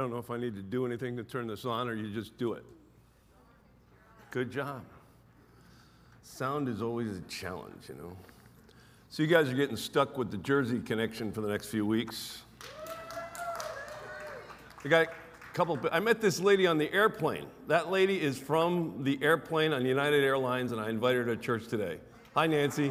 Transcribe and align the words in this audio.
I 0.00 0.02
don't 0.04 0.12
know 0.12 0.18
if 0.18 0.30
I 0.30 0.38
need 0.38 0.56
to 0.56 0.62
do 0.62 0.86
anything 0.86 1.14
to 1.18 1.22
turn 1.22 1.46
this 1.46 1.66
on 1.66 1.86
or 1.86 1.94
you 1.94 2.10
just 2.10 2.38
do 2.38 2.54
it. 2.54 2.64
Good 4.30 4.50
job. 4.50 4.82
Sound 6.22 6.70
is 6.70 6.80
always 6.80 7.18
a 7.18 7.20
challenge, 7.22 7.90
you 7.90 7.96
know. 7.96 8.16
So 9.10 9.22
you 9.22 9.28
guys 9.28 9.50
are 9.50 9.54
getting 9.54 9.76
stuck 9.76 10.16
with 10.16 10.30
the 10.30 10.38
Jersey 10.38 10.80
connection 10.80 11.30
for 11.32 11.42
the 11.42 11.48
next 11.48 11.66
few 11.66 11.84
weeks. 11.84 12.40
I 14.82 14.88
got 14.88 15.08
a 15.08 15.52
couple. 15.52 15.78
I 15.92 16.00
met 16.00 16.22
this 16.22 16.40
lady 16.40 16.66
on 16.66 16.78
the 16.78 16.90
airplane. 16.94 17.44
That 17.66 17.90
lady 17.90 18.22
is 18.22 18.38
from 18.38 19.04
the 19.04 19.18
airplane 19.20 19.74
on 19.74 19.84
United 19.84 20.24
Airlines, 20.24 20.72
and 20.72 20.80
I 20.80 20.88
invited 20.88 21.26
her 21.26 21.36
to 21.36 21.42
church 21.42 21.68
today. 21.68 21.98
Hi, 22.34 22.46
Nancy. 22.46 22.90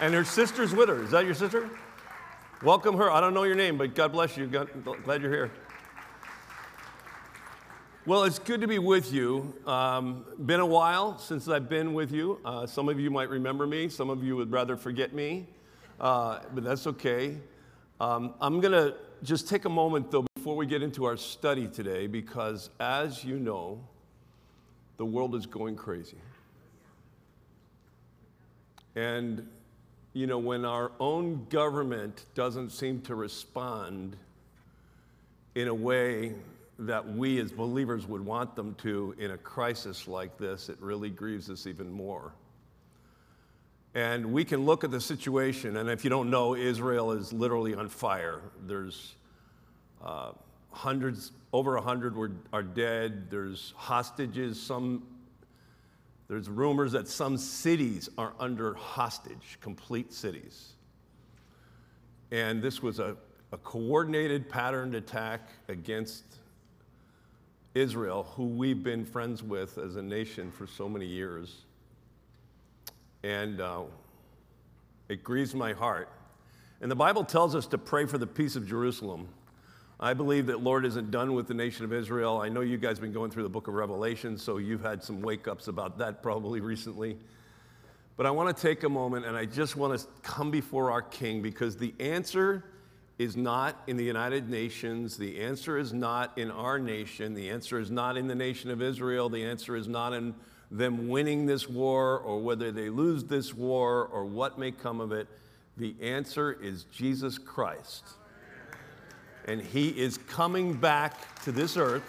And 0.00 0.14
her 0.14 0.24
sister's 0.24 0.74
with 0.74 0.88
her. 0.88 1.02
Is 1.02 1.10
that 1.10 1.26
your 1.26 1.34
sister? 1.34 1.68
Welcome 2.62 2.96
her. 2.98 3.10
I 3.10 3.20
don't 3.20 3.34
know 3.34 3.42
your 3.42 3.56
name, 3.56 3.76
but 3.76 3.96
God 3.96 4.12
bless 4.12 4.36
you. 4.36 4.46
Glad 4.46 5.20
you're 5.20 5.32
here. 5.32 5.50
Well, 8.06 8.22
it's 8.22 8.38
good 8.38 8.60
to 8.60 8.68
be 8.68 8.78
with 8.78 9.12
you. 9.12 9.52
Um, 9.66 10.24
been 10.46 10.60
a 10.60 10.66
while 10.66 11.18
since 11.18 11.48
I've 11.48 11.68
been 11.68 11.92
with 11.92 12.12
you. 12.12 12.38
Uh, 12.44 12.64
some 12.68 12.88
of 12.88 13.00
you 13.00 13.10
might 13.10 13.30
remember 13.30 13.66
me. 13.66 13.88
Some 13.88 14.10
of 14.10 14.22
you 14.22 14.36
would 14.36 14.52
rather 14.52 14.76
forget 14.76 15.12
me, 15.12 15.48
uh, 15.98 16.38
but 16.54 16.62
that's 16.62 16.86
okay. 16.86 17.36
Um, 18.00 18.34
I'm 18.40 18.60
going 18.60 18.70
to 18.70 18.94
just 19.24 19.48
take 19.48 19.64
a 19.64 19.68
moment, 19.68 20.12
though, 20.12 20.24
before 20.36 20.54
we 20.54 20.64
get 20.64 20.84
into 20.84 21.04
our 21.04 21.16
study 21.16 21.66
today, 21.66 22.06
because 22.06 22.70
as 22.78 23.24
you 23.24 23.40
know, 23.40 23.80
the 24.98 25.04
world 25.04 25.34
is 25.34 25.46
going 25.46 25.74
crazy. 25.74 26.18
And 28.94 29.48
you 30.12 30.26
know, 30.26 30.38
when 30.38 30.64
our 30.64 30.92
own 31.00 31.46
government 31.48 32.26
doesn't 32.34 32.70
seem 32.70 33.00
to 33.02 33.14
respond 33.14 34.16
in 35.54 35.68
a 35.68 35.74
way 35.74 36.34
that 36.78 37.06
we 37.16 37.40
as 37.40 37.52
believers 37.52 38.06
would 38.06 38.24
want 38.24 38.54
them 38.56 38.74
to 38.76 39.14
in 39.18 39.30
a 39.30 39.38
crisis 39.38 40.08
like 40.08 40.36
this, 40.38 40.68
it 40.68 40.76
really 40.80 41.10
grieves 41.10 41.48
us 41.48 41.66
even 41.66 41.90
more. 41.90 42.32
And 43.94 44.32
we 44.32 44.44
can 44.44 44.64
look 44.64 44.84
at 44.84 44.90
the 44.90 45.00
situation, 45.00 45.76
and 45.76 45.88
if 45.90 46.02
you 46.02 46.10
don't 46.10 46.30
know, 46.30 46.54
Israel 46.54 47.12
is 47.12 47.32
literally 47.32 47.74
on 47.74 47.88
fire. 47.88 48.40
There's 48.66 49.14
uh, 50.02 50.32
hundreds, 50.70 51.32
over 51.52 51.76
a 51.76 51.82
hundred 51.82 52.16
were, 52.16 52.32
are 52.52 52.62
dead. 52.62 53.30
There's 53.30 53.74
hostages. 53.76 54.60
Some 54.60 55.02
there's 56.32 56.48
rumors 56.48 56.92
that 56.92 57.06
some 57.06 57.36
cities 57.36 58.08
are 58.16 58.32
under 58.40 58.72
hostage, 58.72 59.58
complete 59.60 60.14
cities. 60.14 60.72
And 62.30 62.62
this 62.62 62.82
was 62.82 63.00
a, 63.00 63.18
a 63.52 63.58
coordinated, 63.58 64.48
patterned 64.48 64.94
attack 64.94 65.50
against 65.68 66.24
Israel, 67.74 68.26
who 68.34 68.46
we've 68.46 68.82
been 68.82 69.04
friends 69.04 69.42
with 69.42 69.76
as 69.76 69.96
a 69.96 70.02
nation 70.02 70.50
for 70.50 70.66
so 70.66 70.88
many 70.88 71.04
years. 71.04 71.66
And 73.22 73.60
uh, 73.60 73.82
it 75.10 75.22
grieves 75.22 75.54
my 75.54 75.74
heart. 75.74 76.08
And 76.80 76.90
the 76.90 76.96
Bible 76.96 77.24
tells 77.24 77.54
us 77.54 77.66
to 77.66 77.76
pray 77.76 78.06
for 78.06 78.16
the 78.16 78.26
peace 78.26 78.56
of 78.56 78.66
Jerusalem. 78.66 79.28
I 80.00 80.14
believe 80.14 80.46
that 80.46 80.60
Lord 80.60 80.84
isn't 80.84 81.10
done 81.10 81.34
with 81.34 81.46
the 81.46 81.54
nation 81.54 81.84
of 81.84 81.92
Israel. 81.92 82.40
I 82.40 82.48
know 82.48 82.60
you 82.60 82.76
guys 82.76 82.96
have 82.96 83.02
been 83.02 83.12
going 83.12 83.30
through 83.30 83.44
the 83.44 83.48
book 83.48 83.68
of 83.68 83.74
Revelation, 83.74 84.36
so 84.36 84.56
you've 84.56 84.82
had 84.82 85.02
some 85.02 85.22
wake 85.22 85.46
ups 85.46 85.68
about 85.68 85.98
that 85.98 86.22
probably 86.22 86.60
recently. 86.60 87.16
But 88.16 88.26
I 88.26 88.30
want 88.30 88.54
to 88.54 88.62
take 88.62 88.82
a 88.82 88.88
moment 88.88 89.26
and 89.26 89.36
I 89.36 89.46
just 89.46 89.76
want 89.76 89.98
to 89.98 90.06
come 90.22 90.50
before 90.50 90.90
our 90.90 91.02
King 91.02 91.40
because 91.40 91.76
the 91.76 91.94
answer 92.00 92.64
is 93.18 93.36
not 93.36 93.80
in 93.86 93.96
the 93.96 94.04
United 94.04 94.50
Nations. 94.50 95.16
The 95.16 95.40
answer 95.40 95.78
is 95.78 95.92
not 95.92 96.36
in 96.36 96.50
our 96.50 96.78
nation. 96.78 97.34
The 97.34 97.50
answer 97.50 97.78
is 97.78 97.90
not 97.90 98.16
in 98.16 98.26
the 98.26 98.34
nation 98.34 98.70
of 98.70 98.82
Israel. 98.82 99.28
The 99.28 99.44
answer 99.44 99.76
is 99.76 99.88
not 99.88 100.12
in 100.12 100.34
them 100.70 101.08
winning 101.08 101.46
this 101.46 101.68
war 101.68 102.18
or 102.18 102.40
whether 102.40 102.72
they 102.72 102.88
lose 102.88 103.24
this 103.24 103.54
war 103.54 104.06
or 104.06 104.24
what 104.24 104.58
may 104.58 104.72
come 104.72 105.00
of 105.00 105.12
it. 105.12 105.28
The 105.76 105.94
answer 106.02 106.52
is 106.52 106.84
Jesus 106.84 107.38
Christ 107.38 108.04
and 109.46 109.60
he 109.60 109.88
is 109.88 110.18
coming 110.18 110.74
back 110.74 111.42
to 111.44 111.52
this 111.52 111.76
earth. 111.76 112.02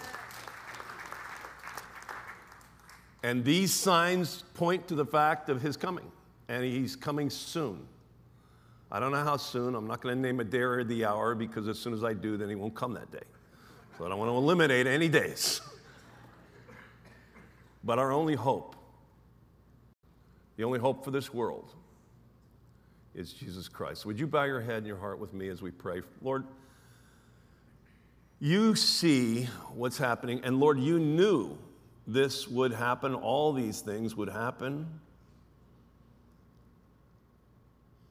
And 3.22 3.44
these 3.44 3.72
signs 3.72 4.42
point 4.54 4.86
to 4.88 4.94
the 4.94 5.06
fact 5.06 5.48
of 5.48 5.62
his 5.62 5.76
coming, 5.76 6.10
and 6.48 6.62
he's 6.64 6.94
coming 6.94 7.30
soon. 7.30 7.86
I 8.92 9.00
don't 9.00 9.12
know 9.12 9.24
how 9.24 9.36
soon. 9.36 9.74
I'm 9.74 9.86
not 9.86 10.00
going 10.00 10.14
to 10.14 10.20
name 10.20 10.40
a 10.40 10.44
day 10.44 10.60
or 10.60 10.84
the 10.84 11.04
hour 11.04 11.34
because 11.34 11.66
as 11.66 11.78
soon 11.78 11.94
as 11.94 12.04
I 12.04 12.12
do, 12.12 12.36
then 12.36 12.48
he 12.48 12.54
won't 12.54 12.74
come 12.74 12.92
that 12.94 13.10
day. 13.10 13.26
So 13.98 14.04
I 14.04 14.08
don't 14.08 14.18
want 14.18 14.30
to 14.30 14.36
eliminate 14.36 14.86
any 14.86 15.08
days. 15.08 15.60
But 17.86 17.98
our 17.98 18.12
only 18.12 18.34
hope, 18.34 18.76
the 20.56 20.64
only 20.64 20.78
hope 20.78 21.04
for 21.04 21.10
this 21.10 21.34
world, 21.34 21.74
is 23.14 23.32
Jesus 23.32 23.68
Christ. 23.68 24.06
Would 24.06 24.18
you 24.18 24.26
bow 24.26 24.44
your 24.44 24.60
head 24.60 24.78
and 24.78 24.86
your 24.86 24.96
heart 24.96 25.18
with 25.18 25.34
me 25.34 25.48
as 25.48 25.60
we 25.60 25.70
pray? 25.70 26.00
Lord, 26.22 26.44
you 28.44 28.74
see 28.74 29.44
what's 29.72 29.96
happening, 29.96 30.42
and 30.44 30.60
Lord, 30.60 30.78
you 30.78 30.98
knew 30.98 31.56
this 32.06 32.46
would 32.46 32.74
happen, 32.74 33.14
all 33.14 33.54
these 33.54 33.80
things 33.80 34.14
would 34.16 34.28
happen. 34.28 35.00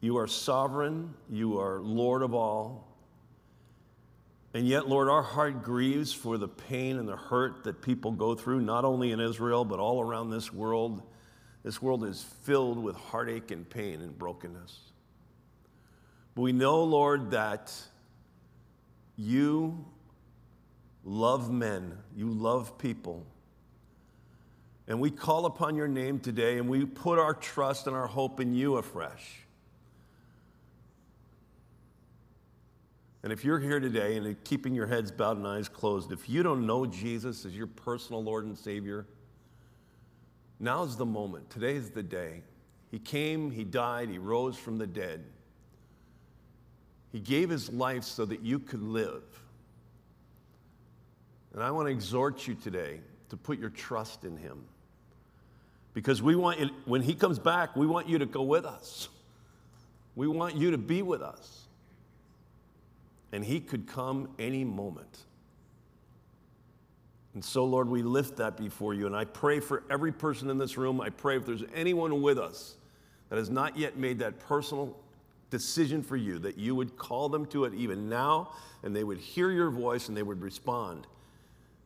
You 0.01 0.17
are 0.17 0.25
sovereign, 0.25 1.13
you 1.29 1.59
are 1.59 1.79
Lord 1.81 2.23
of 2.23 2.33
all. 2.33 2.87
And 4.55 4.67
yet, 4.67 4.89
Lord, 4.89 5.07
our 5.07 5.21
heart 5.21 5.61
grieves 5.61 6.11
for 6.11 6.39
the 6.39 6.47
pain 6.47 6.97
and 6.97 7.07
the 7.07 7.15
hurt 7.15 7.63
that 7.65 7.83
people 7.83 8.11
go 8.11 8.33
through, 8.33 8.61
not 8.61 8.85
only 8.85 9.11
in 9.11 9.19
Israel, 9.19 9.63
but 9.63 9.77
all 9.77 10.01
around 10.01 10.31
this 10.31 10.51
world. 10.51 11.03
This 11.61 11.79
world 11.79 12.03
is 12.05 12.23
filled 12.41 12.81
with 12.81 12.95
heartache 12.95 13.51
and 13.51 13.69
pain 13.69 14.01
and 14.01 14.17
brokenness. 14.17 14.79
But 16.33 16.41
we 16.41 16.53
know, 16.53 16.83
Lord, 16.83 17.29
that 17.29 17.71
you 19.15 19.85
love 21.03 21.51
men, 21.51 21.97
you 22.15 22.29
love 22.29 22.77
people. 22.77 23.25
And 24.87 24.99
we 24.99 25.11
call 25.11 25.45
upon 25.45 25.75
your 25.75 25.87
name 25.87 26.19
today 26.19 26.57
and 26.57 26.67
we 26.67 26.85
put 26.85 27.17
our 27.17 27.33
trust 27.33 27.87
and 27.87 27.95
our 27.95 28.07
hope 28.07 28.39
in 28.39 28.53
you 28.53 28.75
afresh. 28.75 29.43
And 33.23 33.31
if 33.31 33.45
you're 33.45 33.59
here 33.59 33.79
today 33.79 34.17
and 34.17 34.43
keeping 34.43 34.75
your 34.75 34.85
heads 34.85 35.09
bowed 35.09 35.37
and 35.37 35.47
eyes 35.47 35.69
closed, 35.69 36.11
if 36.11 36.29
you 36.29 36.43
don't 36.43 36.67
know 36.67 36.85
Jesus 36.85 37.45
as 37.45 37.55
your 37.55 37.67
personal 37.67 38.21
Lord 38.21 38.45
and 38.45 38.57
Savior, 38.57 39.05
now's 40.59 40.97
the 40.97 41.05
moment. 41.05 41.49
Today 41.49 41.75
is 41.75 41.89
the 41.89 42.03
day. 42.03 42.41
He 42.91 42.99
came, 42.99 43.49
He 43.49 43.63
died, 43.63 44.09
He 44.09 44.17
rose 44.17 44.57
from 44.57 44.77
the 44.77 44.85
dead. 44.85 45.23
He 47.13 47.19
gave 47.21 47.49
His 47.49 47.71
life 47.71 48.03
so 48.03 48.25
that 48.25 48.41
you 48.41 48.59
could 48.59 48.83
live. 48.83 49.23
And 51.53 51.63
I 51.63 51.71
want 51.71 51.87
to 51.87 51.91
exhort 51.91 52.47
you 52.47 52.55
today 52.55 52.99
to 53.29 53.37
put 53.37 53.59
your 53.59 53.69
trust 53.69 54.23
in 54.23 54.37
him. 54.37 54.63
Because 55.93 56.21
we 56.21 56.35
want 56.35 56.59
you, 56.59 56.69
when 56.85 57.01
he 57.01 57.13
comes 57.13 57.37
back, 57.37 57.75
we 57.75 57.85
want 57.85 58.09
you 58.09 58.17
to 58.19 58.25
go 58.25 58.41
with 58.41 58.65
us. 58.65 59.09
We 60.15 60.27
want 60.27 60.55
you 60.55 60.71
to 60.71 60.77
be 60.77 61.01
with 61.01 61.21
us. 61.21 61.67
And 63.31 63.43
he 63.43 63.59
could 63.59 63.87
come 63.87 64.29
any 64.39 64.63
moment. 64.63 65.19
And 67.33 67.43
so, 67.43 67.65
Lord, 67.65 67.89
we 67.89 68.03
lift 68.03 68.37
that 68.37 68.57
before 68.57 68.93
you. 68.93 69.07
And 69.07 69.15
I 69.15 69.25
pray 69.25 69.59
for 69.59 69.83
every 69.89 70.11
person 70.11 70.49
in 70.49 70.57
this 70.57 70.77
room. 70.77 71.01
I 71.01 71.09
pray 71.09 71.37
if 71.37 71.45
there's 71.45 71.63
anyone 71.73 72.21
with 72.21 72.37
us 72.37 72.75
that 73.29 73.37
has 73.37 73.49
not 73.49 73.77
yet 73.77 73.97
made 73.97 74.19
that 74.19 74.39
personal 74.39 74.95
decision 75.49 76.03
for 76.03 76.15
you, 76.15 76.39
that 76.39 76.57
you 76.57 76.75
would 76.75 76.97
call 76.97 77.29
them 77.29 77.45
to 77.47 77.65
it 77.65 77.73
even 77.73 78.09
now, 78.09 78.51
and 78.83 78.95
they 78.95 79.03
would 79.03 79.17
hear 79.17 79.51
your 79.51 79.69
voice 79.69 80.07
and 80.07 80.17
they 80.17 80.23
would 80.23 80.41
respond. 80.41 81.07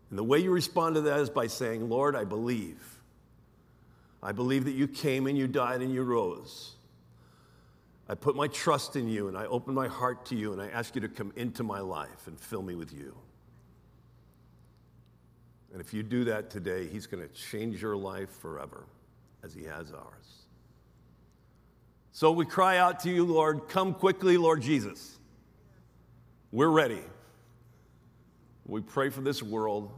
And 0.09 0.17
the 0.17 0.23
way 0.23 0.39
you 0.39 0.51
respond 0.51 0.95
to 0.95 1.01
that 1.01 1.19
is 1.19 1.29
by 1.29 1.47
saying, 1.47 1.89
Lord, 1.89 2.15
I 2.15 2.23
believe. 2.23 2.81
I 4.23 4.31
believe 4.31 4.65
that 4.65 4.71
you 4.71 4.87
came 4.87 5.27
and 5.27 5.37
you 5.37 5.47
died 5.47 5.81
and 5.81 5.93
you 5.93 6.03
rose. 6.03 6.75
I 8.09 8.15
put 8.15 8.35
my 8.35 8.47
trust 8.47 8.95
in 8.95 9.09
you 9.09 9.27
and 9.27 9.37
I 9.37 9.45
open 9.45 9.73
my 9.73 9.87
heart 9.87 10.25
to 10.27 10.35
you 10.35 10.53
and 10.53 10.61
I 10.61 10.69
ask 10.69 10.95
you 10.95 11.01
to 11.01 11.09
come 11.09 11.33
into 11.35 11.63
my 11.63 11.79
life 11.79 12.27
and 12.27 12.39
fill 12.39 12.61
me 12.61 12.73
with 12.75 12.93
you. 12.93 13.15
And 15.73 15.81
if 15.81 15.93
you 15.93 16.03
do 16.03 16.23
that 16.23 16.49
today, 16.49 16.87
He's 16.87 17.05
going 17.05 17.27
to 17.27 17.33
change 17.33 17.81
your 17.81 17.97
life 17.97 18.29
forever 18.29 18.85
as 19.43 19.53
He 19.53 19.65
has 19.65 19.91
ours. 19.91 20.45
So 22.13 22.31
we 22.31 22.45
cry 22.45 22.77
out 22.77 23.01
to 23.01 23.11
you, 23.11 23.25
Lord, 23.25 23.67
come 23.67 23.93
quickly, 23.93 24.37
Lord 24.37 24.61
Jesus. 24.61 25.17
We're 26.51 26.69
ready. 26.69 27.03
We 28.67 28.81
pray 28.81 29.09
for 29.09 29.21
this 29.21 29.41
world. 29.41 29.91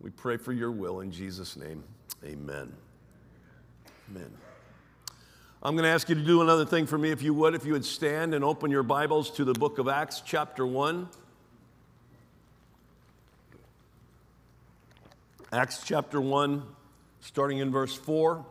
We 0.00 0.10
pray 0.10 0.36
for 0.36 0.52
your 0.52 0.72
will 0.72 1.00
in 1.00 1.12
Jesus' 1.12 1.56
name. 1.56 1.84
Amen. 2.24 2.72
Amen. 4.10 4.30
I'm 5.62 5.74
going 5.74 5.84
to 5.84 5.90
ask 5.90 6.08
you 6.08 6.14
to 6.14 6.24
do 6.24 6.42
another 6.42 6.64
thing 6.64 6.86
for 6.86 6.98
me, 6.98 7.10
if 7.10 7.22
you 7.22 7.34
would, 7.34 7.54
if 7.54 7.64
you 7.64 7.72
would 7.72 7.84
stand 7.84 8.34
and 8.34 8.44
open 8.44 8.70
your 8.70 8.82
Bibles 8.82 9.30
to 9.32 9.44
the 9.44 9.54
book 9.54 9.78
of 9.78 9.88
Acts, 9.88 10.20
chapter 10.24 10.66
1. 10.66 11.08
Acts 15.52 15.82
chapter 15.84 16.20
1, 16.20 16.62
starting 17.20 17.58
in 17.58 17.70
verse 17.70 17.96
4. 17.96 18.44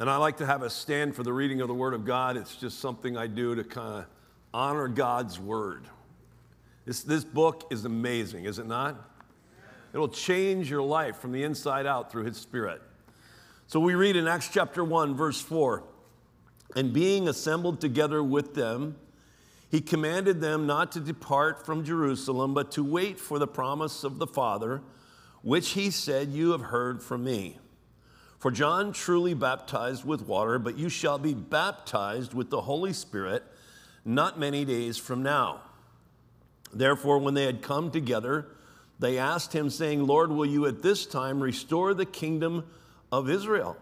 And 0.00 0.08
I 0.08 0.16
like 0.16 0.38
to 0.38 0.46
have 0.46 0.62
a 0.62 0.70
stand 0.70 1.14
for 1.14 1.22
the 1.22 1.32
reading 1.32 1.60
of 1.60 1.68
the 1.68 1.74
Word 1.74 1.92
of 1.92 2.06
God. 2.06 2.38
It's 2.38 2.56
just 2.56 2.80
something 2.80 3.18
I 3.18 3.26
do 3.26 3.54
to 3.54 3.62
kind 3.62 3.98
of 3.98 4.06
honor 4.54 4.88
God's 4.88 5.38
Word. 5.38 5.84
This, 6.86 7.02
this 7.02 7.22
book 7.22 7.66
is 7.70 7.84
amazing, 7.84 8.46
is 8.46 8.58
it 8.58 8.66
not? 8.66 8.96
It'll 9.92 10.08
change 10.08 10.70
your 10.70 10.80
life 10.80 11.18
from 11.18 11.32
the 11.32 11.42
inside 11.42 11.84
out 11.84 12.10
through 12.10 12.24
His 12.24 12.38
Spirit. 12.38 12.80
So 13.66 13.78
we 13.78 13.94
read 13.94 14.16
in 14.16 14.26
Acts 14.26 14.48
chapter 14.48 14.82
1, 14.82 15.14
verse 15.14 15.42
4 15.42 15.84
And 16.74 16.94
being 16.94 17.28
assembled 17.28 17.78
together 17.82 18.24
with 18.24 18.54
them, 18.54 18.96
he 19.70 19.82
commanded 19.82 20.40
them 20.40 20.66
not 20.66 20.92
to 20.92 21.00
depart 21.00 21.66
from 21.66 21.84
Jerusalem, 21.84 22.54
but 22.54 22.72
to 22.72 22.82
wait 22.82 23.20
for 23.20 23.38
the 23.38 23.46
promise 23.46 24.02
of 24.02 24.18
the 24.18 24.26
Father, 24.26 24.80
which 25.42 25.72
he 25.72 25.90
said, 25.90 26.30
You 26.30 26.52
have 26.52 26.62
heard 26.62 27.02
from 27.02 27.22
me. 27.22 27.58
For 28.40 28.50
John 28.50 28.94
truly 28.94 29.34
baptized 29.34 30.06
with 30.06 30.26
water, 30.26 30.58
but 30.58 30.78
you 30.78 30.88
shall 30.88 31.18
be 31.18 31.34
baptized 31.34 32.32
with 32.32 32.48
the 32.48 32.62
Holy 32.62 32.94
Spirit 32.94 33.44
not 34.02 34.38
many 34.38 34.64
days 34.64 34.96
from 34.96 35.22
now. 35.22 35.60
Therefore, 36.72 37.18
when 37.18 37.34
they 37.34 37.44
had 37.44 37.60
come 37.60 37.90
together, 37.90 38.46
they 38.98 39.18
asked 39.18 39.52
him, 39.52 39.68
saying, 39.68 40.06
Lord, 40.06 40.30
will 40.30 40.46
you 40.46 40.64
at 40.64 40.80
this 40.80 41.04
time 41.04 41.42
restore 41.42 41.92
the 41.92 42.06
kingdom 42.06 42.66
of 43.12 43.28
Israel? 43.28 43.76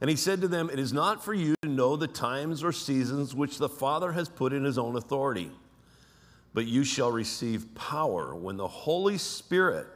And 0.00 0.10
he 0.10 0.16
said 0.16 0.40
to 0.40 0.48
them, 0.48 0.68
It 0.68 0.80
is 0.80 0.92
not 0.92 1.24
for 1.24 1.32
you 1.32 1.54
to 1.62 1.68
know 1.68 1.94
the 1.94 2.08
times 2.08 2.64
or 2.64 2.72
seasons 2.72 3.36
which 3.36 3.58
the 3.58 3.68
Father 3.68 4.10
has 4.10 4.28
put 4.28 4.52
in 4.52 4.64
his 4.64 4.78
own 4.78 4.96
authority, 4.96 5.52
but 6.54 6.66
you 6.66 6.82
shall 6.82 7.12
receive 7.12 7.72
power 7.76 8.34
when 8.34 8.56
the 8.56 8.66
Holy 8.66 9.16
Spirit 9.16 9.86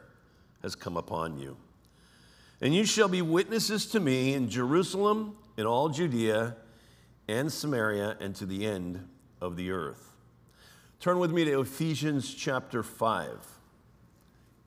has 0.63 0.77
come 0.77 0.97
upon 0.97 1.41
you. 1.41 1.57
And 2.61 2.75
you 2.75 2.85
shall 2.85 3.09
be 3.09 3.23
witnesses 3.23 3.87
to 3.87 4.01
me 4.01 4.35
in 4.35 4.49
Jerusalem, 4.49 5.37
in 5.57 5.67
all 5.67 5.89
Judea 5.89 6.57
and 7.29 7.53
Samaria, 7.53 8.17
and 8.21 8.35
to 8.37 8.47
the 8.47 8.67
end 8.67 9.07
of 9.41 9.57
the 9.57 9.71
earth. 9.71 10.13
Turn 11.01 11.19
with 11.19 11.31
me 11.31 11.45
to 11.45 11.61
Ephesians 11.61 12.33
chapter 12.33 12.83
5. 12.83 13.57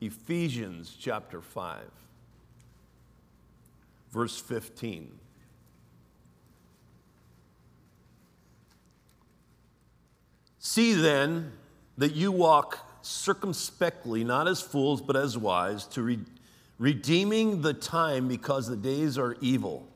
Ephesians 0.00 0.96
chapter 0.98 1.42
5, 1.42 1.80
verse 4.10 4.40
15. 4.40 5.18
See 10.58 10.94
then 10.94 11.52
that 11.98 12.14
you 12.14 12.32
walk 12.32 12.78
circumspectly, 13.02 14.24
not 14.24 14.48
as 14.48 14.62
fools, 14.62 15.02
but 15.02 15.16
as 15.16 15.36
wise, 15.36 15.84
to 15.88 16.02
re- 16.02 16.18
redeeming 16.80 17.60
the 17.60 17.74
time 17.74 18.26
because 18.26 18.66
the 18.66 18.76
days 18.76 19.18
are 19.18 19.36
evil. 19.42 19.86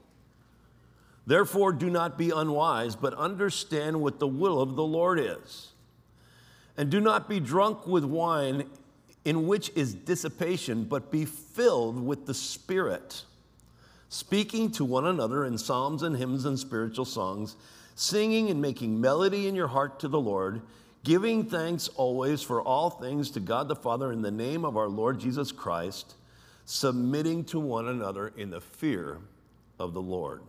Therefore, 1.26 1.72
do 1.72 1.88
not 1.88 2.18
be 2.18 2.28
unwise, 2.30 2.94
but 2.94 3.14
understand 3.14 4.02
what 4.02 4.18
the 4.18 4.28
will 4.28 4.60
of 4.60 4.76
the 4.76 4.84
Lord 4.84 5.18
is. 5.18 5.72
And 6.76 6.90
do 6.90 7.00
not 7.00 7.26
be 7.26 7.40
drunk 7.40 7.86
with 7.86 8.04
wine, 8.04 8.64
in 9.24 9.46
which 9.46 9.70
is 9.74 9.94
dissipation, 9.94 10.84
but 10.84 11.10
be 11.10 11.24
filled 11.24 12.04
with 12.04 12.26
the 12.26 12.34
Spirit, 12.34 13.22
speaking 14.10 14.70
to 14.72 14.84
one 14.84 15.06
another 15.06 15.46
in 15.46 15.56
psalms 15.56 16.02
and 16.02 16.14
hymns 16.14 16.44
and 16.44 16.58
spiritual 16.58 17.06
songs, 17.06 17.56
singing 17.94 18.50
and 18.50 18.60
making 18.60 19.00
melody 19.00 19.48
in 19.48 19.54
your 19.54 19.68
heart 19.68 19.98
to 20.00 20.08
the 20.08 20.20
Lord, 20.20 20.60
giving 21.02 21.46
thanks 21.46 21.88
always 21.88 22.42
for 22.42 22.60
all 22.60 22.90
things 22.90 23.30
to 23.30 23.40
God 23.40 23.68
the 23.68 23.74
Father 23.74 24.12
in 24.12 24.20
the 24.20 24.30
name 24.30 24.66
of 24.66 24.76
our 24.76 24.88
Lord 24.88 25.18
Jesus 25.18 25.50
Christ 25.50 26.16
submitting 26.64 27.44
to 27.44 27.60
one 27.60 27.88
another 27.88 28.32
in 28.36 28.50
the 28.50 28.60
fear 28.60 29.18
of 29.78 29.92
the 29.92 30.00
Lord. 30.00 30.42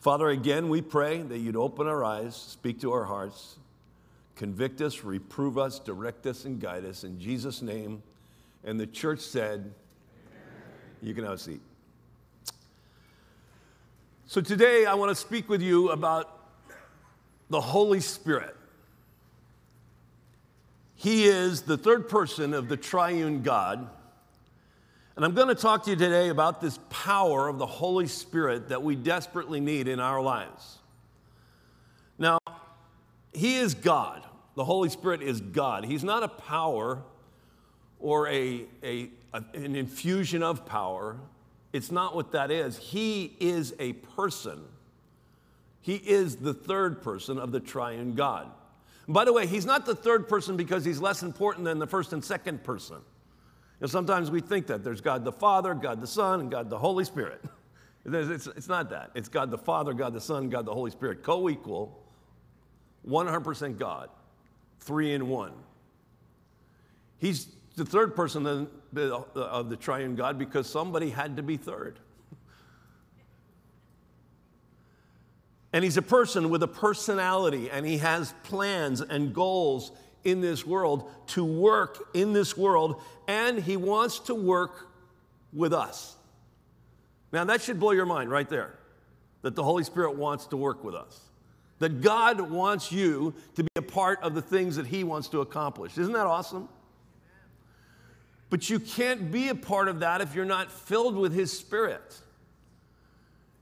Father, 0.00 0.28
again, 0.28 0.68
we 0.68 0.80
pray 0.80 1.22
that 1.22 1.38
you'd 1.38 1.56
open 1.56 1.86
our 1.86 2.04
eyes, 2.04 2.36
speak 2.36 2.80
to 2.80 2.92
our 2.92 3.04
hearts, 3.04 3.56
convict 4.36 4.80
us, 4.80 5.02
reprove 5.02 5.58
us, 5.58 5.78
direct 5.80 6.26
us, 6.26 6.44
and 6.44 6.60
guide 6.60 6.84
us 6.84 7.04
in 7.04 7.18
Jesus' 7.18 7.62
name. 7.62 8.02
And 8.64 8.78
the 8.78 8.86
church 8.86 9.20
said, 9.20 9.60
Amen. 9.60 9.72
You 11.02 11.14
can 11.14 11.24
have 11.24 11.34
a 11.34 11.38
seat. 11.38 11.60
So 14.26 14.40
today 14.40 14.86
I 14.86 14.94
want 14.94 15.10
to 15.10 15.14
speak 15.14 15.48
with 15.48 15.62
you 15.62 15.90
about 15.90 16.38
the 17.50 17.60
Holy 17.60 18.00
Spirit. 18.00 18.54
He 20.94 21.24
is 21.24 21.62
the 21.62 21.78
third 21.78 22.08
person 22.08 22.54
of 22.54 22.68
the 22.68 22.76
triune 22.76 23.42
God. 23.42 23.88
And 25.18 25.24
I'm 25.24 25.34
going 25.34 25.48
to 25.48 25.56
talk 25.56 25.82
to 25.82 25.90
you 25.90 25.96
today 25.96 26.28
about 26.28 26.60
this 26.60 26.78
power 26.90 27.48
of 27.48 27.58
the 27.58 27.66
Holy 27.66 28.06
Spirit 28.06 28.68
that 28.68 28.84
we 28.84 28.94
desperately 28.94 29.58
need 29.58 29.88
in 29.88 29.98
our 29.98 30.22
lives. 30.22 30.78
Now, 32.18 32.38
He 33.32 33.56
is 33.56 33.74
God. 33.74 34.22
The 34.54 34.62
Holy 34.62 34.88
Spirit 34.88 35.20
is 35.20 35.40
God. 35.40 35.84
He's 35.84 36.04
not 36.04 36.22
a 36.22 36.28
power 36.28 37.02
or 37.98 38.28
a, 38.28 38.64
a, 38.84 39.10
a, 39.34 39.42
an 39.54 39.74
infusion 39.74 40.44
of 40.44 40.64
power. 40.64 41.16
It's 41.72 41.90
not 41.90 42.14
what 42.14 42.30
that 42.30 42.52
is. 42.52 42.76
He 42.76 43.34
is 43.40 43.74
a 43.80 43.94
person. 43.94 44.60
He 45.80 45.96
is 45.96 46.36
the 46.36 46.54
third 46.54 47.02
person 47.02 47.40
of 47.40 47.50
the 47.50 47.58
triune 47.58 48.14
God. 48.14 48.46
And 49.06 49.14
by 49.14 49.24
the 49.24 49.32
way, 49.32 49.48
He's 49.48 49.66
not 49.66 49.84
the 49.84 49.96
third 49.96 50.28
person 50.28 50.56
because 50.56 50.84
He's 50.84 51.00
less 51.00 51.24
important 51.24 51.64
than 51.64 51.80
the 51.80 51.88
first 51.88 52.12
and 52.12 52.24
second 52.24 52.62
person. 52.62 52.98
Sometimes 53.86 54.30
we 54.30 54.40
think 54.40 54.66
that 54.66 54.82
there's 54.82 55.00
God 55.00 55.24
the 55.24 55.32
Father, 55.32 55.72
God 55.74 56.00
the 56.00 56.06
Son, 56.06 56.40
and 56.40 56.50
God 56.50 56.68
the 56.68 56.78
Holy 56.78 57.04
Spirit. 57.04 57.42
It's, 58.10 58.46
it's 58.46 58.68
not 58.68 58.88
that. 58.88 59.10
It's 59.14 59.28
God 59.28 59.50
the 59.50 59.58
Father, 59.58 59.92
God 59.92 60.14
the 60.14 60.20
Son, 60.20 60.48
God 60.48 60.64
the 60.64 60.72
Holy 60.72 60.90
Spirit, 60.90 61.22
co 61.22 61.50
equal, 61.50 62.02
100% 63.06 63.76
God, 63.76 64.08
three 64.80 65.12
in 65.12 65.28
one. 65.28 65.52
He's 67.18 67.48
the 67.76 67.84
third 67.84 68.16
person 68.16 68.46
of 68.46 69.68
the 69.68 69.76
triune 69.76 70.14
God 70.14 70.38
because 70.38 70.70
somebody 70.70 71.10
had 71.10 71.36
to 71.36 71.42
be 71.42 71.58
third. 71.58 71.98
And 75.72 75.84
he's 75.84 75.98
a 75.98 76.02
person 76.02 76.48
with 76.48 76.62
a 76.62 76.68
personality, 76.68 77.70
and 77.70 77.84
he 77.84 77.98
has 77.98 78.32
plans 78.42 79.02
and 79.02 79.34
goals 79.34 79.92
in 80.30 80.40
this 80.40 80.66
world 80.66 81.10
to 81.28 81.44
work 81.44 82.08
in 82.14 82.32
this 82.32 82.56
world, 82.56 83.02
and 83.26 83.58
He 83.58 83.76
wants 83.76 84.18
to 84.20 84.34
work 84.34 84.88
with 85.52 85.72
us. 85.72 86.16
Now, 87.32 87.44
that 87.44 87.62
should 87.62 87.78
blow 87.78 87.92
your 87.92 88.06
mind 88.06 88.30
right 88.30 88.48
there 88.48 88.74
that 89.42 89.54
the 89.54 89.62
Holy 89.62 89.84
Spirit 89.84 90.16
wants 90.16 90.46
to 90.46 90.56
work 90.56 90.82
with 90.82 90.94
us. 90.94 91.20
That 91.78 92.00
God 92.00 92.40
wants 92.40 92.90
you 92.90 93.34
to 93.54 93.62
be 93.62 93.70
a 93.76 93.82
part 93.82 94.20
of 94.22 94.34
the 94.34 94.42
things 94.42 94.76
that 94.76 94.86
He 94.86 95.04
wants 95.04 95.28
to 95.28 95.40
accomplish. 95.40 95.96
Isn't 95.96 96.14
that 96.14 96.26
awesome? 96.26 96.68
But 98.50 98.68
you 98.68 98.80
can't 98.80 99.30
be 99.30 99.48
a 99.48 99.54
part 99.54 99.88
of 99.88 100.00
that 100.00 100.20
if 100.20 100.34
you're 100.34 100.44
not 100.44 100.72
filled 100.72 101.16
with 101.16 101.32
His 101.32 101.56
Spirit. 101.56 102.18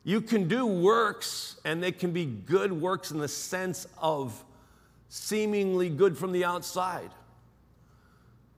You 0.04 0.20
can 0.20 0.46
do 0.46 0.64
works, 0.64 1.60
and 1.64 1.82
they 1.82 1.92
can 1.92 2.12
be 2.12 2.24
good 2.24 2.72
works 2.72 3.10
in 3.10 3.18
the 3.18 3.28
sense 3.28 3.86
of 4.00 4.44
seemingly 5.08 5.88
good 5.88 6.16
from 6.16 6.32
the 6.32 6.44
outside. 6.44 7.10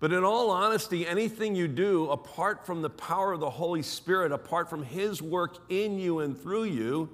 But 0.00 0.12
in 0.12 0.22
all 0.22 0.50
honesty, 0.50 1.06
anything 1.06 1.56
you 1.56 1.66
do 1.66 2.10
apart 2.10 2.64
from 2.64 2.82
the 2.82 2.90
power 2.90 3.32
of 3.32 3.40
the 3.40 3.50
Holy 3.50 3.82
Spirit, 3.82 4.30
apart 4.30 4.70
from 4.70 4.84
His 4.84 5.20
work 5.20 5.58
in 5.68 5.98
you 5.98 6.20
and 6.20 6.40
through 6.40 6.64
you, 6.64 7.10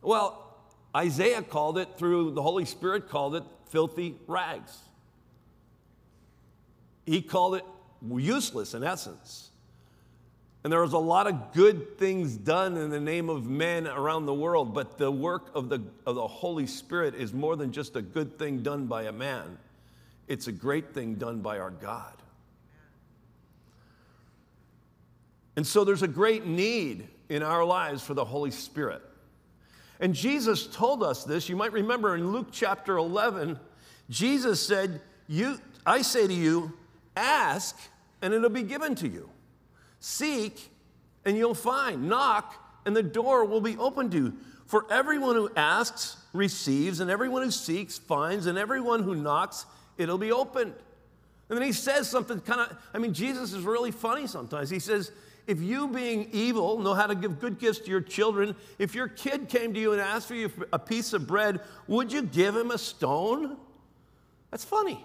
well, 0.00 0.56
Isaiah 0.96 1.42
called 1.42 1.78
it, 1.78 1.88
through 1.98 2.32
the 2.32 2.42
Holy 2.42 2.64
Spirit, 2.64 3.08
called 3.08 3.34
it 3.34 3.42
filthy 3.68 4.16
rags. 4.26 4.78
He 7.06 7.22
called 7.22 7.56
it 7.56 7.64
useless 8.08 8.74
in 8.74 8.84
essence. 8.84 9.49
And 10.62 10.72
there 10.72 10.82
was 10.82 10.92
a 10.92 10.98
lot 10.98 11.26
of 11.26 11.52
good 11.54 11.96
things 11.98 12.36
done 12.36 12.76
in 12.76 12.90
the 12.90 13.00
name 13.00 13.30
of 13.30 13.46
men 13.46 13.86
around 13.86 14.26
the 14.26 14.34
world, 14.34 14.74
but 14.74 14.98
the 14.98 15.10
work 15.10 15.50
of 15.54 15.70
the, 15.70 15.82
of 16.04 16.16
the 16.16 16.26
Holy 16.26 16.66
Spirit 16.66 17.14
is 17.14 17.32
more 17.32 17.56
than 17.56 17.72
just 17.72 17.96
a 17.96 18.02
good 18.02 18.38
thing 18.38 18.62
done 18.62 18.86
by 18.86 19.04
a 19.04 19.12
man, 19.12 19.58
it's 20.28 20.48
a 20.48 20.52
great 20.52 20.92
thing 20.92 21.14
done 21.14 21.40
by 21.40 21.58
our 21.58 21.70
God. 21.70 22.14
And 25.56 25.66
so 25.66 25.84
there's 25.84 26.02
a 26.02 26.08
great 26.08 26.46
need 26.46 27.08
in 27.28 27.42
our 27.42 27.64
lives 27.64 28.02
for 28.02 28.14
the 28.14 28.24
Holy 28.24 28.50
Spirit. 28.50 29.02
And 29.98 30.14
Jesus 30.14 30.66
told 30.66 31.02
us 31.02 31.24
this. 31.24 31.48
You 31.48 31.56
might 31.56 31.72
remember 31.72 32.14
in 32.14 32.32
Luke 32.32 32.48
chapter 32.50 32.96
11, 32.96 33.58
Jesus 34.08 34.64
said, 34.64 35.00
you, 35.28 35.58
I 35.84 36.02
say 36.02 36.26
to 36.26 36.32
you, 36.32 36.72
ask 37.16 37.76
and 38.22 38.32
it'll 38.32 38.48
be 38.48 38.62
given 38.62 38.94
to 38.96 39.08
you. 39.08 39.28
Seek 40.00 40.70
and 41.24 41.36
you'll 41.36 41.54
find. 41.54 42.08
Knock 42.08 42.54
and 42.84 42.96
the 42.96 43.02
door 43.02 43.44
will 43.44 43.60
be 43.60 43.76
open 43.76 44.10
to 44.10 44.16
you. 44.16 44.34
For 44.66 44.86
everyone 44.90 45.34
who 45.34 45.50
asks 45.56 46.16
receives, 46.32 47.00
and 47.00 47.10
everyone 47.10 47.42
who 47.42 47.50
seeks 47.50 47.98
finds, 47.98 48.46
and 48.46 48.56
everyone 48.56 49.02
who 49.02 49.16
knocks, 49.16 49.66
it'll 49.98 50.16
be 50.16 50.30
opened. 50.30 50.72
And 51.48 51.58
then 51.58 51.66
he 51.66 51.72
says 51.72 52.08
something 52.08 52.40
kind 52.40 52.60
of, 52.60 52.76
I 52.94 52.98
mean, 52.98 53.12
Jesus 53.12 53.52
is 53.52 53.64
really 53.64 53.90
funny 53.90 54.28
sometimes. 54.28 54.70
He 54.70 54.78
says, 54.78 55.10
if 55.48 55.60
you, 55.60 55.88
being 55.88 56.28
evil, 56.30 56.78
know 56.78 56.94
how 56.94 57.08
to 57.08 57.16
give 57.16 57.40
good 57.40 57.58
gifts 57.58 57.80
to 57.80 57.90
your 57.90 58.00
children, 58.00 58.54
if 58.78 58.94
your 58.94 59.08
kid 59.08 59.48
came 59.48 59.74
to 59.74 59.80
you 59.80 59.90
and 59.90 60.00
asked 60.00 60.28
for 60.28 60.36
you 60.36 60.50
a 60.72 60.78
piece 60.78 61.12
of 61.12 61.26
bread, 61.26 61.60
would 61.88 62.12
you 62.12 62.22
give 62.22 62.54
him 62.54 62.70
a 62.70 62.78
stone? 62.78 63.56
That's 64.52 64.64
funny. 64.64 65.04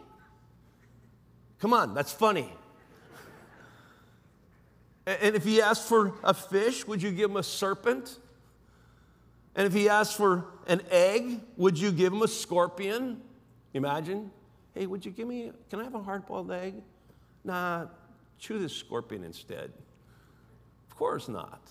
Come 1.59 1.73
on, 1.73 1.95
that's 1.95 2.13
funny. 2.13 2.53
And 5.05 5.35
if 5.35 5.43
he 5.43 5.61
asked 5.61 5.87
for 5.87 6.13
a 6.23 6.33
fish, 6.33 6.85
would 6.87 7.01
you 7.01 7.11
give 7.11 7.29
him 7.29 7.37
a 7.37 7.43
serpent? 7.43 8.17
And 9.55 9.67
if 9.67 9.73
he 9.73 9.87
asked 9.87 10.17
for 10.17 10.45
an 10.67 10.81
egg, 10.89 11.41
would 11.57 11.77
you 11.77 11.91
give 11.91 12.11
him 12.11 12.23
a 12.23 12.27
scorpion? 12.27 13.21
Imagine. 13.73 14.31
Hey, 14.73 14.87
would 14.87 15.05
you 15.05 15.11
give 15.11 15.27
me, 15.27 15.51
can 15.69 15.79
I 15.79 15.83
have 15.83 15.95
a 15.95 16.01
hard 16.01 16.25
boiled 16.25 16.51
egg? 16.51 16.75
Nah, 17.43 17.85
chew 18.39 18.59
this 18.59 18.73
scorpion 18.73 19.23
instead. 19.23 19.71
Of 20.89 20.95
course 20.97 21.27
not. 21.27 21.61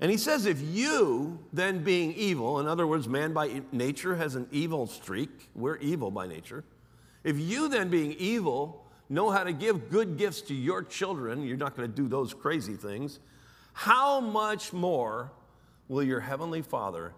And 0.00 0.10
he 0.10 0.16
says, 0.16 0.46
if 0.46 0.60
you, 0.60 1.38
then 1.52 1.82
being 1.82 2.12
evil, 2.14 2.60
in 2.60 2.66
other 2.66 2.86
words, 2.86 3.08
man 3.08 3.32
by 3.32 3.62
nature 3.70 4.16
has 4.16 4.34
an 4.34 4.48
evil 4.50 4.86
streak, 4.86 5.48
we're 5.54 5.76
evil 5.76 6.10
by 6.10 6.26
nature. 6.26 6.64
If 7.24 7.38
you, 7.38 7.68
then 7.68 7.88
being 7.88 8.12
evil, 8.18 8.81
know 9.12 9.30
how 9.30 9.44
to 9.44 9.52
give 9.52 9.90
good 9.90 10.16
gifts 10.16 10.40
to 10.42 10.54
your 10.54 10.82
children, 10.82 11.44
you're 11.44 11.56
not 11.56 11.76
going 11.76 11.88
to 11.88 11.94
do 11.94 12.08
those 12.08 12.32
crazy 12.32 12.74
things, 12.74 13.20
how 13.74 14.20
much 14.20 14.72
more 14.72 15.30
will 15.88 16.02
your 16.02 16.20
heavenly 16.20 16.62
Father 16.62 17.12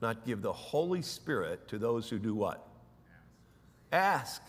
not 0.00 0.24
give 0.24 0.42
the 0.42 0.52
Holy 0.52 1.02
Spirit 1.02 1.66
to 1.68 1.78
those 1.78 2.08
who 2.08 2.18
do 2.18 2.34
what? 2.34 2.66
Ask. 3.92 4.42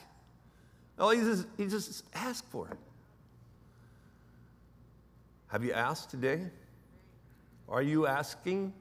Oh, 1.00 1.10
he 1.10 1.22
just, 1.22 1.48
he 1.58 1.66
just 1.66 2.04
ask 2.14 2.48
for 2.52 2.68
it. 2.68 2.78
Have 5.48 5.64
you 5.64 5.74
asked 5.74 6.12
today? 6.12 6.42
Are 7.68 7.82
you 7.82 8.06
asking? 8.06 8.74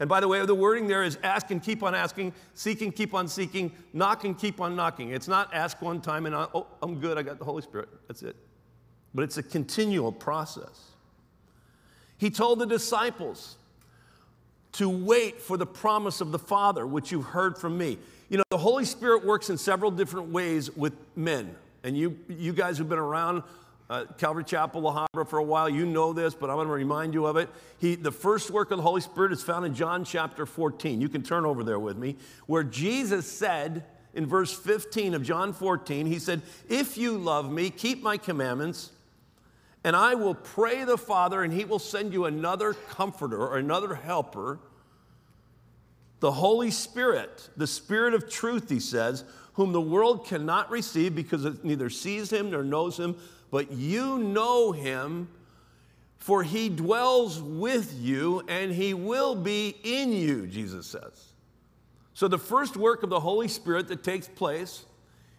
And 0.00 0.08
by 0.08 0.20
the 0.20 0.26
way, 0.26 0.44
the 0.46 0.54
wording 0.54 0.88
there 0.88 1.04
is 1.04 1.18
ask 1.22 1.50
and 1.50 1.62
keep 1.62 1.82
on 1.82 1.94
asking, 1.94 2.32
seek 2.54 2.80
and 2.80 2.94
keep 2.94 3.12
on 3.12 3.28
seeking, 3.28 3.70
knock 3.92 4.24
and 4.24 4.36
keep 4.36 4.60
on 4.60 4.74
knocking. 4.74 5.10
It's 5.10 5.28
not 5.28 5.52
ask 5.52 5.80
one 5.82 6.00
time 6.00 6.24
and, 6.24 6.34
oh, 6.34 6.66
I'm 6.82 6.98
good, 6.98 7.18
I 7.18 7.22
got 7.22 7.38
the 7.38 7.44
Holy 7.44 7.60
Spirit. 7.60 7.90
That's 8.08 8.22
it. 8.22 8.34
But 9.14 9.24
it's 9.24 9.36
a 9.36 9.42
continual 9.42 10.10
process. 10.10 10.86
He 12.16 12.30
told 12.30 12.60
the 12.60 12.66
disciples 12.66 13.56
to 14.72 14.88
wait 14.88 15.40
for 15.40 15.56
the 15.56 15.66
promise 15.66 16.20
of 16.20 16.32
the 16.32 16.38
Father, 16.38 16.86
which 16.86 17.12
you've 17.12 17.24
heard 17.26 17.58
from 17.58 17.76
me. 17.76 17.98
You 18.30 18.38
know, 18.38 18.44
the 18.50 18.58
Holy 18.58 18.84
Spirit 18.86 19.24
works 19.24 19.50
in 19.50 19.58
several 19.58 19.90
different 19.90 20.28
ways 20.28 20.70
with 20.70 20.94
men. 21.14 21.54
And 21.82 21.96
you, 21.96 22.18
you 22.28 22.52
guys 22.52 22.78
who've 22.78 22.88
been 22.88 22.98
around 22.98 23.42
uh, 23.90 24.04
Calvary 24.18 24.44
Chapel, 24.44 24.80
La 24.82 25.06
Habra 25.12 25.28
for 25.28 25.38
a 25.38 25.42
while. 25.42 25.68
You 25.68 25.84
know 25.84 26.12
this, 26.12 26.32
but 26.32 26.48
I'm 26.48 26.56
going 26.56 26.68
to 26.68 26.72
remind 26.72 27.12
you 27.12 27.26
of 27.26 27.36
it. 27.36 27.50
He, 27.78 27.96
the 27.96 28.12
first 28.12 28.50
work 28.50 28.70
of 28.70 28.76
the 28.76 28.84
Holy 28.84 29.00
Spirit 29.00 29.32
is 29.32 29.42
found 29.42 29.66
in 29.66 29.74
John 29.74 30.04
chapter 30.04 30.46
14. 30.46 31.00
You 31.00 31.08
can 31.08 31.22
turn 31.22 31.44
over 31.44 31.64
there 31.64 31.80
with 31.80 31.98
me, 31.98 32.16
where 32.46 32.62
Jesus 32.62 33.30
said 33.30 33.84
in 34.14 34.26
verse 34.26 34.56
15 34.56 35.14
of 35.14 35.24
John 35.24 35.52
14, 35.52 36.06
He 36.06 36.20
said, 36.20 36.42
If 36.68 36.96
you 36.96 37.18
love 37.18 37.50
me, 37.50 37.68
keep 37.70 38.00
my 38.00 38.16
commandments, 38.16 38.92
and 39.82 39.96
I 39.96 40.14
will 40.14 40.36
pray 40.36 40.84
the 40.84 40.98
Father, 40.98 41.42
and 41.42 41.52
He 41.52 41.64
will 41.64 41.80
send 41.80 42.12
you 42.12 42.26
another 42.26 42.74
comforter 42.74 43.38
or 43.38 43.58
another 43.58 43.96
helper. 43.96 44.60
The 46.20 46.30
Holy 46.30 46.70
Spirit, 46.70 47.48
the 47.56 47.66
Spirit 47.66 48.14
of 48.14 48.30
truth, 48.30 48.68
he 48.68 48.78
says, 48.78 49.24
whom 49.54 49.72
the 49.72 49.80
world 49.80 50.26
cannot 50.26 50.70
receive 50.70 51.14
because 51.14 51.44
it 51.44 51.64
neither 51.64 51.90
sees 51.90 52.32
him 52.32 52.50
nor 52.50 52.62
knows 52.62 52.98
him, 52.98 53.16
but 53.50 53.72
you 53.72 54.18
know 54.18 54.72
him, 54.72 55.28
for 56.16 56.42
he 56.42 56.68
dwells 56.68 57.40
with 57.40 57.94
you 57.98 58.42
and 58.48 58.72
he 58.72 58.94
will 58.94 59.34
be 59.34 59.76
in 59.82 60.12
you, 60.12 60.46
Jesus 60.46 60.86
says. 60.86 61.32
So, 62.12 62.28
the 62.28 62.38
first 62.38 62.76
work 62.76 63.02
of 63.02 63.10
the 63.10 63.20
Holy 63.20 63.48
Spirit 63.48 63.88
that 63.88 64.02
takes 64.02 64.28
place 64.28 64.84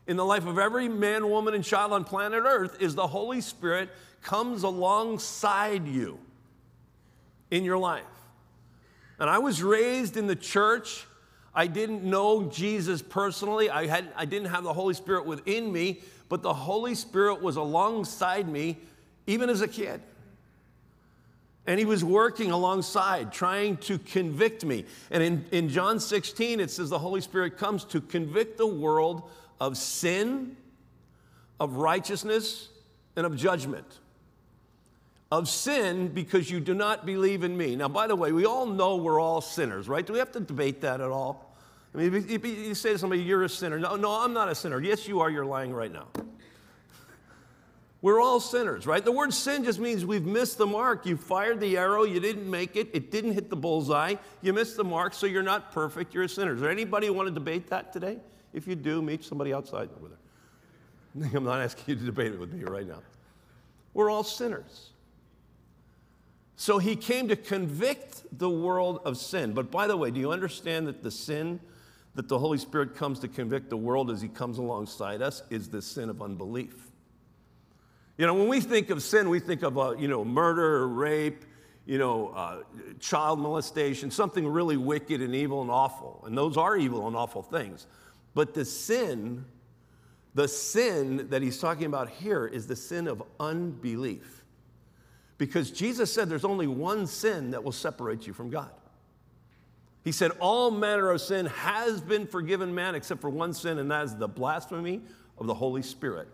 in 0.08 0.18
the 0.18 0.26
life 0.26 0.46
of 0.48 0.58
every 0.58 0.90
man, 0.90 1.30
woman, 1.30 1.54
and 1.54 1.64
child 1.64 1.94
on 1.94 2.04
planet 2.04 2.44
Earth 2.46 2.82
is 2.82 2.96
the 2.96 3.08
Holy 3.08 3.42
Spirit 3.42 3.90
comes 4.22 4.64
alongside 4.64 5.88
you 5.88 6.20
in 7.52 7.64
your 7.64 7.78
life. 7.78 8.04
And 9.20 9.30
I 9.30 9.38
was 9.38 9.62
raised 9.62 10.18
in 10.18 10.26
the 10.26 10.36
church. 10.36 11.06
I 11.54 11.68
didn't 11.68 12.04
know 12.04 12.50
Jesus 12.50 13.02
personally. 13.02 13.70
I, 13.70 13.86
had, 13.86 14.12
I 14.16 14.26
didn't 14.26 14.50
have 14.50 14.64
the 14.64 14.74
Holy 14.74 14.96
Spirit 14.96 15.26
within 15.26 15.72
me, 15.72 16.02
but 16.32 16.42
the 16.42 16.54
Holy 16.54 16.96
Spirit 16.96 17.42
was 17.42 17.58
alongside 17.58 18.48
me 18.48 18.78
even 19.28 19.50
as 19.50 19.60
a 19.60 19.68
kid. 19.68 20.02
And 21.68 21.78
he 21.78 21.84
was 21.84 22.06
working 22.06 22.52
alongside, 22.52 23.34
trying 23.34 23.76
to 23.78 24.00
convict 24.00 24.64
me. 24.64 24.86
And 25.10 25.22
in, 25.22 25.46
in 25.52 25.68
John 25.68 26.00
16, 26.00 26.62
it 26.62 26.72
says 26.72 26.90
the 26.90 26.98
Holy 26.98 27.20
Spirit 27.20 27.58
comes 27.58 27.84
to 27.84 28.00
convict 28.00 28.58
the 28.58 28.66
world 28.66 29.30
of 29.60 29.76
sin, 29.76 30.56
of 31.60 31.76
righteousness, 31.76 32.70
and 33.18 33.26
of 33.26 33.36
judgment. 33.36 34.00
Of 35.34 35.50
sin 35.50 36.08
because 36.08 36.50
you 36.50 36.62
do 36.62 36.74
not 36.74 37.06
believe 37.06 37.44
in 37.44 37.58
me. 37.58 37.76
Now, 37.76 37.90
by 37.90 38.08
the 38.08 38.16
way, 38.16 38.32
we 38.32 38.46
all 38.46 38.66
know 38.66 38.96
we're 38.96 39.20
all 39.20 39.42
sinners, 39.42 39.90
right? 39.90 40.08
Do 40.08 40.14
we 40.14 40.20
have 40.20 40.32
to 40.32 40.40
debate 40.40 40.80
that 40.80 41.02
at 41.02 41.10
all? 41.10 41.51
I 41.94 41.98
mean, 41.98 42.26
if 42.30 42.46
you 42.46 42.74
say 42.74 42.94
to 42.94 42.98
somebody, 42.98 43.22
you're 43.22 43.44
a 43.44 43.50
sinner. 43.50 43.78
No, 43.78 43.96
no, 43.96 44.12
I'm 44.12 44.34
not 44.34 44.50
a 44.50 44.56
sinner. 44.56 44.80
Yes, 44.80 45.08
you 45.08 45.20
are. 45.20 45.30
You're 45.30 45.46
lying 45.46 45.74
right 45.74 45.92
now. 45.92 46.08
We're 48.02 48.20
all 48.20 48.40
sinners, 48.40 48.88
right? 48.88 49.04
The 49.04 49.12
word 49.12 49.32
sin 49.32 49.64
just 49.64 49.78
means 49.78 50.06
we've 50.06 50.26
missed 50.26 50.58
the 50.58 50.66
mark. 50.66 51.06
You 51.06 51.18
fired 51.18 51.60
the 51.60 51.78
arrow, 51.78 52.04
you 52.04 52.20
didn't 52.20 52.50
make 52.50 52.76
it, 52.76 52.90
it 52.94 53.12
didn't 53.12 53.34
hit 53.34 53.52
the 53.52 53.56
bullseye, 53.56 54.16
you 54.42 54.54
missed 54.54 54.76
the 54.76 54.84
mark, 54.84 55.14
so 55.14 55.28
you're 55.28 55.44
not 55.44 55.72
perfect, 55.72 56.14
you're 56.14 56.24
a 56.24 56.30
sinner. 56.30 56.56
Is 56.56 56.62
there 56.62 56.72
anybody 56.72 57.12
want 57.12 57.28
to 57.28 57.34
debate 57.34 57.68
that 57.70 57.94
today? 57.94 58.18
If 58.54 58.66
you 58.66 58.76
do, 58.76 59.04
meet 59.04 59.24
somebody 59.24 59.54
outside 59.54 59.90
over 59.98 60.10
there. 60.10 61.30
I'm 61.36 61.44
not 61.44 61.62
asking 61.62 61.84
you 61.88 61.96
to 61.96 62.06
debate 62.06 62.34
it 62.34 62.40
with 62.40 62.52
me 62.52 62.64
right 62.64 62.88
now. 62.88 63.04
We're 63.94 64.10
all 64.10 64.24
sinners. 64.24 64.90
So 66.56 66.80
he 66.80 66.96
came 66.96 67.28
to 67.28 67.36
convict 67.36 68.24
the 68.38 68.50
world 68.50 69.02
of 69.06 69.18
sin. 69.18 69.54
But 69.54 69.70
by 69.70 69.86
the 69.86 69.98
way, 69.98 70.10
do 70.10 70.20
you 70.20 70.32
understand 70.32 70.88
that 70.88 71.04
the 71.04 71.12
sin 71.12 71.60
that 72.16 72.28
the 72.28 72.38
Holy 72.38 72.58
Spirit 72.58 72.96
comes 72.96 73.20
to 73.20 73.28
convict 73.28 73.70
the 73.70 73.78
world 73.78 74.12
as 74.12 74.22
He 74.22 74.28
comes 74.28 74.58
alongside 74.58 75.22
us 75.22 75.44
is 75.50 75.70
the 75.70 75.82
sin 75.82 76.10
of 76.10 76.22
unbelief. 76.22 76.92
You 78.18 78.28
know, 78.28 78.34
when 78.34 78.48
we 78.50 78.60
think 78.60 78.90
of 78.90 79.02
sin, 79.02 79.30
we 79.30 79.40
think 79.40 79.64
of, 79.64 79.78
uh, 79.78 79.96
you 79.98 80.08
know, 80.08 80.24
murder 80.24 80.78
or 80.78 80.88
rape, 80.88 81.46
you 81.86 81.98
know, 81.98 82.30
uh, 82.30 82.62
child 83.00 83.40
molestation, 83.40 84.12
something 84.12 84.48
really 84.48 84.78
wicked 84.78 85.22
and 85.22 85.34
evil 85.34 85.62
and 85.62 85.72
awful. 85.72 86.24
And 86.26 86.38
those 86.38 86.58
are 86.58 86.78
evil 86.78 87.08
and 87.08 87.16
awful 87.16 87.42
things. 87.42 87.88
But 88.34 88.54
the 88.54 88.66
sin, 88.66 89.46
the 90.36 90.48
sin 90.48 91.30
that 91.30 91.42
he's 91.42 91.60
talking 91.60 91.86
about 91.86 92.10
here 92.10 92.46
is 92.46 92.68
the 92.68 92.76
sin 92.76 93.08
of 93.08 93.24
unbelief. 93.40 94.44
Because 95.38 95.72
Jesus 95.72 96.14
said 96.14 96.30
there's 96.30 96.46
only 96.46 96.68
one 96.68 97.08
sin 97.08 97.52
that 97.52 97.64
will 97.64 97.72
separate 97.72 98.28
you 98.28 98.34
from 98.34 98.50
God. 98.52 98.72
He 100.04 100.12
said, 100.12 100.32
All 100.40 100.72
manner 100.72 101.12
of 101.12 101.22
sin 101.22 101.46
has 101.46 102.02
been 102.02 102.26
forgiven 102.26 102.74
man 102.74 102.96
except 102.96 103.22
for 103.22 103.30
one 103.30 103.54
sin, 103.54 103.78
and 103.78 103.92
that 103.92 104.04
is 104.06 104.16
the 104.16 104.28
blasphemy 104.28 105.02
of 105.38 105.46
the 105.48 105.54
Holy 105.54 105.84
Spirit, 105.84 106.28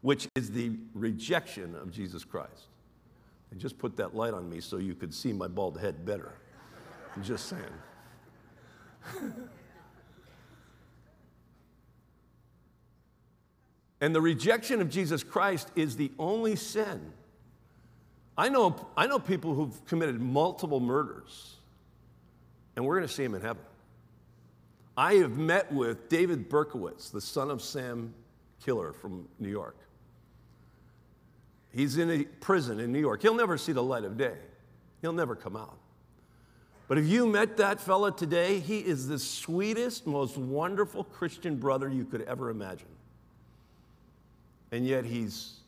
which 0.00 0.26
is 0.34 0.50
the 0.50 0.72
rejection 0.94 1.74
of 1.76 1.90
Jesus 1.90 2.24
Christ. 2.24 2.68
And 3.50 3.60
just 3.60 3.78
put 3.78 3.96
that 3.98 4.16
light 4.16 4.32
on 4.34 4.48
me 4.48 4.60
so 4.60 4.78
you 4.78 4.94
could 4.94 5.12
see 5.12 5.32
my 5.32 5.48
bald 5.48 5.78
head 5.78 6.04
better. 6.04 6.32
I'm 7.14 7.22
just 7.22 7.46
saying. 7.46 7.62
and 14.00 14.14
the 14.14 14.20
rejection 14.20 14.80
of 14.80 14.88
Jesus 14.88 15.22
Christ 15.22 15.70
is 15.76 15.96
the 15.96 16.10
only 16.18 16.56
sin. 16.56 17.12
I 18.36 18.48
know, 18.48 18.74
I 18.96 19.06
know 19.06 19.20
people 19.20 19.54
who've 19.54 19.84
committed 19.86 20.20
multiple 20.20 20.80
murders 20.80 21.53
and 22.76 22.84
we're 22.84 22.96
going 22.96 23.06
to 23.06 23.12
see 23.12 23.24
him 23.24 23.34
in 23.34 23.40
heaven. 23.40 23.62
I 24.96 25.14
have 25.14 25.36
met 25.36 25.72
with 25.72 26.08
David 26.08 26.48
Berkowitz, 26.48 27.10
the 27.10 27.20
son 27.20 27.50
of 27.50 27.62
Sam 27.62 28.14
Killer 28.64 28.92
from 28.92 29.28
New 29.38 29.50
York. 29.50 29.76
He's 31.70 31.98
in 31.98 32.10
a 32.10 32.24
prison 32.24 32.78
in 32.78 32.92
New 32.92 33.00
York. 33.00 33.22
He'll 33.22 33.34
never 33.34 33.58
see 33.58 33.72
the 33.72 33.82
light 33.82 34.04
of 34.04 34.16
day, 34.16 34.36
he'll 35.02 35.12
never 35.12 35.34
come 35.34 35.56
out. 35.56 35.78
But 36.86 36.98
if 36.98 37.06
you 37.06 37.26
met 37.26 37.56
that 37.56 37.80
fella 37.80 38.14
today, 38.14 38.60
he 38.60 38.78
is 38.78 39.08
the 39.08 39.18
sweetest, 39.18 40.06
most 40.06 40.36
wonderful 40.36 41.02
Christian 41.02 41.56
brother 41.56 41.88
you 41.88 42.04
could 42.04 42.20
ever 42.22 42.50
imagine. 42.50 42.88
And 44.70 44.86
yet 44.86 45.06
he's 45.06 45.60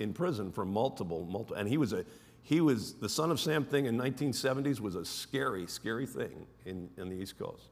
in 0.00 0.12
prison 0.12 0.50
for 0.50 0.64
multiple, 0.64 1.26
multiple, 1.30 1.56
and 1.56 1.68
he 1.68 1.76
was 1.76 1.92
a 1.92 2.04
he 2.44 2.60
was 2.60 2.92
the 2.94 3.08
son 3.08 3.30
of 3.30 3.40
Sam 3.40 3.64
thing 3.64 3.86
in 3.86 3.96
1970s 3.96 4.78
was 4.78 4.94
a 4.94 5.04
scary, 5.04 5.66
scary 5.66 6.06
thing 6.06 6.46
in, 6.66 6.90
in 6.98 7.08
the 7.08 7.16
East 7.16 7.38
Coast. 7.38 7.68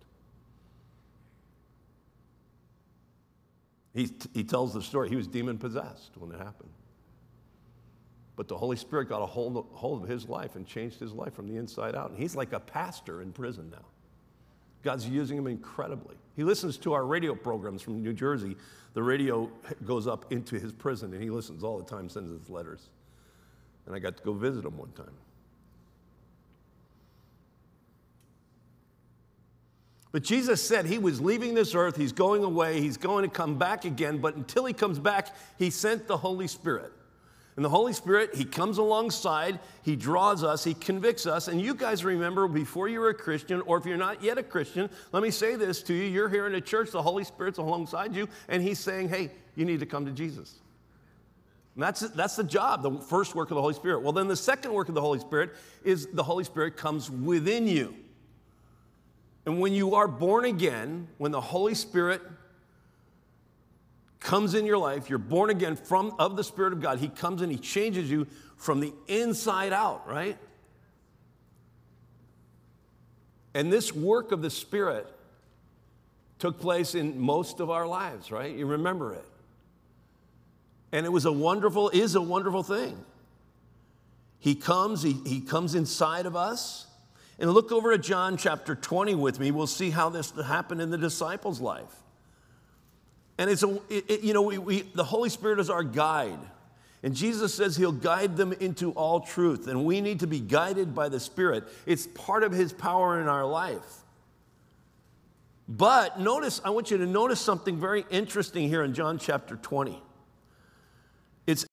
He, 3.94 4.10
he 4.32 4.42
tells 4.42 4.72
the 4.72 4.80
story. 4.80 5.10
He 5.10 5.16
was 5.16 5.26
demon 5.26 5.58
possessed 5.58 6.16
when 6.16 6.32
it 6.32 6.38
happened. 6.38 6.70
But 8.34 8.48
the 8.48 8.56
Holy 8.56 8.78
Spirit 8.78 9.10
got 9.10 9.20
a 9.20 9.26
hold 9.26 9.58
of, 9.58 9.66
hold 9.72 10.02
of 10.02 10.08
his 10.08 10.26
life 10.26 10.56
and 10.56 10.66
changed 10.66 10.98
his 10.98 11.12
life 11.12 11.34
from 11.34 11.48
the 11.48 11.56
inside 11.56 11.94
out. 11.94 12.08
And 12.08 12.18
he's 12.18 12.34
like 12.34 12.54
a 12.54 12.60
pastor 12.60 13.20
in 13.20 13.30
prison 13.30 13.68
now. 13.70 13.84
God's 14.82 15.06
using 15.06 15.36
him 15.36 15.46
incredibly. 15.46 16.16
He 16.34 16.44
listens 16.44 16.78
to 16.78 16.94
our 16.94 17.04
radio 17.04 17.34
programs 17.34 17.82
from 17.82 18.02
New 18.02 18.14
Jersey. 18.14 18.56
The 18.94 19.02
radio 19.02 19.50
goes 19.84 20.06
up 20.06 20.32
into 20.32 20.58
his 20.58 20.72
prison, 20.72 21.12
and 21.12 21.22
he 21.22 21.28
listens 21.28 21.62
all 21.62 21.78
the 21.78 21.84
time, 21.84 22.08
sends 22.08 22.30
his 22.30 22.48
letters. 22.48 22.88
And 23.86 23.94
I 23.94 23.98
got 23.98 24.16
to 24.16 24.22
go 24.22 24.32
visit 24.32 24.64
him 24.64 24.76
one 24.76 24.92
time. 24.92 25.14
But 30.12 30.22
Jesus 30.22 30.62
said 30.62 30.84
he 30.84 30.98
was 30.98 31.20
leaving 31.20 31.54
this 31.54 31.74
earth, 31.74 31.96
he's 31.96 32.12
going 32.12 32.44
away, 32.44 32.80
he's 32.80 32.98
going 32.98 33.24
to 33.24 33.34
come 33.34 33.56
back 33.56 33.86
again, 33.86 34.18
but 34.18 34.36
until 34.36 34.66
he 34.66 34.74
comes 34.74 34.98
back, 34.98 35.28
he 35.58 35.70
sent 35.70 36.06
the 36.06 36.18
Holy 36.18 36.46
Spirit. 36.46 36.92
And 37.56 37.64
the 37.64 37.68
Holy 37.68 37.92
Spirit, 37.92 38.34
He 38.34 38.46
comes 38.46 38.78
alongside, 38.78 39.58
He 39.82 39.94
draws 39.94 40.42
us, 40.42 40.64
He 40.64 40.72
convicts 40.72 41.26
us. 41.26 41.48
And 41.48 41.60
you 41.60 41.74
guys 41.74 42.02
remember 42.02 42.48
before 42.48 42.88
you 42.88 43.00
were 43.00 43.10
a 43.10 43.14
Christian, 43.14 43.60
or 43.62 43.76
if 43.76 43.84
you're 43.84 43.98
not 43.98 44.22
yet 44.22 44.38
a 44.38 44.42
Christian, 44.42 44.88
let 45.12 45.22
me 45.22 45.30
say 45.30 45.56
this 45.56 45.82
to 45.84 45.94
you. 45.94 46.04
You're 46.04 46.30
here 46.30 46.46
in 46.46 46.54
a 46.54 46.60
church, 46.60 46.90
the 46.92 47.02
Holy 47.02 47.24
Spirit's 47.24 47.58
alongside 47.58 48.14
you, 48.14 48.26
and 48.48 48.62
He's 48.62 48.78
saying, 48.78 49.10
hey, 49.10 49.30
you 49.54 49.66
need 49.66 49.80
to 49.80 49.86
come 49.86 50.06
to 50.06 50.12
Jesus. 50.12 50.60
And 51.74 51.82
that's, 51.82 52.00
that's 52.00 52.36
the 52.36 52.44
job, 52.44 52.82
the 52.82 52.98
first 52.98 53.34
work 53.34 53.50
of 53.50 53.54
the 53.54 53.62
Holy 53.62 53.74
Spirit. 53.74 54.02
Well, 54.02 54.12
then 54.12 54.28
the 54.28 54.36
second 54.36 54.72
work 54.72 54.88
of 54.88 54.94
the 54.94 55.00
Holy 55.00 55.20
Spirit 55.20 55.52
is 55.84 56.06
the 56.12 56.22
Holy 56.22 56.44
Spirit 56.44 56.76
comes 56.76 57.10
within 57.10 57.66
you. 57.66 57.94
And 59.46 59.58
when 59.58 59.72
you 59.72 59.94
are 59.94 60.06
born 60.06 60.44
again, 60.44 61.08
when 61.18 61.32
the 61.32 61.40
Holy 61.40 61.74
Spirit 61.74 62.20
comes 64.20 64.54
in 64.54 64.66
your 64.66 64.78
life, 64.78 65.08
you're 65.08 65.18
born 65.18 65.50
again 65.50 65.74
from 65.74 66.14
of 66.18 66.36
the 66.36 66.44
Spirit 66.44 66.72
of 66.72 66.80
God. 66.80 66.98
He 66.98 67.08
comes 67.08 67.42
and 67.42 67.50
he 67.50 67.58
changes 67.58 68.10
you 68.10 68.26
from 68.56 68.80
the 68.80 68.92
inside 69.08 69.72
out, 69.72 70.06
right? 70.06 70.38
And 73.54 73.72
this 73.72 73.92
work 73.92 74.30
of 74.30 74.42
the 74.42 74.50
Spirit 74.50 75.06
took 76.38 76.60
place 76.60 76.94
in 76.94 77.18
most 77.18 77.60
of 77.60 77.70
our 77.70 77.86
lives, 77.86 78.30
right? 78.30 78.54
You 78.54 78.66
remember 78.66 79.14
it. 79.14 79.24
And 80.92 81.06
it 81.06 81.08
was 81.08 81.24
a 81.24 81.32
wonderful, 81.32 81.88
is 81.88 82.14
a 82.14 82.20
wonderful 82.20 82.62
thing. 82.62 83.02
He 84.38 84.54
comes, 84.54 85.02
he, 85.02 85.12
he 85.24 85.40
comes 85.40 85.74
inside 85.74 86.26
of 86.26 86.36
us. 86.36 86.86
And 87.38 87.50
look 87.50 87.72
over 87.72 87.92
at 87.92 88.02
John 88.02 88.36
chapter 88.36 88.74
20 88.74 89.14
with 89.14 89.40
me. 89.40 89.50
We'll 89.50 89.66
see 89.66 89.90
how 89.90 90.10
this 90.10 90.30
happened 90.32 90.80
in 90.80 90.90
the 90.90 90.98
disciples' 90.98 91.60
life. 91.60 91.92
And 93.38 93.50
it's 93.50 93.62
a, 93.62 93.74
it, 93.88 94.04
it, 94.08 94.20
you 94.20 94.34
know, 94.34 94.42
we, 94.42 94.58
we, 94.58 94.82
the 94.82 95.04
Holy 95.04 95.28
Spirit 95.28 95.58
is 95.58 95.70
our 95.70 95.82
guide. 95.82 96.38
And 97.02 97.14
Jesus 97.14 97.54
says 97.54 97.76
he'll 97.76 97.90
guide 97.90 98.36
them 98.36 98.52
into 98.52 98.92
all 98.92 99.20
truth. 99.20 99.66
And 99.66 99.84
we 99.84 100.00
need 100.00 100.20
to 100.20 100.26
be 100.26 100.38
guided 100.38 100.94
by 100.94 101.08
the 101.08 101.18
Spirit. 101.18 101.64
It's 101.86 102.06
part 102.06 102.44
of 102.44 102.52
his 102.52 102.72
power 102.72 103.20
in 103.20 103.28
our 103.28 103.46
life. 103.46 104.02
But 105.68 106.20
notice, 106.20 106.60
I 106.64 106.70
want 106.70 106.90
you 106.90 106.98
to 106.98 107.06
notice 107.06 107.40
something 107.40 107.80
very 107.80 108.04
interesting 108.10 108.68
here 108.68 108.84
in 108.84 108.94
John 108.94 109.18
chapter 109.18 109.56
20. 109.56 110.00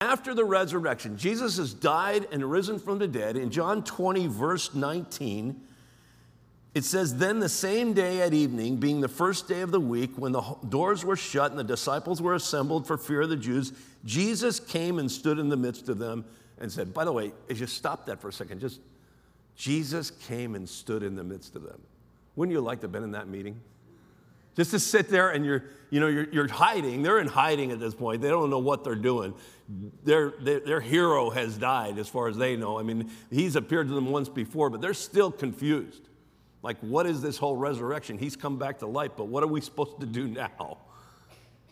After 0.10 0.34
the 0.34 0.44
resurrection. 0.44 1.18
Jesus 1.18 1.58
has 1.58 1.72
died 1.72 2.28
and 2.32 2.44
risen 2.44 2.80
from 2.80 2.98
the 2.98 3.08
dead. 3.08 3.38
In 3.38 3.52
John 3.52 3.84
20, 3.84 4.26
verse 4.26 4.74
19, 4.74 5.62
it 6.74 6.84
says, 6.84 7.18
Then 7.18 7.40
the 7.40 7.48
same 7.48 7.94
day 7.94 8.22
at 8.24 8.34
evening, 8.34 8.78
being 8.78 9.02
the 9.02 9.08
first 9.08 9.48
day 9.48 9.62
of 9.62 9.70
the 9.70 9.80
week, 9.80 10.10
when 10.16 10.32
the 10.32 10.42
doors 10.68 11.06
were 11.06 11.16
shut 11.16 11.52
and 11.52 11.60
the 11.60 11.64
disciples 11.64 12.24
were 12.24 12.34
assembled 12.34 12.88
for 12.88 12.98
fear 12.98 13.22
of 13.22 13.30
the 13.30 13.38
Jews, 13.38 13.72
Jesus 14.04 14.60
came 14.60 14.98
and 14.98 15.12
stood 15.12 15.38
in 15.38 15.48
the 15.48 15.58
midst 15.58 15.90
of 15.90 16.00
them 16.00 16.26
and 16.58 16.72
said, 16.72 16.92
By 16.92 17.06
the 17.06 17.12
way, 17.12 17.32
you 17.48 17.68
stop 17.68 18.08
that 18.08 18.20
for 18.20 18.30
a 18.30 18.34
second, 18.34 18.62
just 18.62 18.80
Jesus 19.56 20.10
came 20.10 20.56
and 20.56 20.68
stood 20.68 21.04
in 21.04 21.16
the 21.16 21.24
midst 21.24 21.56
of 21.56 21.62
them. 21.62 21.80
Wouldn't 22.36 22.52
you 22.52 22.62
like 22.62 22.80
to 22.80 22.86
have 22.86 22.92
been 22.92 23.04
in 23.04 23.12
that 23.12 23.28
meeting? 23.28 23.62
Just 24.56 24.72
to 24.72 24.80
sit 24.80 25.10
there 25.10 25.30
and 25.30 25.46
you're, 25.46 25.66
you 25.90 26.00
know, 26.00 26.08
you're, 26.08 26.28
you're 26.32 26.48
hiding. 26.48 27.04
They're 27.04 27.20
in 27.20 27.28
hiding 27.28 27.72
at 27.72 27.80
this 27.80 27.94
point. 27.94 28.22
They 28.22 28.30
don't 28.30 28.50
know 28.50 28.60
what 28.60 28.84
they're 28.84 28.96
doing. 28.96 29.34
Their, 30.04 30.34
their, 30.40 30.60
their 30.60 30.82
hero 30.82 31.30
has 31.30 31.58
died, 31.58 32.00
as 32.00 32.08
far 32.08 32.28
as 32.28 32.38
they 32.38 32.56
know. 32.56 32.80
I 32.80 32.84
mean, 32.84 33.12
he's 33.30 33.56
appeared 33.56 33.88
to 33.88 33.94
them 33.94 34.10
once 34.10 34.28
before, 34.28 34.70
but 34.70 34.82
they're 34.82 34.96
still 34.96 35.32
confused. 35.32 36.10
Like, 36.64 36.78
what 36.80 37.06
is 37.06 37.22
this 37.22 37.38
whole 37.38 37.56
resurrection? 37.56 38.18
He's 38.18 38.36
come 38.36 38.58
back 38.58 38.80
to 38.80 38.88
life, 38.88 39.12
but 39.16 39.28
what 39.28 39.44
are 39.44 39.48
we 39.48 39.62
supposed 39.70 40.00
to 40.00 40.06
do 40.06 40.28
now? 40.28 40.80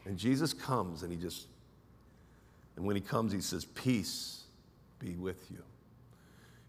And 0.05 0.17
Jesus 0.17 0.53
comes 0.53 1.03
and 1.03 1.11
he 1.11 1.17
just, 1.17 1.47
and 2.75 2.85
when 2.85 2.95
he 2.95 3.01
comes, 3.01 3.33
he 3.33 3.41
says, 3.41 3.65
Peace 3.65 4.43
be 4.99 5.15
with 5.15 5.49
you. 5.51 5.61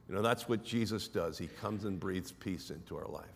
You 0.08 0.14
know, 0.14 0.22
that's 0.22 0.48
what 0.48 0.64
Jesus 0.64 1.06
does. 1.06 1.38
He 1.38 1.46
comes 1.46 1.84
and 1.84 2.00
breathes 2.00 2.32
peace 2.32 2.70
into 2.70 2.96
our 2.96 3.06
life. 3.06 3.26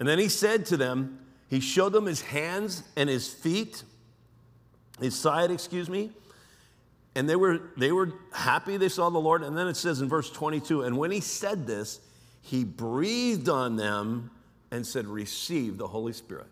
And 0.00 0.08
then 0.08 0.18
he 0.18 0.28
said 0.28 0.66
to 0.66 0.76
them, 0.76 1.20
He 1.48 1.60
showed 1.60 1.92
them 1.92 2.06
his 2.06 2.22
hands 2.22 2.82
and 2.96 3.08
his 3.08 3.32
feet, 3.32 3.84
his 5.00 5.18
side, 5.18 5.50
excuse 5.50 5.88
me. 5.88 6.10
And 7.14 7.28
they 7.28 7.36
were, 7.36 7.60
they 7.76 7.92
were 7.92 8.12
happy 8.32 8.76
they 8.76 8.88
saw 8.88 9.08
the 9.08 9.18
Lord. 9.18 9.42
And 9.42 9.56
then 9.56 9.68
it 9.68 9.76
says 9.76 10.00
in 10.00 10.08
verse 10.08 10.30
22 10.30 10.82
And 10.82 10.98
when 10.98 11.10
he 11.10 11.20
said 11.20 11.66
this, 11.66 12.00
he 12.42 12.62
breathed 12.62 13.48
on 13.48 13.76
them 13.76 14.30
and 14.70 14.86
said, 14.86 15.06
Receive 15.06 15.78
the 15.78 15.86
Holy 15.86 16.12
Spirit. 16.12 16.46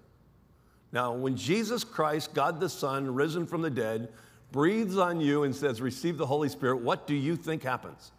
Now, 0.93 1.13
when 1.13 1.37
Jesus 1.37 1.85
Christ, 1.85 2.35
God 2.35 2.61
the 2.61 2.69
Son, 2.69 3.15
risen 3.15 3.47
from 3.47 3.63
the 3.63 3.71
dead, 3.71 4.09
breathes 4.53 4.97
on 4.97 5.21
you 5.21 5.43
and 5.43 5.55
says, 5.55 5.81
Receive 5.81 6.17
the 6.17 6.27
Holy 6.27 6.49
Spirit, 6.49 6.77
what 6.79 7.07
do 7.07 7.15
you 7.15 7.37
think 7.37 7.63
happens? 7.63 8.13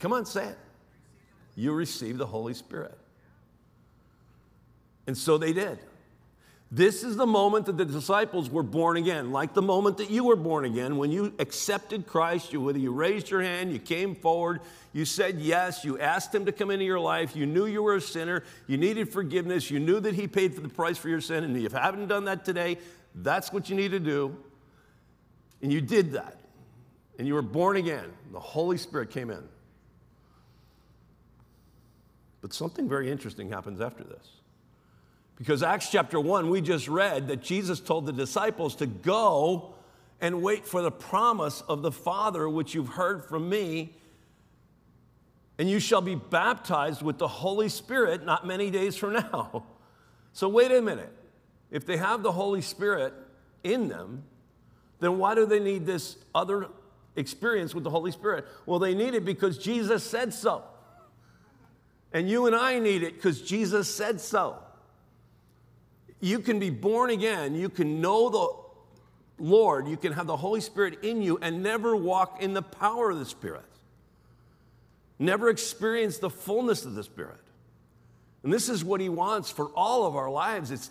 Come 0.00 0.12
on, 0.12 0.26
say 0.26 0.48
it. 0.48 0.58
You 1.56 1.72
receive 1.72 2.18
the 2.18 2.26
Holy 2.26 2.54
Spirit. 2.54 2.98
And 5.06 5.16
so 5.16 5.38
they 5.38 5.52
did. 5.52 5.78
This 6.70 7.04
is 7.04 7.16
the 7.16 7.26
moment 7.26 7.66
that 7.66 7.76
the 7.76 7.84
disciples 7.84 8.50
were 8.50 8.62
born 8.62 8.96
again, 8.96 9.30
like 9.30 9.54
the 9.54 9.62
moment 9.62 9.98
that 9.98 10.10
you 10.10 10.24
were 10.24 10.36
born 10.36 10.64
again 10.64 10.96
when 10.96 11.12
you 11.12 11.32
accepted 11.38 12.06
Christ. 12.06 12.52
You, 12.52 12.60
whether 12.60 12.78
you 12.78 12.90
raised 12.90 13.30
your 13.30 13.42
hand, 13.42 13.72
you 13.72 13.78
came 13.78 14.14
forward, 14.14 14.60
you 14.92 15.04
said 15.04 15.38
yes, 15.38 15.84
you 15.84 15.98
asked 16.00 16.34
Him 16.34 16.46
to 16.46 16.52
come 16.52 16.70
into 16.70 16.84
your 16.84 16.98
life, 16.98 17.36
you 17.36 17.46
knew 17.46 17.66
you 17.66 17.82
were 17.82 17.96
a 17.96 18.00
sinner, 18.00 18.42
you 18.66 18.76
needed 18.76 19.12
forgiveness, 19.12 19.70
you 19.70 19.78
knew 19.78 20.00
that 20.00 20.14
He 20.14 20.26
paid 20.26 20.52
for 20.54 20.62
the 20.62 20.68
price 20.68 20.98
for 20.98 21.08
your 21.08 21.20
sin, 21.20 21.44
and 21.44 21.56
if 21.56 21.72
you 21.72 21.78
haven't 21.78 22.08
done 22.08 22.24
that 22.24 22.44
today, 22.44 22.78
that's 23.14 23.52
what 23.52 23.70
you 23.70 23.76
need 23.76 23.92
to 23.92 24.00
do. 24.00 24.36
And 25.62 25.72
you 25.72 25.80
did 25.80 26.12
that. 26.12 26.40
And 27.18 27.28
you 27.28 27.34
were 27.34 27.42
born 27.42 27.76
again. 27.76 28.12
The 28.32 28.40
Holy 28.40 28.76
Spirit 28.76 29.10
came 29.10 29.30
in. 29.30 29.42
But 32.40 32.52
something 32.52 32.88
very 32.88 33.10
interesting 33.10 33.48
happens 33.48 33.80
after 33.80 34.02
this. 34.02 34.28
Because 35.36 35.62
Acts 35.62 35.90
chapter 35.90 36.20
1, 36.20 36.48
we 36.48 36.60
just 36.60 36.88
read 36.88 37.28
that 37.28 37.42
Jesus 37.42 37.80
told 37.80 38.06
the 38.06 38.12
disciples 38.12 38.76
to 38.76 38.86
go 38.86 39.74
and 40.20 40.42
wait 40.42 40.64
for 40.64 40.80
the 40.80 40.92
promise 40.92 41.60
of 41.62 41.82
the 41.82 41.90
Father, 41.90 42.48
which 42.48 42.74
you've 42.74 42.90
heard 42.90 43.24
from 43.24 43.48
me. 43.48 43.94
And 45.58 45.68
you 45.68 45.80
shall 45.80 46.00
be 46.00 46.14
baptized 46.14 47.02
with 47.02 47.18
the 47.18 47.28
Holy 47.28 47.68
Spirit 47.68 48.24
not 48.24 48.46
many 48.46 48.70
days 48.70 48.96
from 48.96 49.14
now. 49.14 49.64
So, 50.36 50.48
wait 50.48 50.72
a 50.72 50.82
minute. 50.82 51.12
If 51.70 51.86
they 51.86 51.96
have 51.96 52.24
the 52.24 52.32
Holy 52.32 52.60
Spirit 52.60 53.14
in 53.62 53.86
them, 53.86 54.24
then 54.98 55.16
why 55.16 55.36
do 55.36 55.46
they 55.46 55.60
need 55.60 55.86
this 55.86 56.16
other 56.34 56.66
experience 57.14 57.72
with 57.72 57.84
the 57.84 57.90
Holy 57.90 58.10
Spirit? 58.10 58.44
Well, 58.66 58.80
they 58.80 58.96
need 58.96 59.14
it 59.14 59.24
because 59.24 59.58
Jesus 59.58 60.02
said 60.02 60.34
so. 60.34 60.64
And 62.12 62.28
you 62.28 62.46
and 62.46 62.56
I 62.56 62.80
need 62.80 63.04
it 63.04 63.14
because 63.14 63.42
Jesus 63.42 63.94
said 63.94 64.20
so 64.20 64.58
you 66.24 66.38
can 66.38 66.58
be 66.58 66.70
born 66.70 67.10
again, 67.10 67.54
you 67.54 67.68
can 67.68 68.00
know 68.00 68.30
the 68.30 69.44
Lord, 69.44 69.86
you 69.88 69.98
can 69.98 70.12
have 70.12 70.26
the 70.26 70.36
Holy 70.36 70.62
Spirit 70.62 71.04
in 71.04 71.20
you 71.20 71.38
and 71.42 71.62
never 71.62 71.94
walk 71.94 72.42
in 72.42 72.54
the 72.54 72.62
power 72.62 73.10
of 73.10 73.18
the 73.18 73.26
Spirit. 73.26 73.64
Never 75.18 75.50
experience 75.50 76.18
the 76.18 76.30
fullness 76.30 76.86
of 76.86 76.94
the 76.94 77.02
Spirit. 77.04 77.40
And 78.42 78.50
this 78.50 78.70
is 78.70 78.82
what 78.82 79.02
He 79.02 79.10
wants 79.10 79.50
for 79.50 79.66
all 79.76 80.06
of 80.06 80.16
our 80.16 80.30
lives. 80.30 80.70
It's, 80.70 80.90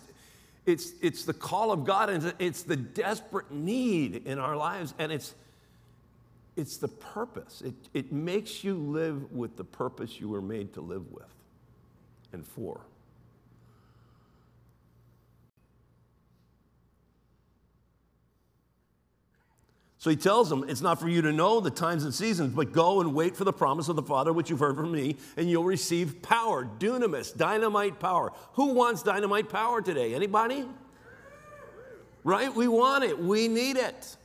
it's, 0.66 0.92
it's 1.02 1.24
the 1.24 1.34
call 1.34 1.72
of 1.72 1.84
God, 1.84 2.10
and 2.10 2.32
it's 2.38 2.62
the 2.62 2.76
desperate 2.76 3.50
need 3.50 4.26
in 4.26 4.38
our 4.38 4.56
lives, 4.56 4.94
and 5.00 5.10
it's, 5.10 5.34
it's 6.54 6.76
the 6.76 6.88
purpose. 6.88 7.60
It, 7.60 7.74
it 7.92 8.12
makes 8.12 8.62
you 8.62 8.76
live 8.76 9.32
with 9.32 9.56
the 9.56 9.64
purpose 9.64 10.20
you 10.20 10.28
were 10.28 10.42
made 10.42 10.74
to 10.74 10.80
live 10.80 11.10
with 11.10 11.32
and 12.32 12.46
for. 12.46 12.80
So 20.04 20.10
he 20.10 20.16
tells 20.16 20.50
them, 20.50 20.66
It's 20.68 20.82
not 20.82 21.00
for 21.00 21.08
you 21.08 21.22
to 21.22 21.32
know 21.32 21.60
the 21.60 21.70
times 21.70 22.04
and 22.04 22.12
seasons, 22.12 22.52
but 22.52 22.72
go 22.72 23.00
and 23.00 23.14
wait 23.14 23.34
for 23.34 23.44
the 23.44 23.54
promise 23.54 23.88
of 23.88 23.96
the 23.96 24.02
Father, 24.02 24.34
which 24.34 24.50
you've 24.50 24.60
heard 24.60 24.76
from 24.76 24.92
me, 24.92 25.16
and 25.38 25.48
you'll 25.48 25.64
receive 25.64 26.20
power, 26.20 26.68
dunamis, 26.78 27.34
dynamite 27.34 27.98
power. 28.00 28.30
Who 28.52 28.74
wants 28.74 29.02
dynamite 29.02 29.48
power 29.48 29.80
today? 29.80 30.14
Anybody? 30.14 30.66
Right? 32.22 32.54
We 32.54 32.68
want 32.68 33.04
it, 33.04 33.18
we 33.18 33.48
need 33.48 33.78
it. 33.78 34.16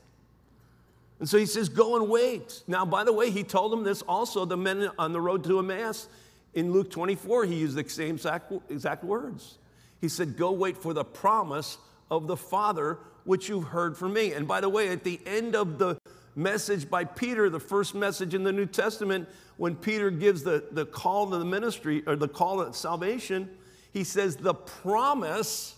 And 1.19 1.29
so 1.29 1.37
he 1.37 1.45
says, 1.45 1.69
Go 1.69 1.95
and 1.95 2.09
wait. 2.09 2.61
Now, 2.67 2.83
by 2.83 3.05
the 3.05 3.13
way, 3.13 3.31
he 3.31 3.45
told 3.45 3.71
them 3.71 3.85
this 3.85 4.01
also, 4.01 4.43
the 4.43 4.57
men 4.57 4.89
on 4.99 5.13
the 5.13 5.21
road 5.21 5.45
to 5.45 5.59
Emmaus. 5.59 6.09
In 6.55 6.73
Luke 6.73 6.91
24, 6.91 7.45
he 7.45 7.55
used 7.55 7.77
the 7.77 7.87
same 7.87 8.15
exact, 8.15 8.51
exact 8.69 9.05
words. 9.05 9.59
He 10.01 10.09
said, 10.09 10.35
Go 10.35 10.51
wait 10.51 10.75
for 10.75 10.93
the 10.93 11.05
promise 11.05 11.77
of 12.11 12.27
the 12.27 12.35
Father, 12.35 12.97
which 13.23 13.49
you've 13.49 13.65
heard 13.65 13.97
from 13.97 14.13
me. 14.13 14.33
And 14.33 14.47
by 14.47 14.61
the 14.61 14.69
way, 14.69 14.89
at 14.89 15.03
the 15.03 15.19
end 15.25 15.55
of 15.55 15.77
the 15.77 15.99
message 16.35 16.89
by 16.89 17.03
Peter, 17.03 17.49
the 17.49 17.59
first 17.59 17.93
message 17.95 18.33
in 18.33 18.43
the 18.43 18.51
New 18.51 18.65
Testament, 18.65 19.27
when 19.57 19.75
Peter 19.75 20.09
gives 20.09 20.43
the, 20.43 20.63
the 20.71 20.85
call 20.85 21.29
to 21.29 21.37
the 21.37 21.45
ministry 21.45 22.03
or 22.07 22.15
the 22.15 22.27
call 22.27 22.63
to 22.63 22.73
salvation, 22.73 23.49
he 23.91 24.03
says, 24.03 24.37
The 24.37 24.53
promise 24.53 25.75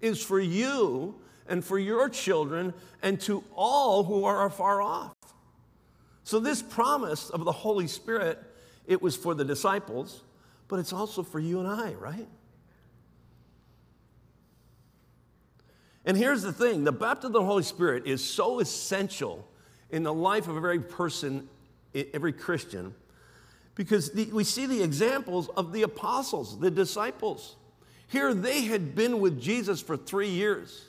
is 0.00 0.22
for 0.22 0.40
you 0.40 1.14
and 1.48 1.64
for 1.64 1.78
your 1.78 2.08
children 2.08 2.72
and 3.02 3.20
to 3.22 3.42
all 3.54 4.04
who 4.04 4.24
are 4.24 4.46
afar 4.46 4.82
off. 4.82 5.14
So, 6.24 6.40
this 6.40 6.62
promise 6.62 7.30
of 7.30 7.44
the 7.44 7.52
Holy 7.52 7.86
Spirit, 7.86 8.42
it 8.86 9.00
was 9.00 9.16
for 9.16 9.34
the 9.34 9.44
disciples, 9.44 10.22
but 10.68 10.78
it's 10.78 10.92
also 10.92 11.22
for 11.22 11.38
you 11.38 11.60
and 11.60 11.68
I, 11.68 11.94
right? 11.94 12.28
And 16.06 16.16
here's 16.16 16.42
the 16.42 16.52
thing 16.52 16.84
the 16.84 16.92
baptism 16.92 17.28
of 17.28 17.32
the 17.34 17.44
Holy 17.44 17.64
Spirit 17.64 18.06
is 18.06 18.24
so 18.24 18.60
essential 18.60 19.46
in 19.90 20.04
the 20.04 20.14
life 20.14 20.48
of 20.48 20.56
every 20.56 20.80
person, 20.80 21.48
every 22.14 22.32
Christian, 22.32 22.94
because 23.74 24.12
the, 24.12 24.26
we 24.26 24.44
see 24.44 24.66
the 24.66 24.82
examples 24.82 25.48
of 25.50 25.72
the 25.72 25.82
apostles, 25.82 26.58
the 26.60 26.70
disciples. 26.70 27.56
Here 28.08 28.32
they 28.32 28.62
had 28.62 28.94
been 28.94 29.20
with 29.20 29.40
Jesus 29.40 29.82
for 29.82 29.96
three 29.96 30.30
years. 30.30 30.84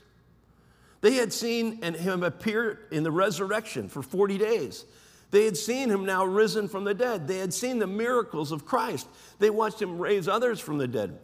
They 1.02 1.16
had 1.16 1.34
seen 1.34 1.82
him 1.82 2.24
appear 2.24 2.80
in 2.92 3.04
the 3.04 3.12
resurrection 3.12 3.90
for 3.90 4.04
40 4.04 4.38
days. 4.38 4.86
They 5.32 5.46
had 5.46 5.58
seen 5.58 5.90
him 5.90 6.06
now 6.06 6.26
risen 6.26 6.68
from 6.68 6.84
the 6.84 6.94
dead. 6.94 7.28
They 7.28 7.40
had 7.40 7.54
seen 7.54 7.80
the 7.80 7.88
miracles 7.88 8.52
of 8.52 8.66
Christ. 8.66 9.08
They 9.40 9.50
watched 9.50 9.82
him 9.82 9.98
raise 9.98 10.28
others 10.28 10.60
from 10.60 10.78
the 10.78 10.88
dead. 10.88 11.20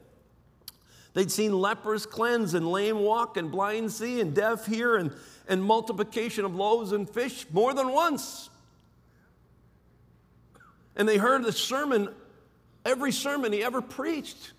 They'd 1.14 1.32
seen 1.32 1.54
lepers 1.54 2.06
cleanse 2.06 2.54
and 2.54 2.68
lame 2.68 3.00
walk 3.00 3.38
and 3.38 3.52
blind 3.52 3.92
see 3.92 4.20
and 4.20 4.34
deaf 4.34 4.66
hear 4.66 4.96
and, 4.96 5.14
and 5.48 5.64
multiplication 5.64 6.44
of 6.44 6.56
loaves 6.56 6.92
and 6.92 7.08
fish 7.10 7.46
more 7.52 7.74
than 7.74 7.92
once. 7.92 8.50
And 10.96 11.08
they 11.08 11.18
heard 11.18 11.44
the 11.44 11.52
sermon, 11.52 12.10
every 12.84 13.12
sermon 13.12 13.54
he 13.54 13.64
ever 13.64 13.82
preached. 13.82 14.54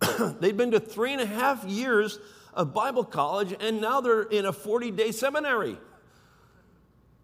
They'd 0.40 0.56
been 0.56 0.70
to 0.70 0.80
three 0.80 1.12
and 1.12 1.20
a 1.20 1.26
half 1.26 1.64
years 1.64 2.18
of 2.54 2.72
Bible 2.72 3.04
college 3.04 3.54
and 3.58 3.80
now 3.80 4.00
they're 4.00 4.22
in 4.22 4.46
a 4.46 4.52
40 4.52 4.92
day 4.92 5.10
seminary. 5.10 5.76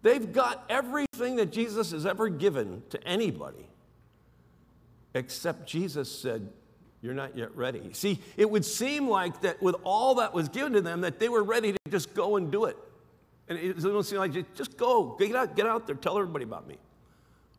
They've 0.01 0.31
got 0.31 0.65
everything 0.69 1.37
that 1.37 1.51
Jesus 1.51 1.91
has 1.91 2.05
ever 2.05 2.29
given 2.29 2.83
to 2.89 3.03
anybody, 3.05 3.67
except 5.13 5.67
Jesus 5.67 6.09
said, 6.09 6.49
you're 7.01 7.13
not 7.13 7.37
yet 7.37 7.55
ready. 7.55 7.93
See, 7.93 8.19
it 8.35 8.49
would 8.49 8.65
seem 8.65 9.07
like 9.07 9.41
that 9.41 9.61
with 9.61 9.75
all 9.83 10.15
that 10.15 10.33
was 10.33 10.49
given 10.49 10.73
to 10.73 10.81
them, 10.81 11.01
that 11.01 11.19
they 11.19 11.29
were 11.29 11.43
ready 11.43 11.71
to 11.71 11.79
just 11.89 12.13
go 12.13 12.35
and 12.35 12.51
do 12.51 12.65
it. 12.65 12.77
And 13.47 13.57
it 13.57 13.75
doesn't 13.75 14.03
seem 14.03 14.19
like 14.19 14.33
just 14.55 14.77
go, 14.77 15.15
get 15.17 15.35
out, 15.35 15.55
get 15.55 15.65
out 15.65 15.87
there, 15.87 15.95
tell 15.95 16.17
everybody 16.17 16.43
about 16.43 16.67
me. 16.67 16.77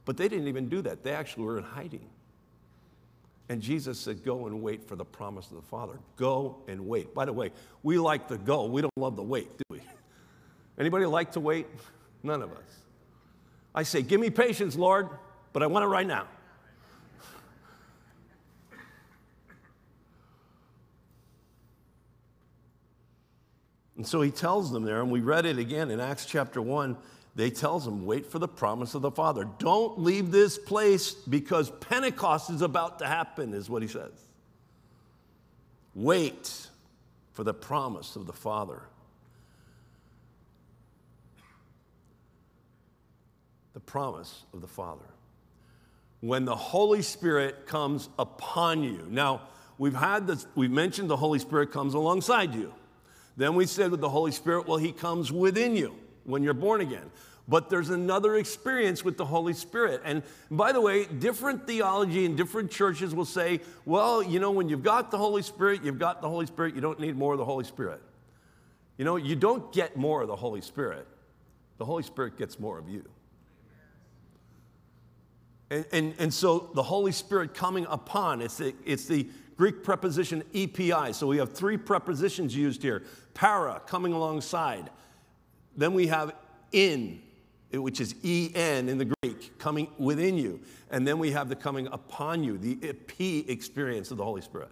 But 0.04 0.16
they 0.16 0.28
didn't 0.28 0.48
even 0.48 0.68
do 0.68 0.82
that. 0.82 1.02
They 1.02 1.12
actually 1.12 1.44
were 1.44 1.58
in 1.58 1.64
hiding. 1.64 2.06
And 3.48 3.60
Jesus 3.60 3.98
said, 3.98 4.24
Go 4.24 4.46
and 4.46 4.62
wait 4.62 4.86
for 4.86 4.94
the 4.94 5.04
promise 5.04 5.50
of 5.50 5.56
the 5.56 5.62
Father. 5.62 5.98
Go 6.16 6.58
and 6.68 6.86
wait. 6.86 7.12
By 7.14 7.24
the 7.24 7.32
way, 7.32 7.50
we 7.82 7.98
like 7.98 8.28
the 8.28 8.38
go. 8.38 8.66
We 8.66 8.80
don't 8.80 8.96
love 8.96 9.16
the 9.16 9.24
wait, 9.24 9.48
do 9.58 9.64
we? 9.68 9.80
Anybody 10.78 11.04
like 11.06 11.32
to 11.32 11.40
wait? 11.40 11.66
None 12.22 12.42
of 12.42 12.52
us. 12.52 12.58
I 13.74 13.82
say, 13.82 14.02
Give 14.02 14.20
me 14.20 14.30
patience, 14.30 14.76
Lord, 14.76 15.08
but 15.52 15.64
I 15.64 15.66
want 15.66 15.84
it 15.84 15.88
right 15.88 16.06
now. 16.06 16.28
And 24.00 24.06
so 24.06 24.22
he 24.22 24.30
tells 24.30 24.72
them 24.72 24.84
there, 24.84 25.02
and 25.02 25.10
we 25.10 25.20
read 25.20 25.44
it 25.44 25.58
again 25.58 25.90
in 25.90 26.00
Acts 26.00 26.24
chapter 26.24 26.62
1. 26.62 26.96
They 27.34 27.50
tells 27.50 27.84
them, 27.84 28.06
wait 28.06 28.24
for 28.24 28.38
the 28.38 28.48
promise 28.48 28.94
of 28.94 29.02
the 29.02 29.10
Father. 29.10 29.46
Don't 29.58 30.00
leave 30.00 30.30
this 30.30 30.56
place 30.56 31.12
because 31.12 31.68
Pentecost 31.68 32.48
is 32.48 32.62
about 32.62 33.00
to 33.00 33.06
happen, 33.06 33.52
is 33.52 33.68
what 33.68 33.82
he 33.82 33.88
says. 33.88 34.10
Wait 35.94 36.50
for 37.34 37.44
the 37.44 37.52
promise 37.52 38.16
of 38.16 38.24
the 38.24 38.32
Father. 38.32 38.80
The 43.74 43.80
promise 43.80 44.44
of 44.54 44.62
the 44.62 44.66
Father. 44.66 45.10
When 46.22 46.46
the 46.46 46.56
Holy 46.56 47.02
Spirit 47.02 47.66
comes 47.66 48.08
upon 48.18 48.82
you. 48.82 49.06
Now, 49.10 49.42
we've 49.76 49.92
had 49.92 50.26
this, 50.26 50.46
we've 50.54 50.70
mentioned 50.70 51.10
the 51.10 51.18
Holy 51.18 51.38
Spirit 51.38 51.70
comes 51.70 51.92
alongside 51.92 52.54
you. 52.54 52.72
Then 53.36 53.54
we 53.54 53.66
said 53.66 53.90
with 53.90 54.00
the 54.00 54.08
Holy 54.08 54.32
Spirit, 54.32 54.66
well, 54.66 54.78
He 54.78 54.92
comes 54.92 55.32
within 55.32 55.76
you 55.76 55.94
when 56.24 56.42
you're 56.42 56.54
born 56.54 56.80
again. 56.80 57.10
But 57.48 57.68
there's 57.68 57.90
another 57.90 58.36
experience 58.36 59.04
with 59.04 59.16
the 59.16 59.24
Holy 59.24 59.54
Spirit. 59.54 60.02
And 60.04 60.22
by 60.52 60.70
the 60.70 60.80
way, 60.80 61.06
different 61.06 61.66
theology 61.66 62.24
and 62.24 62.36
different 62.36 62.70
churches 62.70 63.12
will 63.14 63.24
say, 63.24 63.60
well, 63.84 64.22
you 64.22 64.38
know, 64.38 64.52
when 64.52 64.68
you've 64.68 64.84
got 64.84 65.10
the 65.10 65.18
Holy 65.18 65.42
Spirit, 65.42 65.82
you've 65.82 65.98
got 65.98 66.22
the 66.22 66.28
Holy 66.28 66.46
Spirit, 66.46 66.76
you 66.76 66.80
don't 66.80 67.00
need 67.00 67.16
more 67.16 67.32
of 67.32 67.38
the 67.38 67.44
Holy 67.44 67.64
Spirit. 67.64 68.00
You 68.98 69.04
know, 69.04 69.16
you 69.16 69.34
don't 69.34 69.72
get 69.72 69.96
more 69.96 70.22
of 70.22 70.28
the 70.28 70.36
Holy 70.36 70.60
Spirit, 70.60 71.08
the 71.78 71.84
Holy 71.84 72.02
Spirit 72.02 72.38
gets 72.38 72.60
more 72.60 72.78
of 72.78 72.88
you. 72.88 73.08
And, 75.70 75.86
and, 75.92 76.14
and 76.18 76.34
so 76.34 76.70
the 76.74 76.82
Holy 76.82 77.12
Spirit 77.12 77.54
coming 77.54 77.86
upon, 77.88 78.42
it's 78.42 78.58
the, 78.58 78.74
it's 78.84 79.06
the 79.06 79.26
Greek 79.60 79.82
preposition 79.82 80.42
epi. 80.54 81.12
So 81.12 81.26
we 81.26 81.36
have 81.36 81.52
three 81.52 81.76
prepositions 81.76 82.56
used 82.56 82.82
here 82.82 83.02
para, 83.34 83.82
coming 83.86 84.14
alongside. 84.14 84.88
Then 85.76 85.92
we 85.92 86.06
have 86.06 86.32
in, 86.72 87.20
which 87.70 88.00
is 88.00 88.14
en 88.24 88.88
in 88.88 88.96
the 88.96 89.14
Greek, 89.20 89.58
coming 89.58 89.88
within 89.98 90.38
you. 90.38 90.60
And 90.90 91.06
then 91.06 91.18
we 91.18 91.32
have 91.32 91.50
the 91.50 91.56
coming 91.56 91.88
upon 91.88 92.42
you, 92.42 92.56
the 92.56 92.78
epi 92.82 93.40
experience 93.50 94.10
of 94.10 94.16
the 94.16 94.24
Holy 94.24 94.40
Spirit. 94.40 94.70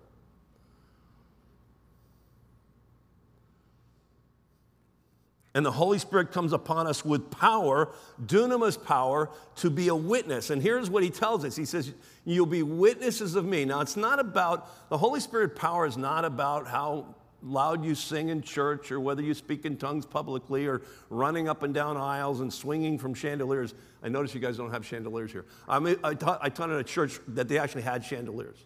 And 5.58 5.66
the 5.66 5.72
Holy 5.72 5.98
Spirit 5.98 6.30
comes 6.30 6.52
upon 6.52 6.86
us 6.86 7.04
with 7.04 7.32
power, 7.32 7.88
dunamis 8.24 8.80
power, 8.80 9.28
to 9.56 9.70
be 9.70 9.88
a 9.88 9.94
witness. 9.94 10.50
And 10.50 10.62
here's 10.62 10.88
what 10.88 11.02
he 11.02 11.10
tells 11.10 11.44
us 11.44 11.56
He 11.56 11.64
says, 11.64 11.92
You'll 12.24 12.46
be 12.46 12.62
witnesses 12.62 13.34
of 13.34 13.44
me. 13.44 13.64
Now, 13.64 13.80
it's 13.80 13.96
not 13.96 14.20
about, 14.20 14.88
the 14.88 14.96
Holy 14.96 15.18
Spirit 15.18 15.56
power 15.56 15.84
is 15.84 15.96
not 15.96 16.24
about 16.24 16.68
how 16.68 17.12
loud 17.42 17.84
you 17.84 17.96
sing 17.96 18.28
in 18.28 18.40
church 18.40 18.92
or 18.92 19.00
whether 19.00 19.20
you 19.20 19.34
speak 19.34 19.64
in 19.64 19.76
tongues 19.76 20.06
publicly 20.06 20.64
or 20.68 20.80
running 21.10 21.48
up 21.48 21.64
and 21.64 21.74
down 21.74 21.96
aisles 21.96 22.38
and 22.38 22.52
swinging 22.52 22.96
from 22.96 23.12
chandeliers. 23.12 23.74
I 24.00 24.08
notice 24.10 24.36
you 24.36 24.40
guys 24.40 24.58
don't 24.58 24.70
have 24.70 24.86
chandeliers 24.86 25.32
here. 25.32 25.44
I, 25.68 25.80
mean, 25.80 25.96
I, 26.04 26.14
taught, 26.14 26.38
I 26.40 26.50
taught 26.50 26.70
in 26.70 26.76
a 26.76 26.84
church 26.84 27.18
that 27.26 27.48
they 27.48 27.58
actually 27.58 27.82
had 27.82 28.04
chandeliers. 28.04 28.58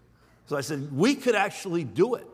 So 0.45 0.59
I 0.59 0.61
said, 0.61 0.93
We 0.93 1.15
could 1.15 1.37
actually 1.37 1.85
do 1.85 2.17
it. 2.17 2.27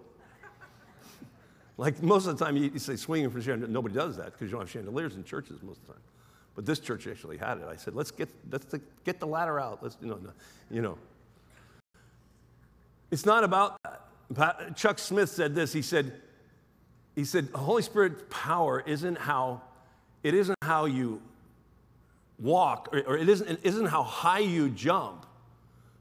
Like 1.78 2.02
most 2.02 2.26
of 2.26 2.36
the 2.36 2.44
time, 2.44 2.56
you, 2.56 2.76
say 2.78 2.96
swinging 2.96 3.30
from 3.30 3.40
chandelier. 3.40 3.70
Nobody 3.70 3.94
does 3.94 4.16
that 4.16 4.32
because 4.32 4.42
you 4.42 4.50
don't 4.50 4.60
have 4.60 4.70
chandeliers 4.70 5.14
in 5.14 5.24
churches 5.24 5.62
most 5.62 5.78
of 5.78 5.86
the 5.86 5.92
time. 5.92 6.02
But 6.56 6.66
this 6.66 6.80
church 6.80 7.06
actually 7.06 7.38
had 7.38 7.58
it. 7.58 7.64
I 7.70 7.76
said, 7.76 7.94
let's 7.94 8.10
get, 8.10 8.28
let's 8.50 8.66
get 9.04 9.20
the 9.20 9.28
ladder 9.28 9.60
out. 9.60 9.80
Let's, 9.80 9.96
you 10.02 10.08
know, 10.08 10.18
you 10.72 10.82
know. 10.82 10.98
It's 13.12 13.24
not 13.24 13.44
about 13.44 13.78
that. 14.30 14.76
Chuck 14.76 14.98
Smith 14.98 15.30
said 15.30 15.54
this. 15.54 15.72
He 15.72 15.80
said, 15.80 16.12
he 17.14 17.24
said, 17.24 17.48
Holy 17.54 17.82
Spirit 17.82 18.28
power 18.28 18.82
isn't 18.84 19.16
how, 19.16 19.62
it 20.24 20.34
isn't 20.34 20.58
how 20.62 20.86
you 20.86 21.22
walk, 22.40 22.88
or, 22.92 23.02
or 23.02 23.16
it, 23.16 23.28
isn't, 23.28 23.48
it 23.48 23.60
isn't 23.62 23.86
how 23.86 24.02
high 24.02 24.40
you 24.40 24.68
jump, 24.68 25.26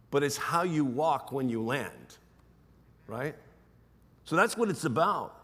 but 0.09 0.23
it's 0.23 0.37
how 0.37 0.63
you 0.63 0.85
walk 0.85 1.31
when 1.31 1.49
you 1.49 1.61
land, 1.61 2.17
right? 3.05 3.35
So 4.25 4.35
that's 4.35 4.57
what 4.57 4.69
it's 4.69 4.85
about. 4.85 5.35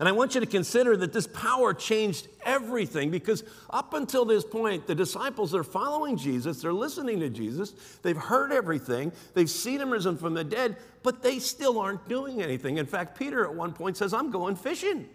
And 0.00 0.08
I 0.08 0.12
want 0.12 0.34
you 0.34 0.40
to 0.40 0.46
consider 0.46 0.96
that 0.96 1.12
this 1.12 1.28
power 1.28 1.72
changed 1.72 2.26
everything 2.44 3.10
because 3.10 3.44
up 3.70 3.94
until 3.94 4.24
this 4.24 4.44
point, 4.44 4.86
the 4.88 4.94
disciples 4.94 5.54
are 5.54 5.62
following 5.62 6.16
Jesus, 6.16 6.60
they're 6.60 6.72
listening 6.72 7.20
to 7.20 7.30
Jesus, 7.30 7.72
they've 8.02 8.16
heard 8.16 8.50
everything, 8.50 9.12
they've 9.34 9.48
seen 9.48 9.80
him 9.80 9.90
risen 9.90 10.16
from 10.16 10.34
the 10.34 10.42
dead, 10.42 10.76
but 11.04 11.22
they 11.22 11.38
still 11.38 11.78
aren't 11.78 12.08
doing 12.08 12.42
anything. 12.42 12.78
In 12.78 12.86
fact, 12.86 13.16
Peter 13.16 13.44
at 13.44 13.54
one 13.54 13.72
point 13.72 13.96
says, 13.96 14.12
I'm 14.12 14.32
going 14.32 14.56
fishing. 14.56 15.08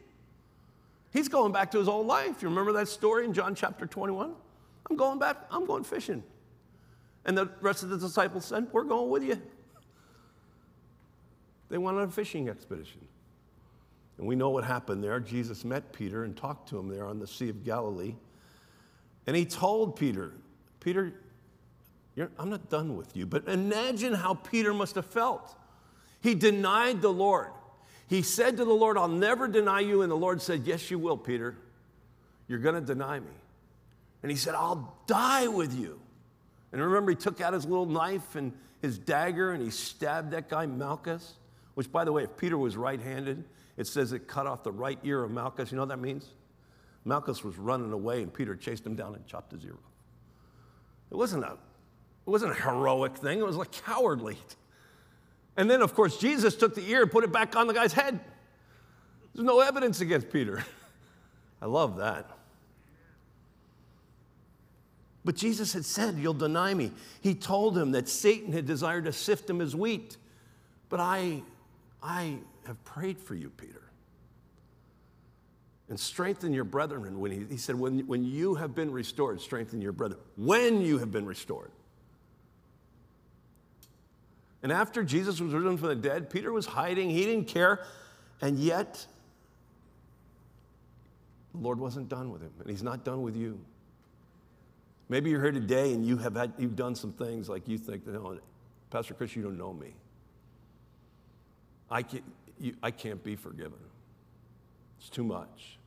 He's 1.12 1.28
going 1.28 1.52
back 1.52 1.72
to 1.72 1.80
his 1.80 1.88
old 1.88 2.08
life. 2.08 2.42
You 2.42 2.48
remember 2.48 2.72
that 2.74 2.88
story 2.88 3.26
in 3.26 3.34
John 3.34 3.56
chapter 3.56 3.86
21? 3.86 4.34
I'm 4.90 4.96
going 4.96 5.20
back, 5.20 5.38
I'm 5.52 5.66
going 5.66 5.84
fishing. 5.84 6.24
And 7.26 7.38
the 7.38 7.50
rest 7.60 7.84
of 7.84 7.90
the 7.90 7.98
disciples 7.98 8.46
said, 8.46 8.68
We're 8.72 8.84
going 8.84 9.10
with 9.10 9.24
you. 9.24 9.42
They 11.70 11.78
went 11.78 11.98
on 11.98 12.04
a 12.04 12.12
fishing 12.12 12.48
expedition. 12.48 13.09
And 14.20 14.28
we 14.28 14.36
know 14.36 14.50
what 14.50 14.66
happened 14.66 15.02
there. 15.02 15.20
Jesus 15.22 15.64
met 15.64 15.94
Peter 15.94 16.26
and 16.26 16.36
talked 16.36 16.68
to 16.70 16.78
him 16.78 16.90
there 16.90 17.08
on 17.08 17.20
the 17.20 17.26
Sea 17.26 17.48
of 17.48 17.64
Galilee. 17.64 18.16
And 19.26 19.36
he 19.36 19.46
told 19.46 19.96
Peter, 19.96 20.34
Peter, 20.82 21.14
I'm 22.38 22.50
not 22.50 22.70
done 22.70 22.98
with 22.98 23.16
you. 23.16 23.26
But 23.26 23.48
imagine 23.48 24.14
how 24.14 24.34
Peter 24.34 24.74
must 24.74 24.96
have 24.96 25.06
felt. 25.06 25.56
He 26.20 26.36
denied 26.36 27.02
the 27.02 27.14
Lord. 27.14 27.52
He 28.08 28.22
said 28.22 28.58
to 28.58 28.66
the 28.66 28.74
Lord, 28.74 28.98
I'll 28.98 29.08
never 29.08 29.48
deny 29.48 29.80
you. 29.80 30.02
And 30.02 30.12
the 30.12 30.18
Lord 30.18 30.42
said, 30.42 30.68
Yes, 30.68 30.92
you 30.92 31.00
will, 31.00 31.16
Peter. 31.16 31.56
You're 32.50 32.60
going 32.60 32.76
to 32.76 32.82
deny 32.82 33.22
me. 33.22 33.32
And 34.22 34.30
he 34.30 34.36
said, 34.38 34.54
I'll 34.54 34.98
die 35.08 35.48
with 35.48 35.74
you. 35.74 35.98
And 36.74 36.82
remember, 36.82 37.12
he 37.12 37.16
took 37.16 37.40
out 37.40 37.54
his 37.54 37.66
little 37.66 37.86
knife 37.86 38.36
and 38.36 38.52
his 38.82 38.98
dagger 38.98 39.54
and 39.54 39.64
he 39.64 39.70
stabbed 39.70 40.32
that 40.32 40.50
guy, 40.50 40.66
Malchus, 40.66 41.36
which, 41.76 41.90
by 41.90 42.04
the 42.04 42.12
way, 42.12 42.24
if 42.24 42.36
Peter 42.36 42.58
was 42.58 42.76
right 42.76 43.00
handed, 43.00 43.46
it 43.80 43.88
says 43.88 44.12
it 44.12 44.28
cut 44.28 44.46
off 44.46 44.62
the 44.62 44.74
right 44.74 45.00
ear 45.06 45.24
of 45.24 45.32
Malchus. 45.32 45.72
You 45.72 45.78
know 45.78 45.84
what 45.84 45.90
that 45.90 46.00
means? 46.00 46.34
Malchus 47.06 47.46
was 47.46 47.58
running 47.58 47.94
away 47.94 48.22
and 48.22 48.32
Peter 48.32 48.54
chased 48.54 48.86
him 48.86 48.94
down 48.94 49.16
and 49.16 49.26
chopped 49.26 49.54
his 49.54 49.64
ear 49.64 49.72
off. 49.72 49.92
It 51.10 51.16
wasn't 51.16 51.46
a, 51.46 51.54
it 51.54 52.30
wasn't 52.30 52.52
a 52.52 52.62
heroic 52.62 53.18
thing, 53.18 53.40
it 53.40 53.46
was 53.46 53.56
like 53.56 53.72
cowardly. 53.72 54.38
And 55.56 55.70
then, 55.70 55.82
of 55.82 55.94
course, 55.94 56.18
Jesus 56.18 56.58
took 56.58 56.76
the 56.76 56.88
ear 56.90 57.04
and 57.04 57.12
put 57.12 57.24
it 57.24 57.32
back 57.32 57.56
on 57.56 57.68
the 57.68 57.74
guy's 57.74 57.94
head. 57.94 58.20
There's 59.34 59.46
no 59.46 59.62
evidence 59.62 60.02
against 60.02 60.30
Peter. 60.30 60.62
I 61.62 61.66
love 61.66 61.98
that. 61.98 62.30
But 65.24 65.36
Jesus 65.36 65.72
had 65.72 65.86
said, 65.86 66.18
You'll 66.18 66.34
deny 66.34 66.74
me. 66.74 66.92
He 67.22 67.34
told 67.34 67.78
him 67.78 67.92
that 67.92 68.10
Satan 68.10 68.52
had 68.52 68.66
desired 68.66 69.06
to 69.06 69.14
sift 69.14 69.50
him 69.50 69.62
as 69.62 69.74
wheat. 69.74 70.18
But 70.90 71.00
I, 71.00 71.44
I 72.04 72.40
have 72.70 72.84
prayed 72.86 73.20
for 73.20 73.34
you, 73.34 73.50
Peter. 73.50 73.82
And 75.90 76.00
strengthen 76.00 76.54
your 76.54 76.64
brethren. 76.64 77.20
When 77.20 77.32
he, 77.32 77.46
he 77.50 77.58
said, 77.58 77.76
when, 77.76 78.06
when 78.06 78.24
you 78.24 78.54
have 78.56 78.76
been 78.76 78.92
restored, 78.92 79.42
strengthen 79.42 79.82
your 79.82 79.92
brethren. 79.92 80.22
When 80.38 80.82
you 80.82 81.00
have 81.00 81.12
been 81.12 81.26
restored. 81.26 81.72
And 84.62 84.72
after 84.72 85.04
Jesus 85.04 85.42
was 85.42 85.52
risen 85.52 85.78
from 85.78 85.88
the 85.88 85.96
dead, 85.96 86.30
Peter 86.30 86.54
was 86.54 86.68
hiding. 86.68 87.10
He 87.10 87.26
didn't 87.26 87.48
care. 87.48 87.84
And 88.40 88.60
yet, 88.60 89.04
the 91.54 91.58
Lord 91.58 91.80
wasn't 91.80 92.08
done 92.08 92.32
with 92.32 92.42
him, 92.42 92.52
and 92.60 92.70
He's 92.70 92.84
not 92.84 93.04
done 93.04 93.24
with 93.24 93.36
you. 93.36 93.60
Maybe 95.10 95.32
you're 95.32 95.42
here 95.42 95.52
today 95.52 95.92
and 95.94 96.06
you 96.06 96.18
have 96.18 96.36
had, 96.36 96.54
you've 96.60 96.76
done 96.76 96.94
some 96.94 97.12
things 97.14 97.50
like 97.50 97.68
you 97.68 97.80
think, 97.80 98.06
no, 98.06 98.20
oh, 98.20 98.40
Pastor 98.92 99.16
Chris, 99.16 99.36
you 99.36 99.42
don't 99.42 99.58
know 99.58 99.74
me. 99.74 99.96
I 101.90 102.04
can't, 102.04 102.24
you, 102.60 102.76
I 102.84 102.92
can't 102.92 103.24
be 103.24 103.36
forgiven. 103.36 103.80
It's 105.00 105.10
too 105.10 105.24
much. 105.24 105.78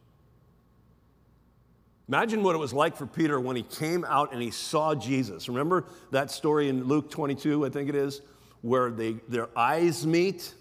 Imagine 2.09 2.43
what 2.43 2.55
it 2.55 2.59
was 2.59 2.73
like 2.73 2.97
for 2.97 3.07
Peter 3.07 3.41
when 3.41 3.57
he 3.57 3.63
came 3.63 4.05
out 4.05 4.33
and 4.33 4.43
he 4.43 4.51
saw 4.51 4.95
Jesus. 4.95 5.49
Remember 5.49 5.87
that 6.11 6.31
story 6.31 6.69
in 6.69 6.85
Luke 6.85 7.11
22, 7.11 7.65
I 7.65 7.71
think 7.71 7.89
it 7.89 7.95
is, 7.95 8.23
where 8.61 8.91
they, 8.91 9.13
their 9.29 9.49
eyes 9.57 10.07
meet? 10.07 10.55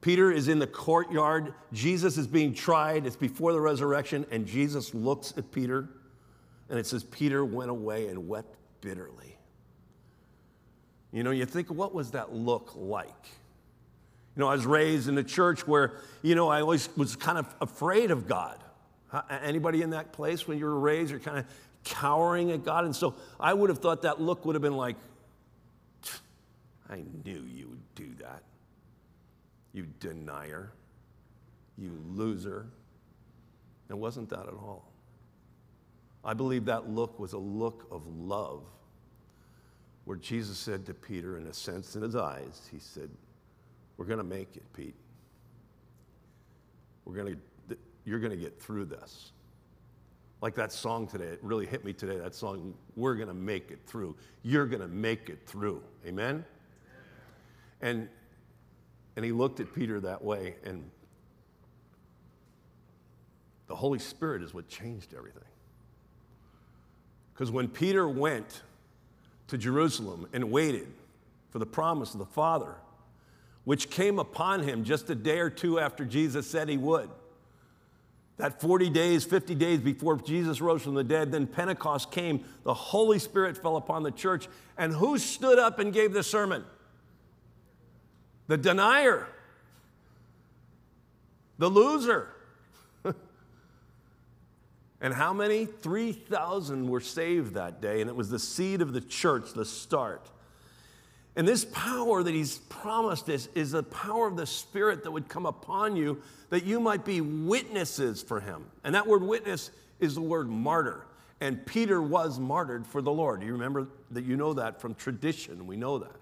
Peter 0.00 0.30
is 0.30 0.48
in 0.48 0.58
the 0.58 0.66
courtyard. 0.66 1.54
Jesus 1.72 2.16
is 2.16 2.26
being 2.26 2.54
tried. 2.54 3.06
It's 3.06 3.16
before 3.16 3.52
the 3.52 3.60
resurrection, 3.60 4.26
and 4.30 4.46
Jesus 4.46 4.94
looks 4.94 5.34
at 5.36 5.50
Peter 5.52 5.88
and 6.68 6.78
it 6.78 6.86
says, 6.86 7.04
Peter 7.04 7.44
went 7.44 7.70
away 7.70 8.08
and 8.08 8.28
wept 8.28 8.56
bitterly. 8.80 9.38
You 11.12 11.22
know, 11.22 11.30
you 11.30 11.46
think, 11.46 11.70
what 11.70 11.94
was 11.94 12.10
that 12.10 12.32
look 12.32 12.72
like? 12.74 13.26
You 14.36 14.40
know, 14.40 14.48
I 14.48 14.54
was 14.54 14.66
raised 14.66 15.08
in 15.08 15.16
a 15.16 15.24
church 15.24 15.66
where, 15.66 15.94
you 16.22 16.34
know, 16.34 16.48
I 16.48 16.60
always 16.60 16.88
was 16.94 17.16
kind 17.16 17.38
of 17.38 17.54
afraid 17.60 18.10
of 18.10 18.28
God. 18.28 18.62
Anybody 19.30 19.80
in 19.80 19.90
that 19.90 20.12
place 20.12 20.46
when 20.46 20.58
you 20.58 20.66
were 20.66 20.78
raised, 20.78 21.10
you're 21.10 21.20
kind 21.20 21.38
of 21.38 21.46
cowering 21.84 22.50
at 22.50 22.62
God? 22.62 22.84
And 22.84 22.94
so 22.94 23.14
I 23.40 23.54
would 23.54 23.70
have 23.70 23.78
thought 23.78 24.02
that 24.02 24.20
look 24.20 24.44
would 24.44 24.54
have 24.54 24.62
been 24.62 24.76
like, 24.76 24.96
I 26.90 27.02
knew 27.24 27.42
you 27.54 27.68
would 27.68 27.94
do 27.94 28.08
that. 28.20 28.42
You 29.72 29.86
denier, 30.00 30.70
you 31.78 31.98
loser. 32.10 32.66
It 33.88 33.96
wasn't 33.96 34.28
that 34.30 34.46
at 34.46 34.54
all. 34.54 34.84
I 36.24 36.34
believe 36.34 36.66
that 36.66 36.90
look 36.90 37.18
was 37.18 37.32
a 37.32 37.38
look 37.38 37.86
of 37.90 38.06
love, 38.06 38.64
where 40.04 40.16
Jesus 40.16 40.58
said 40.58 40.84
to 40.86 40.94
Peter, 40.94 41.38
in 41.38 41.46
a 41.46 41.54
sense 41.54 41.96
in 41.96 42.02
his 42.02 42.16
eyes, 42.16 42.68
He 42.70 42.78
said, 42.78 43.08
We're 43.96 44.06
going 44.06 44.18
to 44.18 44.24
make 44.24 44.56
it, 44.56 44.64
Pete. 44.72 44.94
We're 47.04 47.14
going 47.14 47.36
to, 47.68 47.76
you're 48.04 48.18
going 48.18 48.32
to 48.32 48.36
get 48.36 48.60
through 48.60 48.86
this. 48.86 49.32
Like 50.42 50.54
that 50.56 50.70
song 50.70 51.06
today, 51.06 51.24
it 51.24 51.40
really 51.42 51.66
hit 51.66 51.84
me 51.84 51.92
today. 51.92 52.18
That 52.18 52.34
song, 52.34 52.74
We're 52.94 53.14
going 53.14 53.28
to 53.28 53.34
make 53.34 53.70
it 53.70 53.80
through. 53.86 54.16
You're 54.42 54.66
going 54.66 54.82
to 54.82 54.88
make 54.88 55.30
it 55.30 55.46
through. 55.46 55.82
Amen? 56.06 56.44
And, 57.80 58.08
and 59.16 59.24
he 59.24 59.32
looked 59.32 59.60
at 59.60 59.74
Peter 59.74 60.00
that 60.00 60.22
way, 60.22 60.56
and 60.64 60.90
the 63.66 63.74
Holy 63.74 63.98
Spirit 63.98 64.42
is 64.42 64.52
what 64.52 64.68
changed 64.68 65.14
everything. 65.16 65.42
Because 67.32 67.50
when 67.50 67.68
Peter 67.68 68.08
went 68.08 68.62
to 69.48 69.58
Jerusalem 69.58 70.26
and 70.32 70.50
waited 70.50 70.88
for 71.50 71.58
the 71.58 71.66
promise 71.66 72.12
of 72.14 72.18
the 72.18 72.26
Father, 72.26 72.74
which 73.66 73.90
came 73.90 74.20
upon 74.20 74.62
him 74.62 74.84
just 74.84 75.10
a 75.10 75.14
day 75.16 75.40
or 75.40 75.50
two 75.50 75.80
after 75.80 76.04
Jesus 76.04 76.48
said 76.48 76.68
he 76.68 76.76
would, 76.76 77.10
that 78.36 78.60
40 78.60 78.90
days, 78.90 79.24
50 79.24 79.56
days 79.56 79.80
before 79.80 80.18
Jesus 80.18 80.60
rose 80.60 80.82
from 80.82 80.94
the 80.94 81.02
dead, 81.02 81.32
then 81.32 81.48
Pentecost 81.48 82.12
came, 82.12 82.44
the 82.62 82.72
Holy 82.72 83.18
Spirit 83.18 83.60
fell 83.60 83.76
upon 83.76 84.04
the 84.04 84.12
church. 84.12 84.46
And 84.78 84.92
who 84.92 85.18
stood 85.18 85.58
up 85.58 85.80
and 85.80 85.92
gave 85.92 86.12
the 86.12 86.22
sermon? 86.22 86.64
The 88.46 88.56
denier, 88.56 89.26
the 91.58 91.68
loser. 91.68 92.28
And 94.98 95.12
how 95.12 95.34
many? 95.34 95.66
3,000 95.66 96.88
were 96.88 97.00
saved 97.00 97.54
that 97.54 97.82
day, 97.82 98.00
and 98.00 98.08
it 98.08 98.16
was 98.16 98.30
the 98.30 98.38
seed 98.38 98.80
of 98.80 98.94
the 98.94 99.00
church, 99.02 99.52
the 99.52 99.64
start. 99.64 100.30
And 101.36 101.46
this 101.46 101.66
power 101.66 102.22
that 102.22 102.34
he's 102.34 102.58
promised 102.58 103.28
us 103.28 103.48
is 103.54 103.72
the 103.72 103.82
power 103.82 104.26
of 104.26 104.36
the 104.36 104.46
Spirit 104.46 105.04
that 105.04 105.10
would 105.10 105.28
come 105.28 105.44
upon 105.44 105.94
you 105.94 106.22
that 106.48 106.64
you 106.64 106.80
might 106.80 107.04
be 107.04 107.20
witnesses 107.20 108.22
for 108.22 108.40
him. 108.40 108.64
And 108.84 108.94
that 108.94 109.06
word 109.06 109.22
witness 109.22 109.70
is 110.00 110.14
the 110.14 110.22
word 110.22 110.48
martyr. 110.48 111.06
And 111.42 111.64
Peter 111.66 112.00
was 112.00 112.38
martyred 112.38 112.86
for 112.86 113.02
the 113.02 113.12
Lord. 113.12 113.42
You 113.42 113.52
remember 113.52 113.88
that 114.12 114.24
you 114.24 114.36
know 114.36 114.54
that 114.54 114.80
from 114.80 114.94
tradition. 114.94 115.66
We 115.66 115.76
know 115.76 115.98
that. 115.98 116.16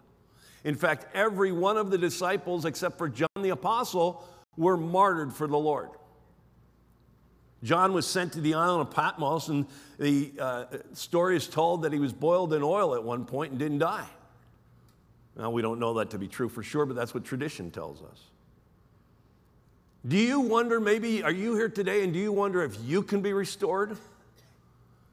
In 0.65 0.75
fact, 0.75 1.07
every 1.15 1.53
one 1.53 1.77
of 1.77 1.91
the 1.91 1.99
disciples, 1.99 2.65
except 2.65 2.99
for 2.99 3.09
John 3.09 3.29
the 3.37 3.51
Apostle, 3.51 4.27
were 4.57 4.77
martyred 4.77 5.33
for 5.33 5.47
the 5.47 5.59
Lord. 5.59 5.91
John 7.63 7.93
was 7.93 8.07
sent 8.07 8.33
to 8.33 8.41
the 8.41 8.55
island 8.55 8.89
of 8.89 8.95
Patmos, 8.95 9.49
and 9.49 9.67
the 9.99 10.33
uh, 10.39 10.65
story 10.93 11.37
is 11.37 11.47
told 11.47 11.83
that 11.83 11.93
he 11.93 11.99
was 11.99 12.13
boiled 12.13 12.53
in 12.53 12.63
oil 12.63 12.95
at 12.95 13.05
one 13.05 13.25
point 13.25 13.53
and 13.53 13.59
didn't 13.59 13.79
die. 13.79 14.07
Now, 15.37 15.51
we 15.51 15.63
don't 15.63 15.81
know 15.81 15.95
that 15.95 16.11
to 16.11 16.19
be 16.19 16.29
true 16.29 16.49
for 16.49 16.63
sure, 16.63 16.87
but 16.87 16.95
that's 16.95 17.13
what 17.13 17.25
tradition 17.25 17.71
tells 17.71 18.03
us. 18.03 18.21
Do 20.07 20.17
you 20.17 20.41
wonder, 20.41 20.81
maybe, 20.81 21.23
are 21.23 21.33
you 21.33 21.55
here 21.55 21.69
today 21.69 22.05
and 22.05 22.13
do 22.13 22.19
you 22.19 22.33
wonder 22.33 22.63
if 22.63 22.77
you 22.85 23.03
can 23.03 23.21
be 23.21 23.33
restored? 23.33 23.97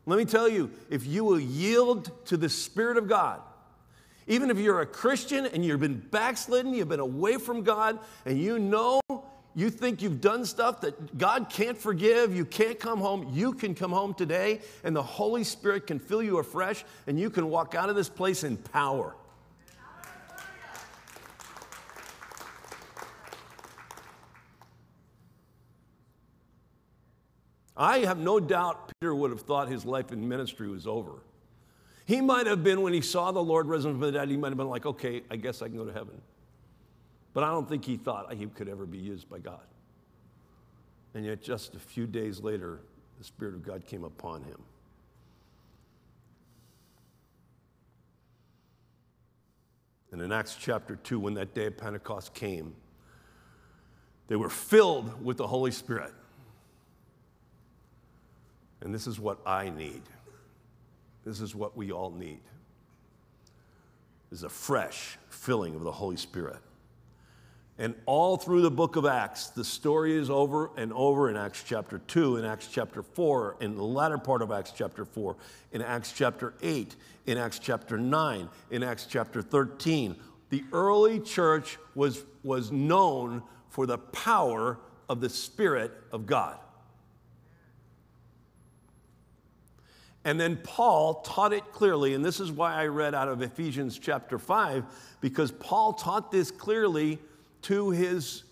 Let 0.06 0.18
me 0.18 0.26
tell 0.26 0.50
you, 0.50 0.70
if 0.90 1.08
you 1.08 1.24
will 1.24 1.40
yield 1.40 2.12
to 2.26 2.38
the 2.38 2.50
Spirit 2.50 2.98
of 2.98 3.08
God, 3.08 3.42
even 4.28 4.52
if 4.52 4.58
you're 4.58 4.82
a 4.82 4.86
Christian 4.86 5.46
and 5.46 5.64
you've 5.64 5.80
been 5.80 5.98
backslidden, 5.98 6.74
you've 6.74 6.90
been 6.90 7.00
away 7.00 7.38
from 7.38 7.64
God, 7.64 8.00
and 8.26 8.40
you 8.40 8.60
know 8.60 9.00
you 9.56 9.70
think 9.70 10.02
you've 10.02 10.22
done 10.22 10.46
stuff 10.46 10.82
that 10.82 11.18
God 11.18 11.50
can't 11.50 11.78
forgive, 11.78 12.36
you 12.36 12.46
can't 12.46 12.80
come 12.80 13.00
home, 13.00 13.30
you 13.34 13.54
can 13.54 13.76
come 13.76 13.92
home 13.92 14.14
today 14.14 14.62
and 14.84 14.96
the 14.96 15.04
Holy 15.04 15.44
Spirit 15.44 15.88
can 15.88 16.00
fill 16.00 16.24
you 16.24 16.38
afresh 16.38 16.86
and 17.08 17.20
you 17.20 17.30
can 17.30 17.50
walk 17.50 17.76
out 17.76 17.90
of 17.90 17.96
this 17.96 18.08
place 18.08 18.44
in 18.44 18.56
power. 18.56 19.16
I 27.76 28.00
have 28.00 28.18
no 28.18 28.40
doubt 28.40 28.92
Peter 29.00 29.16
would 29.16 29.32
have 29.32 29.42
thought 29.42 29.70
his 29.70 29.86
life 29.86 30.12
in 30.12 30.28
ministry 30.28 30.68
was 30.68 30.86
over. 30.86 31.24
He 32.06 32.20
might 32.20 32.48
have 32.48 32.64
been, 32.64 32.82
when 32.82 32.94
he 32.94 33.02
saw 33.02 33.32
the 33.32 33.44
Lord 33.44 33.68
risen 33.68 33.94
from 33.94 34.02
the 34.02 34.12
dead, 34.12 34.30
he 34.30 34.38
might 34.38 34.50
have 34.50 34.58
been 34.58 34.70
like, 34.70 34.86
okay, 34.86 35.24
I 35.32 35.38
guess 35.38 35.62
I 35.62 35.68
can 35.68 35.78
go 35.78 35.86
to 35.86 35.94
heaven. 35.94 36.20
But 37.34 37.44
I 37.44 37.50
don't 37.50 37.70
think 37.70 37.86
he 37.86 37.96
thought 37.96 38.34
he 38.34 38.46
could 38.48 38.68
ever 38.68 38.86
be 38.86 38.98
used 38.98 39.30
by 39.30 39.40
God. 39.40 39.62
And 41.14 41.26
yet, 41.26 41.42
just 41.42 41.76
a 41.76 41.80
few 41.80 42.08
days 42.08 42.42
later, 42.42 42.82
the 43.18 43.24
Spirit 43.24 43.54
of 43.54 43.64
God 43.64 43.86
came 43.86 44.04
upon 44.04 44.44
him. 44.44 44.62
And 50.12 50.22
in 50.22 50.32
Acts 50.32 50.58
chapter 50.60 50.98
2, 50.98 51.20
when 51.20 51.34
that 51.36 51.54
day 51.54 51.68
of 51.68 51.78
Pentecost 51.78 52.34
came, 52.34 52.76
they 54.28 54.36
were 54.36 54.50
filled 54.50 55.24
with 55.24 55.38
the 55.38 55.48
Holy 55.48 55.72
Spirit. 55.72 56.14
And 58.82 58.94
this 58.94 59.08
is 59.08 59.20
what 59.20 59.39
I 59.46 59.70
need. 59.70 60.02
This 61.26 61.39
is 61.39 61.56
what 61.56 61.78
we 61.78 61.91
all 61.91 62.12
need. 62.12 62.41
Is 64.32 64.44
a 64.44 64.50
fresh 64.50 65.17
filling 65.30 65.76
of 65.76 65.84
the 65.84 65.91
Holy 65.91 66.17
Spirit. 66.17 66.58
And 67.78 67.96
all 68.06 68.38
through 68.38 68.62
the 68.62 68.72
book 68.72 68.96
of 68.96 69.06
Acts, 69.06 69.48
the 69.48 69.63
story 69.63 70.15
is 70.15 70.30
over 70.30 70.70
and 70.78 70.94
over 70.94 71.30
in 71.30 71.36
Acts 71.36 71.63
chapter 71.63 72.00
2, 72.00 72.38
in 72.38 72.46
Acts 72.46 72.67
chapter 72.67 73.02
4, 73.02 73.58
in 73.60 73.76
the 73.76 73.84
latter 73.84 74.17
part 74.17 74.41
of 74.41 74.52
Acts 74.52 74.72
chapter 74.72 75.04
4, 75.04 75.36
in 75.72 75.82
Acts 75.82 76.12
chapter 76.12 76.54
8, 76.62 76.96
in 77.26 77.38
Acts 77.38 77.60
chapter 77.60 77.98
9, 77.98 78.50
in 78.70 78.84
Acts 78.84 79.08
chapter 79.10 79.41
13. 79.41 80.15
The 80.50 80.63
early 80.74 81.20
church 81.20 81.80
was, 81.96 82.24
was 82.44 82.72
known 82.72 83.41
for 83.70 83.86
the 83.86 83.98
power 83.98 84.78
of 85.10 85.22
the 85.22 85.30
Spirit 85.30 85.91
of 86.12 86.26
God. 86.26 86.58
And 90.24 90.40
then 90.40 90.58
Paul 90.58 91.16
taught 91.22 91.52
it 91.52 91.72
clearly, 91.72 92.14
and 92.14 92.24
this 92.24 92.40
is 92.40 92.52
why 92.52 92.76
I 92.76 92.88
read 92.88 93.16
out 93.16 93.28
of 93.28 93.42
Ephesians 93.42 93.98
chapter 93.98 94.38
5, 94.38 94.86
because 95.20 95.52
Paul 95.52 95.94
taught 95.94 96.32
this 96.32 96.52
clearly 96.52 97.18
to 97.64 97.90
his 97.90 98.44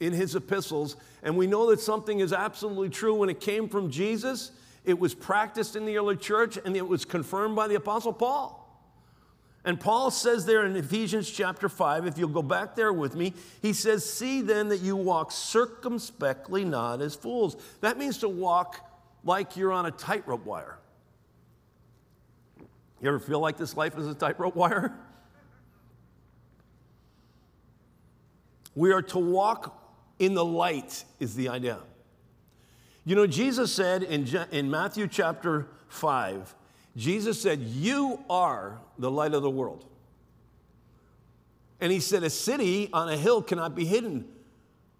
in 0.00 0.12
his 0.12 0.34
epistles. 0.34 0.96
And 1.22 1.36
we 1.36 1.46
know 1.46 1.70
that 1.70 1.80
something 1.80 2.20
is 2.20 2.32
absolutely 2.32 2.90
true. 2.90 3.14
When 3.14 3.30
it 3.30 3.40
came 3.40 3.68
from 3.68 3.90
Jesus 3.90 4.50
it 4.84 4.98
was 4.98 5.14
practiced 5.14 5.76
in 5.76 5.86
the 5.86 5.96
early 5.96 6.16
church 6.16 6.58
and 6.62 6.76
it 6.76 6.86
was 6.86 7.04
confirmed 7.04 7.56
by 7.56 7.68
the 7.68 7.74
apostle 7.74 8.12
Paul. 8.12 8.60
And 9.64 9.80
Paul 9.80 10.10
says 10.10 10.44
there 10.44 10.66
in 10.66 10.76
Ephesians 10.76 11.30
chapter 11.30 11.70
5 11.70 12.06
if 12.06 12.18
you'll 12.18 12.28
go 12.28 12.42
back 12.42 12.76
there 12.76 12.92
with 12.92 13.14
me 13.14 13.32
he 13.62 13.72
says 13.72 14.04
see 14.08 14.42
then 14.42 14.68
that 14.68 14.80
you 14.80 14.94
walk 14.94 15.32
circumspectly 15.32 16.64
not 16.64 17.00
as 17.00 17.14
fools. 17.14 17.56
That 17.80 17.98
means 17.98 18.18
to 18.18 18.28
walk 18.28 18.90
like 19.24 19.56
you're 19.56 19.72
on 19.72 19.86
a 19.86 19.90
tightrope 19.90 20.44
wire 20.44 20.78
you 23.00 23.08
ever 23.08 23.18
feel 23.18 23.40
like 23.40 23.56
this 23.56 23.76
life 23.76 23.98
is 23.98 24.06
a 24.06 24.14
tightrope 24.14 24.56
wire 24.56 24.94
We 28.74 28.92
are 28.92 29.02
to 29.02 29.18
walk 29.18 29.80
in 30.18 30.34
the 30.34 30.44
light, 30.44 31.04
is 31.20 31.34
the 31.34 31.48
idea. 31.48 31.78
You 33.04 33.16
know, 33.16 33.26
Jesus 33.26 33.72
said 33.72 34.02
in, 34.02 34.26
in 34.50 34.70
Matthew 34.70 35.06
chapter 35.06 35.68
5, 35.88 36.54
Jesus 36.96 37.40
said, 37.40 37.60
You 37.60 38.24
are 38.28 38.80
the 38.98 39.10
light 39.10 39.34
of 39.34 39.42
the 39.42 39.50
world. 39.50 39.84
And 41.80 41.92
he 41.92 42.00
said, 42.00 42.22
A 42.22 42.30
city 42.30 42.88
on 42.92 43.08
a 43.08 43.16
hill 43.16 43.42
cannot 43.42 43.74
be 43.74 43.84
hidden, 43.84 44.26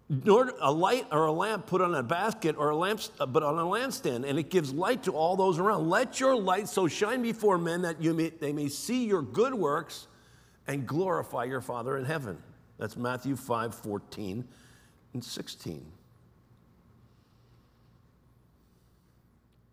nor 0.07 0.53
a 0.59 0.71
light 0.71 1.07
or 1.11 1.25
a 1.25 1.31
lamp 1.31 1.65
put 1.65 1.81
on 1.81 1.95
a 1.95 2.03
basket 2.03 2.55
or 2.57 2.69
a 2.69 2.75
lamp, 2.75 3.01
uh, 3.19 3.25
but 3.25 3.41
on 3.41 3.57
a 3.57 3.63
lampstand, 3.63 4.27
and 4.27 4.37
it 4.37 4.49
gives 4.49 4.71
light 4.71 5.03
to 5.03 5.11
all 5.11 5.35
those 5.35 5.57
around. 5.57 5.89
Let 5.89 6.19
your 6.19 6.35
light 6.35 6.69
so 6.69 6.87
shine 6.87 7.21
before 7.21 7.57
men 7.57 7.81
that 7.81 8.01
you 8.01 8.13
may, 8.13 8.29
they 8.29 8.53
may 8.53 8.67
see 8.67 9.05
your 9.05 9.21
good 9.21 9.53
works 9.53 10.07
and 10.67 10.85
glorify 10.85 11.45
your 11.45 11.61
Father 11.61 11.97
in 11.97 12.05
heaven. 12.05 12.37
That's 12.77 12.95
Matthew 12.95 13.35
5 13.35 13.73
14 13.73 14.45
and 15.13 15.23
16. 15.23 15.85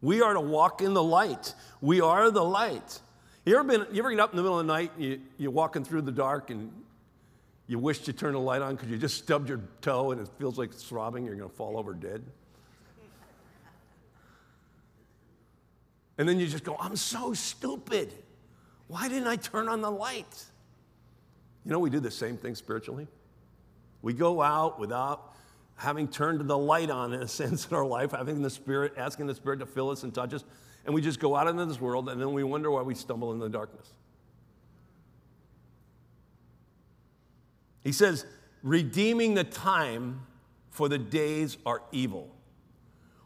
We 0.00 0.20
are 0.22 0.34
to 0.34 0.40
walk 0.40 0.82
in 0.82 0.94
the 0.94 1.02
light. 1.02 1.54
We 1.80 2.00
are 2.00 2.30
the 2.30 2.44
light. 2.44 3.00
You 3.44 3.56
ever 3.56 3.64
been, 3.64 3.86
you 3.92 4.00
ever 4.00 4.10
get 4.10 4.20
up 4.20 4.30
in 4.30 4.36
the 4.36 4.42
middle 4.42 4.58
of 4.58 4.66
the 4.66 4.72
night, 4.72 4.92
you, 4.98 5.20
you're 5.36 5.50
walking 5.50 5.84
through 5.84 6.02
the 6.02 6.12
dark 6.12 6.50
and 6.50 6.72
you 7.72 7.78
wish 7.78 8.00
to 8.00 8.12
turn 8.12 8.34
the 8.34 8.38
light 8.38 8.60
on 8.60 8.74
because 8.74 8.90
you 8.90 8.98
just 8.98 9.16
stubbed 9.16 9.48
your 9.48 9.62
toe 9.80 10.10
and 10.10 10.20
it 10.20 10.28
feels 10.38 10.58
like 10.58 10.72
it's 10.72 10.84
throbbing, 10.84 11.24
you're 11.24 11.34
going 11.34 11.48
to 11.48 11.56
fall 11.56 11.78
over 11.78 11.94
dead? 11.94 12.22
And 16.18 16.28
then 16.28 16.38
you 16.38 16.46
just 16.46 16.64
go, 16.64 16.76
I'm 16.78 16.96
so 16.96 17.32
stupid. 17.32 18.12
Why 18.88 19.08
didn't 19.08 19.26
I 19.26 19.36
turn 19.36 19.70
on 19.70 19.80
the 19.80 19.90
light? 19.90 20.44
You 21.64 21.70
know, 21.70 21.78
we 21.78 21.88
do 21.88 21.98
the 21.98 22.10
same 22.10 22.36
thing 22.36 22.54
spiritually. 22.54 23.08
We 24.02 24.12
go 24.12 24.42
out 24.42 24.78
without 24.78 25.32
having 25.76 26.08
turned 26.08 26.46
the 26.46 26.58
light 26.58 26.90
on, 26.90 27.14
in 27.14 27.22
a 27.22 27.28
sense, 27.40 27.66
in 27.68 27.74
our 27.74 27.86
life, 27.86 28.10
having 28.10 28.42
the 28.42 28.50
Spirit, 28.50 28.92
asking 28.98 29.28
the 29.28 29.34
Spirit 29.34 29.60
to 29.60 29.66
fill 29.66 29.88
us 29.88 30.02
and 30.02 30.12
touch 30.12 30.34
us, 30.34 30.44
and 30.84 30.94
we 30.94 31.00
just 31.00 31.20
go 31.20 31.34
out 31.34 31.48
into 31.48 31.64
this 31.64 31.80
world, 31.80 32.10
and 32.10 32.20
then 32.20 32.34
we 32.34 32.44
wonder 32.44 32.70
why 32.70 32.82
we 32.82 32.94
stumble 32.94 33.32
in 33.32 33.38
the 33.38 33.48
darkness. 33.48 33.94
He 37.84 37.92
says, 37.92 38.24
redeeming 38.62 39.34
the 39.34 39.44
time, 39.44 40.22
for 40.72 40.88
the 40.88 40.98
days 40.98 41.58
are 41.66 41.82
evil. 41.92 42.34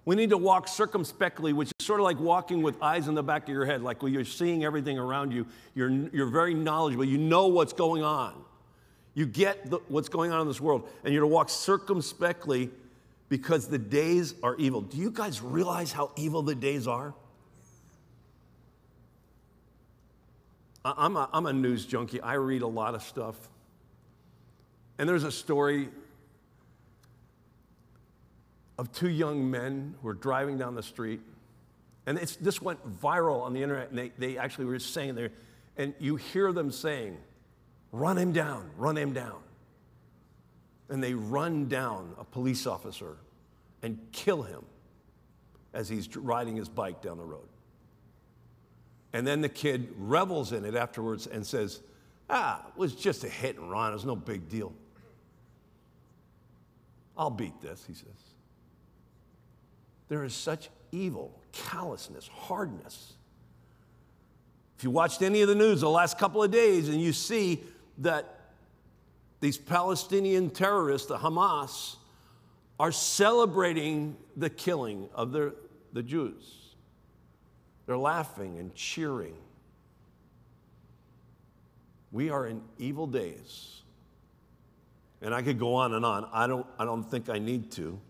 We 0.05 0.15
need 0.15 0.31
to 0.31 0.37
walk 0.37 0.69
circumspectly, 0.69 1.53
which 1.53 1.69
is 1.79 1.87
sort 1.87 2.01
of 2.01 2.05
like 2.05 2.21
walking 2.21 2.63
with 2.63 2.81
eyes 2.83 3.09
in 3.09 3.15
the 3.15 3.23
back 3.23 3.45
of 3.45 3.49
your 3.49 3.65
head, 3.65 3.83
like 3.83 4.03
when 4.03 4.13
you're 4.13 4.25
seeing 4.25 4.65
everything 4.65 4.99
around 4.99 5.33
you. 5.33 5.47
You're, 5.75 5.91
you're 5.91 6.27
very 6.27 6.55
knowledgeable. 6.55 7.05
You 7.05 7.19
know 7.19 7.47
what's 7.47 7.73
going 7.73 8.03
on. 8.03 8.35
You 9.15 9.27
get 9.27 9.71
the, 9.71 9.79
what's 9.89 10.09
going 10.09 10.31
on 10.31 10.43
in 10.43 10.49
this 10.49 10.61
world, 10.61 10.89
and 11.05 11.15
you're 11.15 11.23
to 11.23 11.27
walk 11.27 11.49
circumspectly 11.49 12.71
because 13.29 13.69
the 13.69 13.79
days 13.79 14.35
are 14.43 14.55
evil. 14.57 14.81
Do 14.81 14.97
you 14.97 15.11
guys 15.11 15.41
realize 15.41 15.91
how 15.91 16.13
evil 16.17 16.43
the 16.43 16.55
days 16.55 16.87
are? 16.87 17.15
I'm 20.85 21.17
a, 21.17 21.29
I'm 21.33 21.47
a 21.47 21.53
news 21.53 21.85
junkie. 21.85 22.21
I 22.21 22.35
read 22.35 22.63
a 22.63 22.69
lot 22.69 22.95
of 22.95 23.03
stuff. 23.03 23.37
And 24.99 25.09
there's 25.09 25.25
a 25.25 25.33
story 25.33 25.89
of 28.79 28.93
two 28.93 29.09
young 29.09 29.51
men 29.51 29.95
who 30.01 30.07
were 30.07 30.15
driving 30.15 30.59
down 30.59 30.75
the 30.75 30.83
street. 30.83 31.21
And 32.07 32.19
this 32.19 32.63
went 32.63 33.01
viral 33.01 33.43
on 33.43 33.53
the 33.53 33.63
internet, 33.63 33.91
and 33.91 33.99
they, 33.99 34.13
they 34.19 34.39
actually 34.39 34.67
were 34.67 34.79
saying 34.79 35.15
there, 35.15 35.31
and 35.77 35.95
you 35.99 36.17
hear 36.17 36.53
them 36.53 36.71
saying, 36.71 37.17
run 37.93 38.17
him 38.17 38.33
down, 38.33 38.71
run 38.77 38.97
him 38.97 39.13
down. 39.13 39.39
And 40.89 41.03
they 41.03 41.15
run 41.15 41.69
down 41.69 42.15
a 42.19 42.25
police 42.25 42.67
officer 42.67 43.17
and 43.83 43.99
kill 44.13 44.43
him 44.43 44.65
as 45.75 45.89
he's 45.89 46.15
riding 46.17 46.57
his 46.57 46.69
bike 46.69 47.03
down 47.03 47.19
the 47.19 47.25
road. 47.25 47.49
And 49.13 49.27
then 49.27 49.41
the 49.41 49.49
kid 49.49 49.89
revels 49.99 50.53
in 50.53 50.65
it 50.65 50.75
afterwards 50.75 51.27
and 51.27 51.45
says, 51.45 51.81
ah, 52.31 52.63
it 52.69 52.79
was 52.79 52.95
just 52.95 53.25
a 53.25 53.29
hit 53.29 53.59
and 53.59 53.71
run, 53.71 53.91
it 53.91 53.95
was 53.95 54.05
no 54.05 54.17
big 54.17 54.49
deal. 54.49 54.73
I'll 57.17 57.31
beat 57.31 57.61
this, 57.63 57.85
he 57.87 57.95
says. 57.95 58.07
There 60.09 60.25
is 60.25 60.35
such 60.35 60.71
evil, 60.93 61.41
callousness, 61.53 62.29
hardness. 62.29 63.15
If 64.79 64.85
you 64.85 64.91
watched 64.91 65.23
any 65.23 65.43
of 65.43 65.49
the 65.49 65.55
news 65.55 65.81
the 65.81 65.91
last 65.91 66.19
couple 66.19 66.43
of 66.43 66.51
days 66.51 66.89
and 66.89 67.01
you 67.01 67.13
see 67.13 67.63
that 67.99 68.37
these 69.41 69.57
Palestinian 69.57 70.51
terrorists, 70.51 71.09
the 71.09 71.17
Hamas, 71.17 71.97
are 72.79 72.93
celebrating 72.93 74.17
the 74.37 74.51
killing 74.51 75.09
of 75.15 75.33
their, 75.33 75.53
the 75.93 76.03
Jews. 76.03 76.75
They're 77.87 77.97
laughing 77.97 78.59
and 78.59 78.75
cheering. 78.75 79.37
We 82.13 82.31
are 82.31 82.47
in 82.47 82.61
evil 82.79 83.07
days. 83.07 83.83
And 85.27 85.35
I 85.35 85.43
could 85.43 85.59
go 85.59 85.75
on 85.75 85.93
and 85.93 86.05
on. 86.05 86.29
I 86.33 86.47
don't, 86.47 86.65
I 86.79 86.85
don't 86.85 87.03
think 87.03 87.29
I 87.29 87.41
need 87.41 87.73
to. 87.73 88.01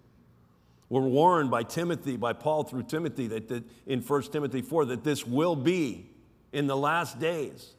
We're 0.90 1.00
warned 1.00 1.50
by 1.50 1.62
Timothy, 1.62 2.18
by 2.18 2.34
Paul 2.34 2.62
through 2.62 2.82
Timothy, 2.82 3.26
that, 3.28 3.48
that 3.48 3.64
in 3.86 4.02
1 4.02 4.22
Timothy 4.24 4.60
4, 4.60 4.84
that 4.84 5.02
this 5.02 5.26
will 5.26 5.56
be 5.56 6.10
in 6.52 6.66
the 6.66 6.76
last 6.76 7.18
days. 7.18 7.72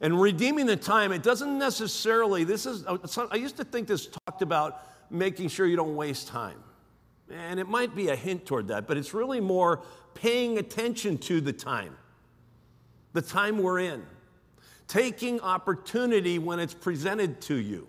And 0.00 0.20
redeeming 0.20 0.66
the 0.66 0.76
time, 0.76 1.12
it 1.12 1.22
doesn't 1.22 1.60
necessarily, 1.60 2.42
this 2.42 2.66
is, 2.66 2.84
uh, 2.88 2.98
I 3.30 3.36
used 3.36 3.56
to 3.58 3.64
think 3.64 3.86
this 3.86 4.08
talked 4.08 4.42
about 4.42 4.84
making 5.12 5.46
sure 5.46 5.64
you 5.64 5.76
don't 5.76 5.94
waste 5.94 6.26
time. 6.26 6.58
And 7.30 7.60
it 7.60 7.68
might 7.68 7.94
be 7.94 8.08
a 8.08 8.16
hint 8.16 8.46
toward 8.46 8.66
that, 8.66 8.88
but 8.88 8.96
it's 8.96 9.14
really 9.14 9.40
more 9.40 9.84
paying 10.14 10.58
attention 10.58 11.18
to 11.18 11.40
the 11.40 11.52
time, 11.52 11.96
the 13.12 13.22
time 13.22 13.58
we're 13.58 13.78
in, 13.78 14.02
taking 14.92 15.40
opportunity 15.40 16.38
when 16.38 16.60
it's 16.60 16.74
presented 16.74 17.40
to 17.40 17.54
you 17.54 17.88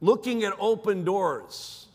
looking 0.00 0.44
at 0.44 0.52
open 0.60 1.04
doors. 1.04 1.88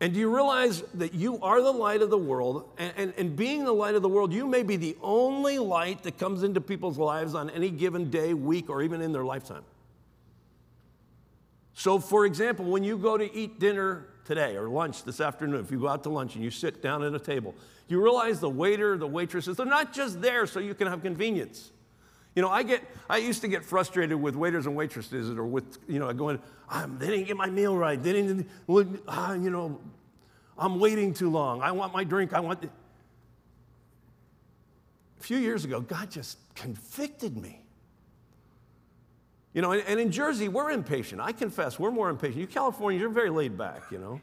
And 0.00 0.12
do 0.12 0.18
you 0.18 0.34
realize 0.34 0.82
that 0.94 1.14
you 1.14 1.38
are 1.40 1.62
the 1.62 1.70
light 1.70 2.02
of 2.02 2.10
the 2.10 2.18
world? 2.18 2.68
And, 2.76 2.92
and, 2.96 3.14
and, 3.16 3.36
being 3.36 3.64
the 3.64 3.72
light 3.72 3.94
of 3.94 4.02
the 4.02 4.08
world, 4.08 4.32
you 4.32 4.48
may 4.48 4.64
be 4.64 4.74
the 4.74 4.96
only 5.00 5.60
light 5.60 6.02
that 6.02 6.18
comes 6.18 6.42
into 6.42 6.60
people's 6.60 6.98
lives 6.98 7.36
on 7.36 7.48
any 7.50 7.70
given 7.70 8.10
day, 8.10 8.34
week, 8.34 8.68
or 8.68 8.82
even 8.82 9.00
in 9.00 9.12
their 9.12 9.24
lifetime. 9.24 9.62
So, 11.74 12.00
for 12.00 12.26
example, 12.26 12.64
when 12.64 12.82
you 12.82 12.98
go 12.98 13.16
to 13.16 13.32
eat 13.32 13.60
dinner 13.60 14.08
today 14.24 14.56
or 14.56 14.68
lunch 14.68 15.04
this 15.04 15.20
afternoon, 15.20 15.60
if 15.60 15.70
you 15.70 15.78
go 15.78 15.86
out 15.86 16.02
to 16.02 16.08
lunch 16.08 16.34
and 16.34 16.42
you 16.42 16.50
sit 16.50 16.82
down 16.82 17.04
at 17.04 17.14
a 17.14 17.20
table, 17.20 17.54
you 17.92 18.02
realize 18.02 18.40
the 18.40 18.50
waiter, 18.50 18.96
the 18.96 19.06
waitresses, 19.06 19.56
they're 19.56 19.66
not 19.66 19.92
just 19.92 20.20
there 20.20 20.46
so 20.46 20.58
you 20.58 20.74
can 20.74 20.88
have 20.88 21.02
convenience. 21.02 21.70
You 22.34 22.40
know, 22.40 22.48
I 22.48 22.62
get, 22.62 22.82
I 23.10 23.18
used 23.18 23.42
to 23.42 23.48
get 23.48 23.62
frustrated 23.64 24.20
with 24.20 24.34
waiters 24.34 24.66
and 24.66 24.74
waitresses 24.74 25.30
or 25.30 25.44
with, 25.44 25.78
you 25.86 25.98
know, 25.98 26.10
going, 26.14 26.40
um, 26.70 26.96
they 26.98 27.08
didn't 27.08 27.26
get 27.26 27.36
my 27.36 27.50
meal 27.50 27.76
right. 27.76 28.02
They 28.02 28.14
didn't, 28.14 28.48
uh, 28.68 29.36
you 29.38 29.50
know, 29.50 29.78
I'm 30.56 30.80
waiting 30.80 31.12
too 31.12 31.30
long. 31.30 31.60
I 31.60 31.72
want 31.72 31.92
my 31.92 32.02
drink. 32.04 32.32
I 32.32 32.40
want. 32.40 32.62
The... 32.62 32.68
A 35.20 35.22
few 35.22 35.36
years 35.36 35.64
ago, 35.64 35.80
God 35.80 36.10
just 36.10 36.38
convicted 36.54 37.36
me. 37.36 37.60
You 39.52 39.60
know, 39.60 39.72
and, 39.72 39.82
and 39.86 40.00
in 40.00 40.10
Jersey, 40.10 40.48
we're 40.48 40.70
impatient. 40.70 41.20
I 41.20 41.32
confess, 41.32 41.78
we're 41.78 41.90
more 41.90 42.08
impatient. 42.08 42.40
You 42.40 42.46
Californians, 42.46 43.00
you're 43.00 43.10
very 43.10 43.30
laid 43.30 43.58
back, 43.58 43.82
you 43.90 43.98
know. 43.98 44.20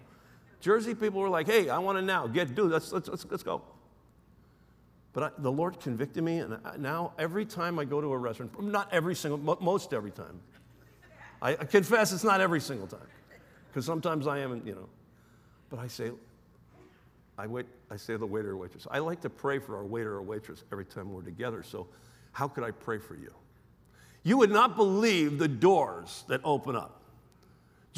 Jersey 0.60 0.94
people 0.94 1.22
were 1.22 1.30
like, 1.30 1.48
hey, 1.48 1.70
I 1.70 1.78
want 1.80 1.98
it 1.98 2.02
now. 2.02 2.28
Get, 2.28 2.54
do, 2.54 2.64
let's, 2.64 2.92
let's, 2.92 3.08
let's, 3.08 3.26
let's 3.30 3.44
go. 3.44 3.62
But 5.14 5.24
I, 5.24 5.30
the 5.40 5.52
Lord 5.52 5.80
convicted 5.80 6.24
me, 6.24 6.40
and 6.40 6.60
I, 6.64 6.78
now 6.78 7.14
every 7.18 7.46
time 7.46 7.80
I 7.80 7.86
go 7.86 8.00
to 8.02 8.08
a 8.12 8.18
restaurant, 8.18 8.62
not 8.62 8.90
every 8.94 9.16
single, 9.16 9.58
most 9.62 9.94
every 9.94 10.12
time, 10.12 10.40
I, 11.42 11.52
I 11.52 11.66
confess 11.66 12.12
it's 12.12 12.24
not 12.24 12.42
every 12.42 12.62
single 12.62 12.88
time, 12.88 13.08
because 13.70 13.86
sometimes 13.86 14.28
I 14.28 14.40
am, 14.40 14.62
you 14.66 14.76
know. 14.76 14.90
But 15.70 15.80
I 15.80 15.88
say, 15.88 16.12
I 17.38 17.48
wait, 17.48 17.66
I 17.90 17.96
say 17.96 18.18
the 18.18 18.26
waiter 18.26 18.52
or 18.52 18.58
waitress, 18.58 18.86
I 18.92 19.00
like 19.00 19.22
to 19.22 19.30
pray 19.30 19.60
for 19.60 19.78
our 19.78 19.86
waiter 19.86 20.14
or 20.14 20.22
waitress 20.22 20.64
every 20.72 20.86
time 20.86 21.12
we're 21.12 21.22
together. 21.22 21.64
So, 21.64 21.88
how 22.34 22.48
could 22.48 22.64
I 22.64 22.72
pray 22.72 23.00
for 23.00 23.16
you? 23.16 23.34
You 24.24 24.38
would 24.38 24.52
not 24.52 24.76
believe 24.76 25.40
the 25.40 25.48
doors 25.48 26.24
that 26.28 26.42
open 26.44 26.76
up. 26.76 26.99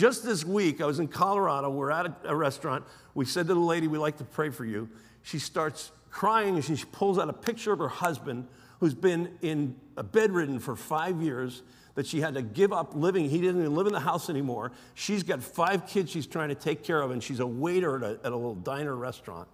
Just 0.01 0.23
this 0.23 0.43
week, 0.43 0.81
I 0.81 0.87
was 0.87 0.97
in 0.97 1.07
Colorado. 1.07 1.69
We're 1.69 1.91
at 1.91 2.07
a, 2.07 2.15
a 2.23 2.35
restaurant. 2.35 2.85
We 3.13 3.23
said 3.23 3.47
to 3.49 3.53
the 3.53 3.59
lady, 3.59 3.87
We'd 3.87 3.99
like 3.99 4.17
to 4.17 4.23
pray 4.23 4.49
for 4.49 4.65
you. 4.65 4.89
She 5.21 5.37
starts 5.37 5.91
crying 6.09 6.55
and 6.55 6.65
she 6.65 6.75
pulls 6.91 7.19
out 7.19 7.29
a 7.29 7.33
picture 7.33 7.71
of 7.71 7.77
her 7.77 7.87
husband 7.87 8.47
who's 8.79 8.95
been 8.95 9.37
in 9.43 9.75
a 9.97 10.01
bedridden 10.01 10.57
for 10.57 10.75
five 10.75 11.21
years 11.21 11.61
that 11.93 12.07
she 12.07 12.19
had 12.19 12.33
to 12.33 12.41
give 12.41 12.73
up 12.73 12.95
living. 12.95 13.29
He 13.29 13.39
didn't 13.41 13.61
even 13.61 13.75
live 13.75 13.85
in 13.85 13.93
the 13.93 13.99
house 13.99 14.27
anymore. 14.27 14.71
She's 14.95 15.21
got 15.21 15.43
five 15.43 15.85
kids 15.85 16.09
she's 16.09 16.25
trying 16.25 16.49
to 16.49 16.55
take 16.55 16.83
care 16.83 16.99
of, 16.99 17.11
and 17.11 17.21
she's 17.21 17.39
a 17.39 17.45
waiter 17.45 17.97
at 17.97 18.01
a, 18.01 18.25
at 18.25 18.31
a 18.31 18.35
little 18.35 18.55
diner 18.55 18.95
restaurant. 18.95 19.47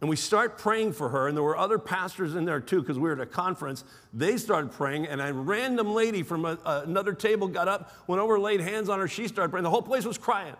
And 0.00 0.10
we 0.10 0.16
start 0.16 0.58
praying 0.58 0.92
for 0.92 1.08
her, 1.08 1.26
and 1.26 1.34
there 1.36 1.42
were 1.42 1.56
other 1.56 1.78
pastors 1.78 2.34
in 2.34 2.44
there 2.44 2.60
too, 2.60 2.80
because 2.80 2.98
we 2.98 3.08
were 3.08 3.14
at 3.14 3.20
a 3.20 3.26
conference. 3.26 3.82
They 4.12 4.36
started 4.36 4.72
praying, 4.72 5.06
and 5.06 5.22
a 5.22 5.32
random 5.32 5.94
lady 5.94 6.22
from 6.22 6.44
a, 6.44 6.58
another 6.66 7.14
table 7.14 7.48
got 7.48 7.66
up, 7.66 7.92
went 8.06 8.20
over, 8.20 8.38
laid 8.38 8.60
hands 8.60 8.90
on 8.90 8.98
her. 8.98 9.08
She 9.08 9.26
started 9.26 9.50
praying. 9.50 9.64
The 9.64 9.70
whole 9.70 9.80
place 9.80 10.04
was 10.04 10.18
crying. 10.18 10.54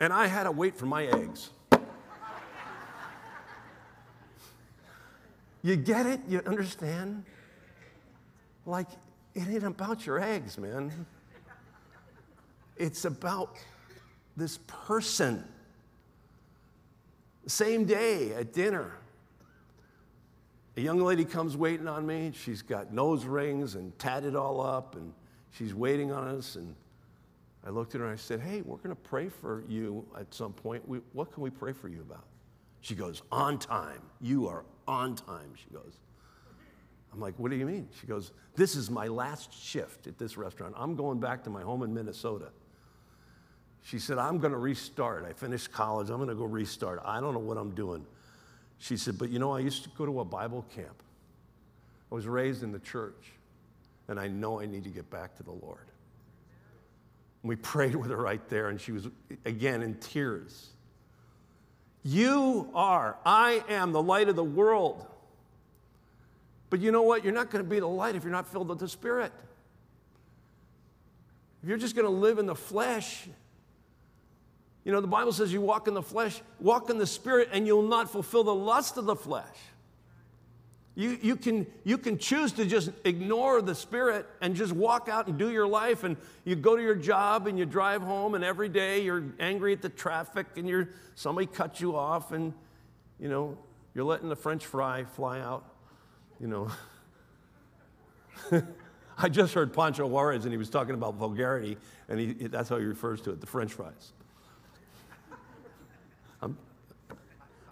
And 0.00 0.12
I 0.12 0.26
had 0.26 0.44
to 0.44 0.52
wait 0.52 0.76
for 0.76 0.86
my 0.86 1.06
eggs. 1.06 1.50
you 5.62 5.76
get 5.76 6.06
it? 6.06 6.20
You 6.28 6.40
understand? 6.44 7.24
Like, 8.66 8.88
it 9.34 9.46
ain't 9.48 9.62
about 9.62 10.04
your 10.06 10.20
eggs, 10.20 10.58
man. 10.58 11.06
It's 12.76 13.04
about 13.04 13.56
this 14.38 14.58
person. 14.66 15.44
Same 17.46 17.84
day 17.84 18.32
at 18.34 18.52
dinner, 18.52 18.92
a 20.76 20.80
young 20.80 21.00
lady 21.00 21.24
comes 21.24 21.56
waiting 21.56 21.88
on 21.88 22.06
me. 22.06 22.30
She's 22.32 22.62
got 22.62 22.92
nose 22.92 23.24
rings 23.24 23.74
and 23.74 23.98
tatted 23.98 24.36
all 24.36 24.60
up, 24.60 24.94
and 24.94 25.12
she's 25.50 25.74
waiting 25.74 26.12
on 26.12 26.28
us. 26.28 26.54
And 26.54 26.72
I 27.66 27.70
looked 27.70 27.96
at 27.96 28.00
her 28.00 28.06
and 28.06 28.14
I 28.14 28.16
said, 28.16 28.40
Hey, 28.40 28.62
we're 28.62 28.76
going 28.76 28.90
to 28.90 29.02
pray 29.02 29.28
for 29.28 29.64
you 29.68 30.06
at 30.16 30.32
some 30.32 30.52
point. 30.52 30.86
We, 30.88 31.00
what 31.14 31.32
can 31.32 31.42
we 31.42 31.50
pray 31.50 31.72
for 31.72 31.88
you 31.88 32.00
about? 32.00 32.26
She 32.80 32.94
goes, 32.94 33.22
On 33.32 33.58
time. 33.58 34.02
You 34.20 34.46
are 34.46 34.64
on 34.86 35.16
time, 35.16 35.52
she 35.56 35.68
goes. 35.74 35.98
I'm 37.12 37.18
like, 37.18 37.34
What 37.38 37.50
do 37.50 37.56
you 37.56 37.66
mean? 37.66 37.88
She 38.00 38.06
goes, 38.06 38.30
This 38.54 38.76
is 38.76 38.88
my 38.88 39.08
last 39.08 39.52
shift 39.52 40.06
at 40.06 40.16
this 40.16 40.36
restaurant. 40.36 40.74
I'm 40.76 40.94
going 40.94 41.18
back 41.18 41.42
to 41.44 41.50
my 41.50 41.62
home 41.62 41.82
in 41.82 41.92
Minnesota. 41.92 42.52
She 43.82 43.98
said, 43.98 44.18
I'm 44.18 44.38
going 44.38 44.52
to 44.52 44.58
restart. 44.58 45.24
I 45.24 45.32
finished 45.32 45.72
college. 45.72 46.10
I'm 46.10 46.16
going 46.16 46.28
to 46.28 46.34
go 46.34 46.44
restart. 46.44 47.00
I 47.04 47.20
don't 47.20 47.32
know 47.32 47.40
what 47.40 47.56
I'm 47.56 47.70
doing. 47.70 48.04
She 48.78 48.96
said, 48.96 49.18
But 49.18 49.30
you 49.30 49.38
know, 49.38 49.52
I 49.52 49.60
used 49.60 49.84
to 49.84 49.90
go 49.90 50.06
to 50.06 50.20
a 50.20 50.24
Bible 50.24 50.64
camp. 50.74 51.02
I 52.10 52.14
was 52.14 52.26
raised 52.26 52.62
in 52.62 52.72
the 52.72 52.78
church, 52.78 53.32
and 54.08 54.18
I 54.18 54.28
know 54.28 54.60
I 54.60 54.66
need 54.66 54.84
to 54.84 54.90
get 54.90 55.10
back 55.10 55.36
to 55.36 55.42
the 55.42 55.52
Lord. 55.52 55.86
And 57.42 57.48
we 57.48 57.56
prayed 57.56 57.94
with 57.94 58.10
her 58.10 58.16
right 58.16 58.46
there, 58.48 58.68
and 58.68 58.80
she 58.80 58.92
was, 58.92 59.08
again, 59.44 59.82
in 59.82 59.94
tears. 59.94 60.68
You 62.02 62.70
are, 62.74 63.16
I 63.26 63.62
am 63.68 63.92
the 63.92 64.02
light 64.02 64.28
of 64.28 64.36
the 64.36 64.44
world. 64.44 65.04
But 66.70 66.80
you 66.80 66.92
know 66.92 67.02
what? 67.02 67.24
You're 67.24 67.34
not 67.34 67.50
going 67.50 67.64
to 67.64 67.68
be 67.68 67.80
the 67.80 67.88
light 67.88 68.14
if 68.14 68.22
you're 68.22 68.32
not 68.32 68.46
filled 68.46 68.68
with 68.68 68.78
the 68.78 68.88
Spirit. 68.88 69.32
If 71.62 71.68
you're 71.68 71.78
just 71.78 71.96
going 71.96 72.06
to 72.06 72.12
live 72.12 72.38
in 72.38 72.46
the 72.46 72.54
flesh, 72.54 73.28
you 74.88 74.94
know, 74.94 75.02
the 75.02 75.06
Bible 75.06 75.32
says 75.32 75.52
you 75.52 75.60
walk 75.60 75.86
in 75.86 75.92
the 75.92 76.02
flesh, 76.02 76.40
walk 76.60 76.88
in 76.88 76.96
the 76.96 77.06
spirit, 77.06 77.50
and 77.52 77.66
you'll 77.66 77.82
not 77.82 78.10
fulfill 78.10 78.42
the 78.42 78.54
lust 78.54 78.96
of 78.96 79.04
the 79.04 79.14
flesh. 79.14 79.44
You, 80.94 81.18
you, 81.20 81.36
can, 81.36 81.66
you 81.84 81.98
can 81.98 82.16
choose 82.16 82.52
to 82.52 82.64
just 82.64 82.92
ignore 83.04 83.60
the 83.60 83.74
spirit 83.74 84.24
and 84.40 84.56
just 84.56 84.72
walk 84.72 85.10
out 85.10 85.26
and 85.26 85.36
do 85.38 85.50
your 85.50 85.66
life, 85.66 86.04
and 86.04 86.16
you 86.46 86.56
go 86.56 86.74
to 86.74 86.82
your 86.82 86.94
job 86.94 87.46
and 87.46 87.58
you 87.58 87.66
drive 87.66 88.00
home, 88.00 88.34
and 88.34 88.42
every 88.42 88.70
day 88.70 89.02
you're 89.02 89.24
angry 89.38 89.74
at 89.74 89.82
the 89.82 89.90
traffic 89.90 90.46
and 90.56 90.66
you're, 90.66 90.88
somebody 91.16 91.46
cuts 91.46 91.82
you 91.82 91.94
off, 91.94 92.32
and 92.32 92.54
you 93.20 93.28
know, 93.28 93.58
you're 93.94 94.06
letting 94.06 94.30
the 94.30 94.36
French 94.36 94.64
fry 94.64 95.04
fly 95.04 95.40
out. 95.40 95.66
You 96.40 96.46
know. 96.46 96.70
I 99.18 99.28
just 99.28 99.52
heard 99.52 99.74
Pancho 99.74 100.06
Juarez, 100.06 100.44
and 100.44 100.52
he 100.52 100.56
was 100.56 100.70
talking 100.70 100.94
about 100.94 101.16
vulgarity, 101.16 101.76
and 102.08 102.18
he, 102.18 102.32
that's 102.32 102.70
how 102.70 102.78
he 102.78 102.86
refers 102.86 103.20
to 103.20 103.32
it 103.32 103.42
the 103.42 103.46
French 103.46 103.74
fries. 103.74 104.12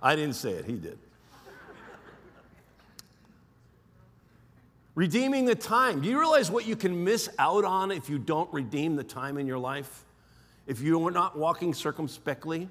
I 0.03 0.15
didn't 0.15 0.35
say 0.35 0.51
it, 0.51 0.65
he 0.65 0.75
did. 0.75 0.99
Redeeming 4.95 5.45
the 5.45 5.55
time. 5.55 6.01
Do 6.01 6.09
you 6.09 6.19
realize 6.19 6.51
what 6.51 6.67
you 6.67 6.75
can 6.75 7.05
miss 7.05 7.29
out 7.39 7.65
on 7.65 7.91
if 7.91 8.09
you 8.09 8.19
don't 8.19 8.51
redeem 8.53 8.97
the 8.97 9.05
time 9.05 9.37
in 9.37 9.47
your 9.47 9.59
life? 9.59 10.05
If 10.67 10.81
you're 10.81 11.11
not 11.11 11.37
walking 11.37 11.75
circumspectly? 11.75 12.69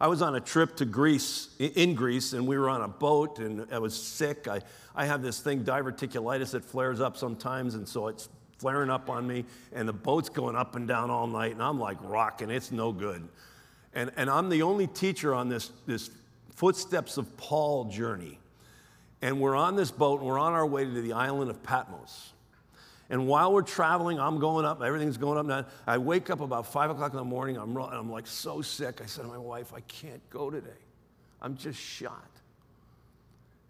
I 0.00 0.08
was 0.08 0.20
on 0.22 0.34
a 0.36 0.40
trip 0.40 0.76
to 0.76 0.84
Greece, 0.84 1.48
in 1.58 1.94
Greece, 1.94 2.34
and 2.34 2.46
we 2.46 2.58
were 2.58 2.68
on 2.68 2.82
a 2.82 2.88
boat, 2.88 3.38
and 3.38 3.66
I 3.72 3.78
was 3.78 4.00
sick. 4.00 4.46
I, 4.46 4.60
I 4.94 5.06
have 5.06 5.22
this 5.22 5.40
thing, 5.40 5.64
diverticulitis, 5.64 6.50
that 6.52 6.64
flares 6.64 7.00
up 7.00 7.16
sometimes, 7.16 7.74
and 7.74 7.88
so 7.88 8.08
it's 8.08 8.28
flaring 8.58 8.90
up 8.90 9.08
on 9.08 9.26
me, 9.26 9.44
and 9.72 9.88
the 9.88 9.92
boat's 9.94 10.28
going 10.28 10.54
up 10.54 10.76
and 10.76 10.86
down 10.86 11.10
all 11.10 11.26
night, 11.26 11.52
and 11.52 11.62
I'm 11.62 11.80
like 11.80 11.96
rocking. 12.02 12.50
It's 12.50 12.70
no 12.70 12.92
good. 12.92 13.26
And, 13.96 14.12
and 14.18 14.28
I'm 14.28 14.50
the 14.50 14.62
only 14.62 14.86
teacher 14.86 15.34
on 15.34 15.48
this, 15.48 15.72
this 15.86 16.10
footsteps 16.50 17.16
of 17.16 17.34
Paul 17.38 17.86
journey. 17.86 18.38
And 19.22 19.40
we're 19.40 19.56
on 19.56 19.74
this 19.74 19.90
boat 19.90 20.20
and 20.20 20.28
we're 20.28 20.38
on 20.38 20.52
our 20.52 20.66
way 20.66 20.84
to 20.84 20.90
the 21.00 21.14
island 21.14 21.50
of 21.50 21.62
Patmos. 21.62 22.32
And 23.08 23.26
while 23.26 23.54
we're 23.54 23.62
traveling, 23.62 24.20
I'm 24.20 24.38
going 24.38 24.66
up, 24.66 24.82
everything's 24.82 25.16
going 25.16 25.38
up. 25.38 25.46
Now, 25.46 25.64
I 25.86 25.96
wake 25.96 26.28
up 26.28 26.40
about 26.40 26.66
five 26.66 26.90
o'clock 26.90 27.12
in 27.12 27.16
the 27.16 27.24
morning. 27.24 27.56
I'm, 27.56 27.74
I'm 27.74 28.10
like 28.10 28.26
so 28.26 28.60
sick. 28.60 29.00
I 29.02 29.06
said 29.06 29.22
to 29.22 29.28
my 29.28 29.38
wife, 29.38 29.72
I 29.74 29.80
can't 29.80 30.20
go 30.28 30.50
today. 30.50 30.68
I'm 31.40 31.56
just 31.56 31.80
shot. 31.80 32.28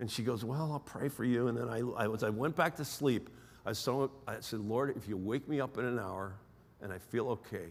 And 0.00 0.10
she 0.10 0.24
goes, 0.24 0.44
Well, 0.44 0.72
I'll 0.72 0.80
pray 0.80 1.08
for 1.08 1.24
you. 1.24 1.46
And 1.48 1.56
then 1.56 1.68
I, 1.68 1.80
I, 2.04 2.12
as 2.12 2.24
I 2.24 2.30
went 2.30 2.56
back 2.56 2.76
to 2.76 2.84
sleep, 2.84 3.30
I, 3.64 3.72
saw, 3.72 4.08
I 4.26 4.40
said, 4.40 4.60
Lord, 4.60 4.96
if 4.96 5.08
you 5.08 5.16
wake 5.16 5.48
me 5.48 5.60
up 5.60 5.78
in 5.78 5.84
an 5.84 5.98
hour 5.98 6.34
and 6.82 6.92
I 6.92 6.98
feel 6.98 7.28
okay, 7.28 7.66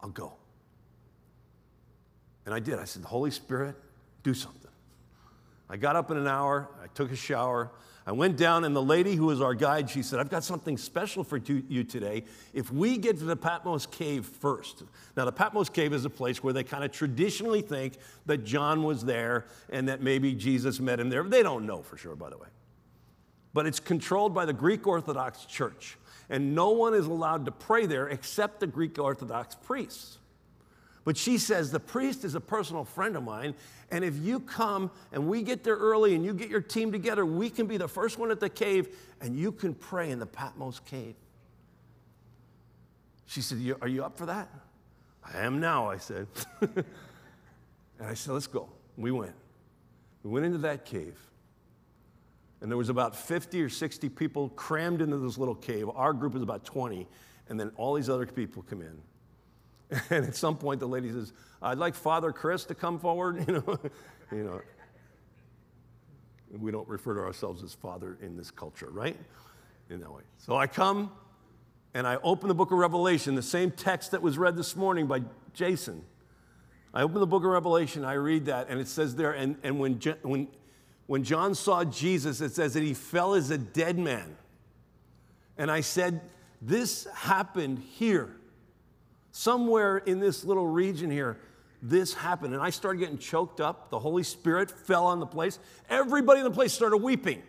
I'll 0.00 0.10
go. 0.10 0.34
And 2.48 2.54
I 2.54 2.60
did. 2.60 2.78
I 2.78 2.84
said, 2.84 3.04
Holy 3.04 3.30
Spirit, 3.30 3.76
do 4.22 4.32
something. 4.32 4.70
I 5.68 5.76
got 5.76 5.96
up 5.96 6.10
in 6.10 6.16
an 6.16 6.26
hour, 6.26 6.66
I 6.82 6.86
took 6.86 7.12
a 7.12 7.14
shower, 7.14 7.70
I 8.06 8.12
went 8.12 8.38
down, 8.38 8.64
and 8.64 8.74
the 8.74 8.82
lady 8.82 9.16
who 9.16 9.26
was 9.26 9.42
our 9.42 9.52
guide, 9.52 9.90
she 9.90 10.02
said, 10.02 10.18
I've 10.18 10.30
got 10.30 10.44
something 10.44 10.78
special 10.78 11.22
for 11.22 11.36
you 11.36 11.84
today. 11.84 12.24
If 12.54 12.72
we 12.72 12.96
get 12.96 13.18
to 13.18 13.24
the 13.24 13.36
Patmos 13.36 13.84
Cave 13.84 14.24
first. 14.24 14.84
Now, 15.14 15.26
the 15.26 15.32
Patmos 15.32 15.68
Cave 15.68 15.92
is 15.92 16.06
a 16.06 16.10
place 16.10 16.42
where 16.42 16.54
they 16.54 16.64
kind 16.64 16.84
of 16.84 16.90
traditionally 16.90 17.60
think 17.60 17.98
that 18.24 18.44
John 18.44 18.82
was 18.82 19.04
there 19.04 19.44
and 19.68 19.86
that 19.88 20.00
maybe 20.00 20.32
Jesus 20.34 20.80
met 20.80 21.00
him 21.00 21.10
there. 21.10 21.24
They 21.24 21.42
don't 21.42 21.66
know 21.66 21.82
for 21.82 21.98
sure, 21.98 22.16
by 22.16 22.30
the 22.30 22.38
way. 22.38 22.48
But 23.52 23.66
it's 23.66 23.78
controlled 23.78 24.32
by 24.32 24.46
the 24.46 24.54
Greek 24.54 24.86
Orthodox 24.86 25.44
Church, 25.44 25.98
and 26.30 26.54
no 26.54 26.70
one 26.70 26.94
is 26.94 27.04
allowed 27.04 27.44
to 27.44 27.52
pray 27.52 27.84
there 27.84 28.08
except 28.08 28.60
the 28.60 28.66
Greek 28.66 28.98
Orthodox 28.98 29.54
priests. 29.54 30.16
But 31.08 31.16
she 31.16 31.38
says, 31.38 31.70
The 31.70 31.80
priest 31.80 32.22
is 32.22 32.34
a 32.34 32.40
personal 32.40 32.84
friend 32.84 33.16
of 33.16 33.22
mine. 33.22 33.54
And 33.90 34.04
if 34.04 34.18
you 34.18 34.40
come 34.40 34.90
and 35.10 35.26
we 35.26 35.42
get 35.42 35.64
there 35.64 35.76
early 35.76 36.14
and 36.14 36.22
you 36.22 36.34
get 36.34 36.50
your 36.50 36.60
team 36.60 36.92
together, 36.92 37.24
we 37.24 37.48
can 37.48 37.66
be 37.66 37.78
the 37.78 37.88
first 37.88 38.18
one 38.18 38.30
at 38.30 38.40
the 38.40 38.50
cave 38.50 38.94
and 39.22 39.34
you 39.34 39.50
can 39.50 39.72
pray 39.72 40.10
in 40.10 40.18
the 40.18 40.26
Patmos 40.26 40.80
cave. 40.80 41.14
She 43.24 43.40
said, 43.40 43.56
Are 43.80 43.88
you 43.88 44.04
up 44.04 44.18
for 44.18 44.26
that? 44.26 44.50
I 45.24 45.38
am 45.38 45.60
now, 45.60 45.88
I 45.88 45.96
said. 45.96 46.26
and 46.60 46.84
I 48.02 48.12
said, 48.12 48.34
Let's 48.34 48.46
go. 48.46 48.68
We 48.98 49.10
went. 49.10 49.34
We 50.24 50.30
went 50.30 50.44
into 50.44 50.58
that 50.58 50.84
cave. 50.84 51.16
And 52.60 52.70
there 52.70 52.76
was 52.76 52.90
about 52.90 53.16
50 53.16 53.62
or 53.62 53.70
60 53.70 54.10
people 54.10 54.50
crammed 54.50 55.00
into 55.00 55.16
this 55.16 55.38
little 55.38 55.54
cave. 55.54 55.88
Our 55.88 56.12
group 56.12 56.34
was 56.34 56.42
about 56.42 56.66
20. 56.66 57.08
And 57.48 57.58
then 57.58 57.72
all 57.76 57.94
these 57.94 58.10
other 58.10 58.26
people 58.26 58.62
come 58.68 58.82
in. 58.82 59.00
And 60.10 60.26
at 60.26 60.36
some 60.36 60.56
point, 60.56 60.80
the 60.80 60.88
lady 60.88 61.10
says, 61.10 61.32
I'd 61.62 61.78
like 61.78 61.94
Father 61.94 62.32
Chris 62.32 62.64
to 62.66 62.74
come 62.74 62.98
forward. 62.98 63.44
You 63.48 63.54
know, 63.54 63.78
you 64.30 64.44
know. 64.44 64.60
We 66.58 66.70
don't 66.70 66.88
refer 66.88 67.14
to 67.14 67.20
ourselves 67.20 67.62
as 67.62 67.74
Father 67.74 68.18
in 68.22 68.36
this 68.36 68.50
culture, 68.50 68.88
right? 68.90 69.16
In 69.90 70.00
that 70.00 70.10
way. 70.10 70.22
So 70.38 70.56
I 70.56 70.66
come 70.66 71.10
and 71.94 72.06
I 72.06 72.16
open 72.16 72.48
the 72.48 72.54
book 72.54 72.70
of 72.70 72.78
Revelation, 72.78 73.34
the 73.34 73.42
same 73.42 73.70
text 73.70 74.12
that 74.12 74.22
was 74.22 74.38
read 74.38 74.56
this 74.56 74.76
morning 74.76 75.06
by 75.06 75.22
Jason. 75.52 76.04
I 76.92 77.02
open 77.02 77.20
the 77.20 77.26
book 77.26 77.44
of 77.44 77.50
Revelation, 77.50 78.04
I 78.04 78.14
read 78.14 78.46
that, 78.46 78.68
and 78.68 78.80
it 78.80 78.88
says 78.88 79.14
there, 79.14 79.32
and, 79.32 79.56
and 79.62 79.78
when, 79.78 80.00
when, 80.22 80.48
when 81.06 81.22
John 81.22 81.54
saw 81.54 81.84
Jesus, 81.84 82.40
it 82.40 82.52
says 82.54 82.74
that 82.74 82.82
he 82.82 82.94
fell 82.94 83.34
as 83.34 83.50
a 83.50 83.58
dead 83.58 83.98
man. 83.98 84.36
And 85.58 85.70
I 85.70 85.80
said, 85.80 86.20
This 86.62 87.06
happened 87.14 87.78
here 87.78 88.37
somewhere 89.38 89.98
in 89.98 90.18
this 90.18 90.44
little 90.44 90.66
region 90.66 91.12
here, 91.12 91.38
this 91.80 92.12
happened. 92.12 92.54
And 92.54 92.62
I 92.62 92.70
started 92.70 92.98
getting 92.98 93.18
choked 93.18 93.60
up. 93.60 93.88
The 93.88 93.98
Holy 93.98 94.24
Spirit 94.24 94.68
fell 94.68 95.06
on 95.06 95.20
the 95.20 95.26
place. 95.26 95.60
Everybody 95.88 96.40
in 96.40 96.44
the 96.44 96.50
place 96.50 96.72
started 96.72 96.96
weeping. 96.96 97.40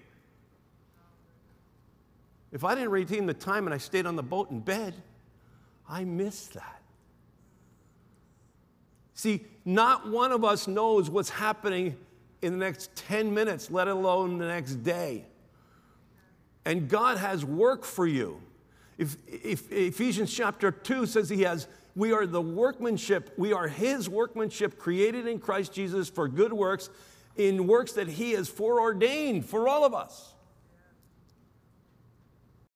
If 2.52 2.64
I 2.64 2.76
didn't 2.76 2.92
redeem 2.92 3.26
the 3.26 3.34
time 3.34 3.66
and 3.66 3.74
I 3.74 3.80
stayed 3.80 4.06
on 4.06 4.16
the 4.16 4.24
boat 4.24 4.52
in 4.52 4.60
bed, 4.60 4.94
I 5.88 6.04
missed 6.04 6.54
that. 6.54 6.82
See, 9.16 9.46
not 9.66 10.08
one 10.08 10.32
of 10.32 10.44
us 10.44 10.68
knows 10.68 11.10
what's 11.10 11.32
happening 11.32 11.98
in 12.44 12.54
the 12.54 12.60
next 12.60 12.96
10 12.98 13.34
minutes, 13.34 13.72
let 13.72 13.88
alone 13.88 14.38
the 14.38 14.48
next 14.48 14.76
day. 14.84 15.26
And 16.66 16.88
God 16.88 17.18
has 17.18 17.44
work 17.44 17.84
for 17.84 18.06
you. 18.06 18.42
If, 19.00 19.16
if 19.26 19.72
Ephesians 19.72 20.32
chapter 20.32 20.72
2 20.72 21.06
says 21.06 21.30
he 21.30 21.44
has 21.44 21.68
we 21.96 22.12
are 22.14 22.26
the 22.26 22.42
workmanship, 22.42 23.34
we 23.38 23.54
are 23.54 23.68
His 23.68 24.08
workmanship 24.08 24.78
created 24.78 25.28
in 25.28 25.40
Christ 25.40 25.74
Jesus 25.74 26.10
for 26.10 26.28
good 26.28 26.54
works, 26.54 26.90
in 27.36 27.68
works 27.68 27.94
that 27.94 28.08
He 28.08 28.32
has 28.32 28.48
foreordained 28.48 29.46
for 29.46 29.68
all 29.68 29.86
of 29.86 29.94
us. 29.94 30.34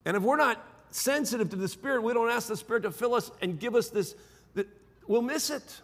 And 0.05 0.18
if 0.18 0.24
we're 0.24 0.38
not 0.38 0.66
sensitive 0.89 1.49
to 1.51 1.55
the 1.55 1.68
Spirit, 1.68 2.03
we 2.03 2.14
don't 2.14 2.30
ask 2.30 2.47
the 2.47 2.57
Spirit 2.57 2.84
to 2.84 2.91
fill 2.91 3.16
us 3.16 3.32
and 3.41 3.59
give 3.59 3.76
us 3.76 3.89
this, 3.89 4.16
we'll 5.07 5.22
miss 5.22 5.49
it. 5.49 5.82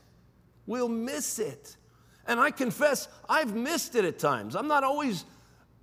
We'll 0.65 0.89
miss 0.89 1.39
it. 1.39 1.77
And 2.27 2.39
I 2.39 2.51
confess, 2.51 3.07
I've 3.27 3.55
missed 3.55 3.95
it 3.95 4.05
at 4.05 4.19
times. 4.19 4.55
I'm 4.55 4.67
not 4.67 4.83
always 4.83 5.25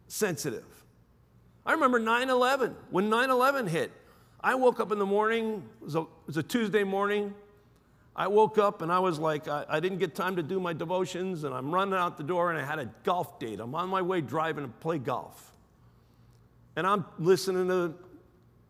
sensitive. 0.07 0.65
I 1.65 1.73
remember 1.73 1.99
9 1.99 2.31
11, 2.31 2.77
when 2.91 3.11
9 3.11 3.31
11 3.31 3.67
hit. 3.67 3.91
I 4.47 4.55
woke 4.55 4.79
up 4.79 4.93
in 4.93 5.01
the 5.01 5.07
morning, 5.07 5.69
it 5.81 5.85
was, 5.85 5.97
a, 5.97 6.03
it 6.03 6.09
was 6.29 6.37
a 6.37 6.43
Tuesday 6.45 6.85
morning, 6.85 7.35
I 8.15 8.29
woke 8.29 8.59
up 8.59 8.81
and 8.81 8.93
I 8.93 9.01
was 9.01 9.19
like, 9.19 9.49
I, 9.49 9.65
I, 9.69 9.81
didn't 9.81 9.99
get 9.99 10.15
time 10.15 10.37
to 10.37 10.43
do 10.43 10.61
my 10.61 10.73
devotions, 10.73 11.43
and 11.43 11.53
I'm 11.53 11.75
running 11.75 11.95
out 11.95 12.17
the 12.17 12.23
door, 12.23 12.53
and 12.53 12.61
I 12.61 12.65
had 12.65 12.79
a 12.79 12.89
golf 13.03 13.41
date. 13.41 13.59
I'm 13.59 13.75
on 13.75 13.89
my 13.89 14.03
way 14.03 14.21
driving 14.21 14.63
to 14.63 14.71
play 14.71 14.99
golf. 14.99 15.51
And 16.77 16.87
I'm 16.87 17.05
listening 17.19 17.67
to 17.67 17.95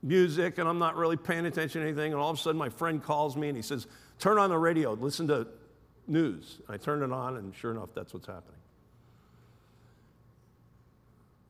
music, 0.02 0.56
and 0.56 0.66
I'm 0.66 0.78
not 0.78 0.96
really 0.96 1.18
paying 1.18 1.44
attention 1.44 1.82
to 1.82 1.86
anything. 1.86 2.14
And 2.14 2.22
all 2.22 2.30
of 2.30 2.38
a 2.38 2.40
sudden, 2.40 2.58
my 2.58 2.70
friend 2.70 3.02
calls 3.02 3.36
me 3.36 3.48
and 3.48 3.56
he 3.56 3.62
says, 3.62 3.86
Turn 4.18 4.38
on 4.38 4.48
the 4.48 4.56
radio, 4.56 4.94
listen 4.94 5.28
to 5.28 5.46
news. 6.06 6.62
I 6.70 6.78
turned 6.78 7.02
it 7.02 7.12
on, 7.12 7.36
and 7.36 7.54
sure 7.54 7.72
enough, 7.72 7.90
that's 7.94 8.14
what's 8.14 8.26
happening. 8.26 8.55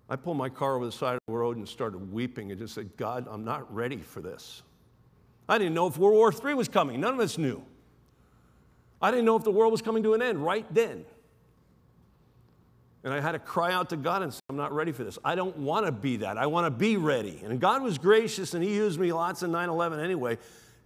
I 0.08 0.16
pulled 0.16 0.36
my 0.36 0.48
car 0.48 0.76
over 0.76 0.86
the 0.86 0.92
side 0.92 1.14
of 1.14 1.20
the 1.26 1.32
road 1.32 1.56
and 1.56 1.68
started 1.68 2.12
weeping 2.12 2.50
and 2.52 2.60
just 2.60 2.74
said, 2.74 2.96
God, 2.96 3.26
I'm 3.28 3.44
not 3.44 3.72
ready 3.74 3.98
for 3.98 4.20
this. 4.20 4.62
I 5.48 5.58
didn't 5.58 5.74
know 5.74 5.86
if 5.86 5.98
World 5.98 6.14
War 6.14 6.32
III 6.32 6.54
was 6.54 6.68
coming. 6.68 7.00
None 7.00 7.14
of 7.14 7.20
us 7.20 7.38
knew. 7.38 7.62
I 9.00 9.10
didn't 9.10 9.24
know 9.24 9.36
if 9.36 9.44
the 9.44 9.50
world 9.50 9.72
was 9.72 9.82
coming 9.82 10.02
to 10.04 10.14
an 10.14 10.22
end 10.22 10.44
right 10.44 10.66
then. 10.72 11.04
And 13.04 13.14
I 13.14 13.20
had 13.20 13.32
to 13.32 13.38
cry 13.38 13.72
out 13.72 13.90
to 13.90 13.96
God 13.96 14.22
and 14.22 14.32
say, 14.32 14.40
I'm 14.48 14.56
not 14.56 14.72
ready 14.72 14.90
for 14.90 15.04
this. 15.04 15.18
I 15.24 15.34
don't 15.34 15.56
want 15.58 15.86
to 15.86 15.92
be 15.92 16.18
that. 16.18 16.38
I 16.38 16.46
want 16.46 16.66
to 16.66 16.70
be 16.70 16.96
ready. 16.96 17.40
And 17.44 17.60
God 17.60 17.82
was 17.82 17.98
gracious 17.98 18.54
and 18.54 18.64
He 18.64 18.74
used 18.74 18.98
me 18.98 19.12
lots 19.12 19.42
in 19.42 19.52
9 19.52 19.68
11 19.68 20.00
anyway. 20.00 20.38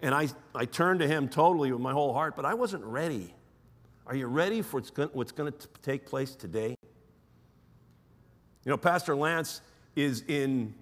And 0.03 0.15
I, 0.15 0.29
I 0.55 0.65
turned 0.65 1.01
to 1.01 1.07
Him 1.09 1.29
totally 1.29 1.73
with 1.73 1.81
my 1.81 1.93
whole 1.93 2.13
heart, 2.13 2.37
but 2.37 2.45
I 2.45 2.55
wasn't 2.55 2.85
ready. 2.85 3.35
Are 4.07 4.15
you 4.15 4.27
ready 4.27 4.61
for 4.61 4.83
what's 5.13 5.33
going 5.33 5.53
to 5.53 5.69
take 5.83 6.05
place 6.05 6.35
today? 6.35 6.75
You 8.65 8.71
know, 8.71 8.77
Pastor 8.77 9.17
Lance 9.17 9.63
is 9.97 10.23
in 10.29 10.75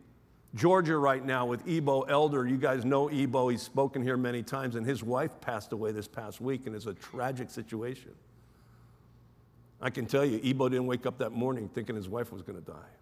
Georgia 0.54 0.96
right 0.96 1.24
now 1.24 1.46
with 1.46 1.66
Ebo 1.68 2.02
Elder. 2.02 2.46
You 2.46 2.56
guys 2.56 2.84
know 2.84 3.10
Ebo. 3.10 3.48
He's 3.48 3.62
spoken 3.62 4.02
here 4.02 4.16
many 4.16 4.42
times, 4.42 4.74
and 4.74 4.84
his 4.86 5.02
wife 5.02 5.40
passed 5.40 5.72
away 5.72 5.92
this 5.92 6.08
past 6.08 6.40
week, 6.40 6.66
and 6.66 6.74
it's 6.74 6.86
a 6.86 6.94
tragic 6.94 7.50
situation. 7.50 8.12
I 9.80 9.90
can 9.90 10.06
tell 10.06 10.24
you, 10.24 10.40
Ebo 10.42 10.68
didn't 10.68 10.86
wake 10.86 11.06
up 11.06 11.18
that 11.18 11.30
morning 11.30 11.68
thinking 11.72 11.94
his 11.94 12.08
wife 12.08 12.32
was 12.32 12.42
going 12.42 12.58
to 12.58 12.64
die. 12.64 12.97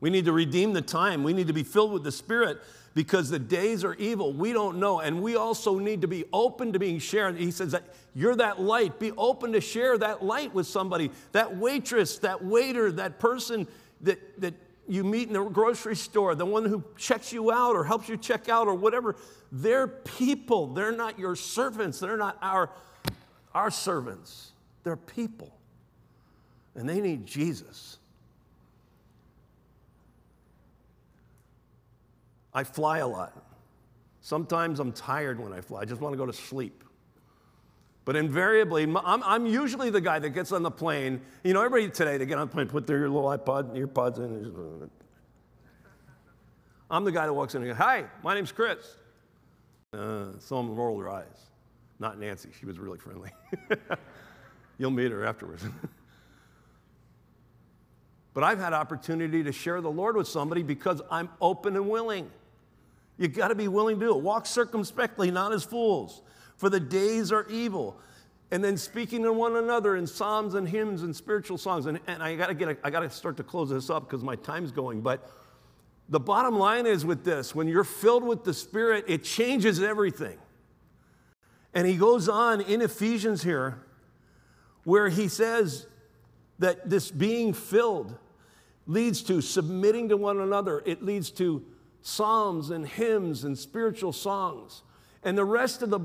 We 0.00 0.10
need 0.10 0.26
to 0.26 0.32
redeem 0.32 0.72
the 0.72 0.82
time. 0.82 1.24
We 1.24 1.32
need 1.32 1.48
to 1.48 1.52
be 1.52 1.64
filled 1.64 1.92
with 1.92 2.04
the 2.04 2.12
Spirit 2.12 2.58
because 2.94 3.30
the 3.30 3.38
days 3.38 3.84
are 3.84 3.94
evil. 3.94 4.32
We 4.32 4.52
don't 4.52 4.78
know. 4.78 5.00
And 5.00 5.22
we 5.22 5.36
also 5.36 5.78
need 5.78 6.00
to 6.00 6.08
be 6.08 6.24
open 6.32 6.72
to 6.72 6.78
being 6.78 6.98
shared. 6.98 7.36
He 7.36 7.50
says 7.50 7.72
that 7.72 7.84
you're 8.14 8.36
that 8.36 8.60
light. 8.60 8.98
Be 8.98 9.12
open 9.12 9.52
to 9.52 9.60
share 9.60 9.98
that 9.98 10.24
light 10.24 10.54
with 10.54 10.66
somebody. 10.66 11.10
That 11.32 11.56
waitress, 11.56 12.18
that 12.18 12.44
waiter, 12.44 12.90
that 12.92 13.18
person 13.18 13.66
that, 14.00 14.40
that 14.40 14.54
you 14.88 15.04
meet 15.04 15.28
in 15.28 15.34
the 15.34 15.44
grocery 15.44 15.96
store, 15.96 16.34
the 16.34 16.46
one 16.46 16.64
who 16.64 16.82
checks 16.96 17.32
you 17.32 17.52
out 17.52 17.76
or 17.76 17.84
helps 17.84 18.08
you 18.08 18.16
check 18.16 18.48
out 18.48 18.66
or 18.66 18.74
whatever, 18.74 19.16
they're 19.52 19.86
people. 19.86 20.68
They're 20.68 20.92
not 20.92 21.18
your 21.18 21.36
servants. 21.36 22.00
They're 22.00 22.16
not 22.16 22.38
our, 22.40 22.70
our 23.54 23.70
servants. 23.70 24.52
They're 24.82 24.96
people. 24.96 25.52
And 26.74 26.88
they 26.88 27.00
need 27.00 27.26
Jesus. 27.26 27.98
I 32.52 32.64
fly 32.64 32.98
a 32.98 33.06
lot. 33.06 33.44
Sometimes 34.20 34.80
I'm 34.80 34.92
tired 34.92 35.38
when 35.40 35.52
I 35.52 35.60
fly. 35.60 35.80
I 35.80 35.84
just 35.84 36.00
want 36.00 36.12
to 36.12 36.16
go 36.16 36.26
to 36.26 36.32
sleep. 36.32 36.84
But 38.04 38.16
invariably, 38.16 38.84
I'm, 38.84 39.22
I'm, 39.22 39.46
usually 39.46 39.90
the 39.90 40.00
guy 40.00 40.18
that 40.18 40.30
gets 40.30 40.50
on 40.50 40.62
the 40.62 40.70
plane. 40.70 41.20
You 41.44 41.52
know, 41.52 41.60
everybody 41.60 41.90
today, 41.90 42.16
they 42.16 42.24
get 42.24 42.38
on 42.38 42.48
the 42.48 42.52
plane, 42.52 42.66
put 42.66 42.86
their 42.86 43.08
little 43.08 43.28
iPod, 43.28 43.76
earpods 43.76 44.16
in. 44.18 44.90
I'm 46.90 47.04
the 47.04 47.12
guy 47.12 47.26
that 47.26 47.34
walks 47.34 47.54
in 47.54 47.62
and 47.62 47.70
goes, 47.70 47.76
Hi, 47.76 48.06
my 48.22 48.34
name's 48.34 48.50
Chris. 48.50 48.78
Uh, 49.92 50.28
some 50.38 50.74
roll 50.74 50.96
their 50.96 51.10
eyes. 51.10 51.26
Not 51.98 52.18
Nancy, 52.18 52.48
she 52.58 52.64
was 52.64 52.78
really 52.78 52.98
friendly. 52.98 53.30
You'll 54.78 54.90
meet 54.90 55.10
her 55.10 55.24
afterwards. 55.24 55.64
but 58.38 58.44
I've 58.44 58.60
had 58.60 58.72
opportunity 58.72 59.42
to 59.42 59.50
share 59.50 59.80
the 59.80 59.90
Lord 59.90 60.14
with 60.14 60.28
somebody 60.28 60.62
because 60.62 61.02
I'm 61.10 61.28
open 61.40 61.74
and 61.74 61.90
willing. 61.90 62.30
You 63.16 63.26
got 63.26 63.48
to 63.48 63.56
be 63.56 63.66
willing 63.66 63.98
to 63.98 64.06
do 64.06 64.16
it. 64.16 64.22
Walk 64.22 64.46
circumspectly, 64.46 65.32
not 65.32 65.52
as 65.52 65.64
fools 65.64 66.22
for 66.56 66.70
the 66.70 66.78
days 66.78 67.32
are 67.32 67.48
evil. 67.48 67.98
And 68.52 68.62
then 68.62 68.76
speaking 68.76 69.24
to 69.24 69.32
one 69.32 69.56
another 69.56 69.96
in 69.96 70.06
psalms 70.06 70.54
and 70.54 70.68
hymns 70.68 71.02
and 71.02 71.16
spiritual 71.16 71.58
songs. 71.58 71.86
And, 71.86 71.98
and 72.06 72.22
I 72.22 72.36
gotta 72.36 72.54
get, 72.54 72.68
a, 72.68 72.76
I 72.84 72.90
gotta 72.90 73.10
start 73.10 73.36
to 73.38 73.42
close 73.42 73.70
this 73.70 73.90
up 73.90 74.08
because 74.08 74.22
my 74.22 74.36
time's 74.36 74.70
going. 74.70 75.00
But 75.00 75.28
the 76.08 76.20
bottom 76.20 76.56
line 76.60 76.86
is 76.86 77.04
with 77.04 77.24
this 77.24 77.56
when 77.56 77.66
you're 77.66 77.82
filled 77.82 78.22
with 78.22 78.44
the 78.44 78.54
Spirit, 78.54 79.06
it 79.08 79.24
changes 79.24 79.82
everything. 79.82 80.38
And 81.74 81.88
he 81.88 81.96
goes 81.96 82.28
on 82.28 82.60
in 82.60 82.82
Ephesians 82.82 83.42
here, 83.42 83.80
where 84.84 85.08
he 85.08 85.26
says 85.26 85.88
that 86.60 86.88
this 86.88 87.10
being 87.10 87.52
filled 87.52 88.16
leads 88.88 89.22
to 89.22 89.40
submitting 89.40 90.08
to 90.08 90.16
one 90.16 90.40
another, 90.40 90.82
it 90.84 91.04
leads 91.04 91.30
to 91.30 91.64
psalms 92.00 92.70
and 92.70 92.86
hymns 92.88 93.44
and 93.44 93.56
spiritual 93.56 94.12
songs. 94.12 94.82
And 95.22 95.36
the 95.36 95.44
rest 95.44 95.82
of 95.82 95.90
the 95.90 96.00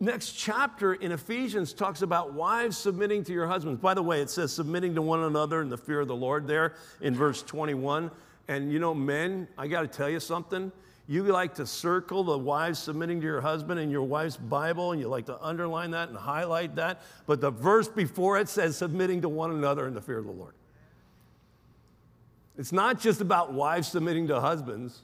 next 0.00 0.32
chapter 0.32 0.94
in 0.94 1.12
Ephesians 1.12 1.74
talks 1.74 2.02
about 2.02 2.32
wives 2.32 2.76
submitting 2.78 3.22
to 3.24 3.32
your 3.32 3.46
husbands. 3.46 3.80
By 3.80 3.94
the 3.94 4.02
way, 4.02 4.22
it 4.22 4.30
says 4.30 4.52
submitting 4.52 4.94
to 4.94 5.02
one 5.02 5.20
another 5.20 5.60
in 5.60 5.68
the 5.68 5.76
fear 5.76 6.00
of 6.00 6.08
the 6.08 6.16
Lord 6.16 6.46
there 6.46 6.74
in 7.02 7.14
verse 7.14 7.42
21. 7.42 8.10
And 8.48 8.72
you 8.72 8.78
know, 8.78 8.94
men, 8.94 9.46
I 9.58 9.68
got 9.68 9.82
to 9.82 9.88
tell 9.88 10.08
you 10.08 10.20
something. 10.20 10.72
You 11.08 11.22
like 11.24 11.54
to 11.56 11.66
circle 11.66 12.24
the 12.24 12.38
wives 12.38 12.78
submitting 12.78 13.20
to 13.20 13.26
your 13.26 13.40
husband 13.40 13.78
in 13.78 13.90
your 13.90 14.02
wife's 14.02 14.36
Bible, 14.36 14.90
and 14.90 15.00
you 15.00 15.06
like 15.06 15.26
to 15.26 15.40
underline 15.40 15.92
that 15.92 16.08
and 16.08 16.16
highlight 16.16 16.74
that. 16.76 17.02
But 17.26 17.40
the 17.40 17.50
verse 17.50 17.88
before 17.88 18.38
it 18.38 18.48
says 18.48 18.76
submitting 18.76 19.20
to 19.22 19.28
one 19.28 19.52
another 19.52 19.86
in 19.86 19.94
the 19.94 20.00
fear 20.00 20.18
of 20.18 20.24
the 20.24 20.32
Lord. 20.32 20.54
It's 22.58 22.72
not 22.72 23.00
just 23.00 23.20
about 23.20 23.52
wives 23.52 23.88
submitting 23.88 24.28
to 24.28 24.40
husbands. 24.40 25.02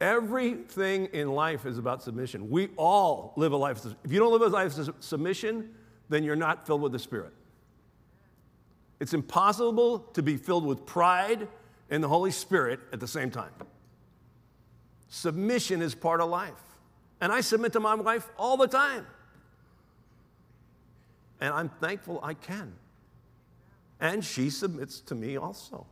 Everything 0.00 1.06
in 1.06 1.32
life 1.32 1.66
is 1.66 1.78
about 1.78 2.02
submission. 2.02 2.50
We 2.50 2.68
all 2.76 3.32
live 3.36 3.52
a 3.52 3.56
life. 3.56 3.76
Of 3.76 3.82
submission. 3.82 4.00
If 4.04 4.12
you 4.12 4.18
don't 4.18 4.32
live 4.32 4.42
a 4.42 4.48
life 4.48 4.78
of 4.78 4.94
submission, 5.00 5.74
then 6.08 6.22
you're 6.22 6.36
not 6.36 6.66
filled 6.66 6.82
with 6.82 6.92
the 6.92 6.98
Spirit. 6.98 7.32
It's 9.00 9.14
impossible 9.14 10.00
to 10.14 10.22
be 10.22 10.36
filled 10.36 10.64
with 10.64 10.86
pride 10.86 11.48
and 11.90 12.02
the 12.02 12.08
Holy 12.08 12.30
Spirit 12.30 12.80
at 12.92 13.00
the 13.00 13.08
same 13.08 13.30
time. 13.30 13.52
Submission 15.08 15.82
is 15.82 15.94
part 15.94 16.20
of 16.20 16.28
life. 16.28 16.52
And 17.20 17.32
I 17.32 17.40
submit 17.40 17.72
to 17.72 17.80
my 17.80 17.94
wife 17.94 18.28
all 18.38 18.56
the 18.56 18.66
time. 18.66 19.06
And 21.40 21.52
I'm 21.52 21.68
thankful 21.68 22.20
I 22.22 22.34
can. 22.34 22.74
And 24.00 24.24
she 24.24 24.50
submits 24.50 25.00
to 25.00 25.14
me 25.14 25.36
also. 25.36 25.86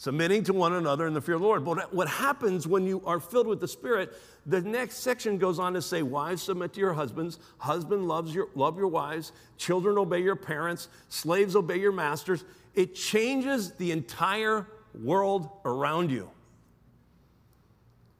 Submitting 0.00 0.44
to 0.44 0.54
one 0.54 0.72
another 0.72 1.06
in 1.06 1.12
the 1.12 1.20
fear 1.20 1.34
of 1.34 1.42
the 1.42 1.46
Lord. 1.46 1.62
But 1.62 1.92
what 1.92 2.08
happens 2.08 2.66
when 2.66 2.86
you 2.86 3.02
are 3.04 3.20
filled 3.20 3.46
with 3.46 3.60
the 3.60 3.68
Spirit, 3.68 4.14
the 4.46 4.62
next 4.62 5.00
section 5.00 5.36
goes 5.36 5.58
on 5.58 5.74
to 5.74 5.82
say, 5.82 6.02
Wives, 6.02 6.42
submit 6.42 6.72
to 6.72 6.80
your 6.80 6.94
husbands. 6.94 7.38
Husband 7.58 8.08
loves 8.08 8.34
your, 8.34 8.48
love 8.54 8.78
your 8.78 8.88
wives. 8.88 9.32
Children, 9.58 9.98
obey 9.98 10.20
your 10.20 10.36
parents. 10.36 10.88
Slaves, 11.10 11.54
obey 11.54 11.76
your 11.76 11.92
masters. 11.92 12.46
It 12.74 12.94
changes 12.94 13.72
the 13.72 13.92
entire 13.92 14.66
world 14.94 15.50
around 15.66 16.10
you. 16.10 16.30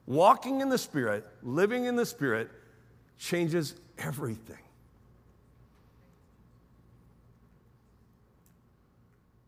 Walking 0.05 0.61
in 0.61 0.69
the 0.69 0.77
Spirit, 0.77 1.25
living 1.41 1.85
in 1.85 1.95
the 1.95 2.05
Spirit, 2.05 2.51
changes 3.17 3.73
everything. 3.97 4.60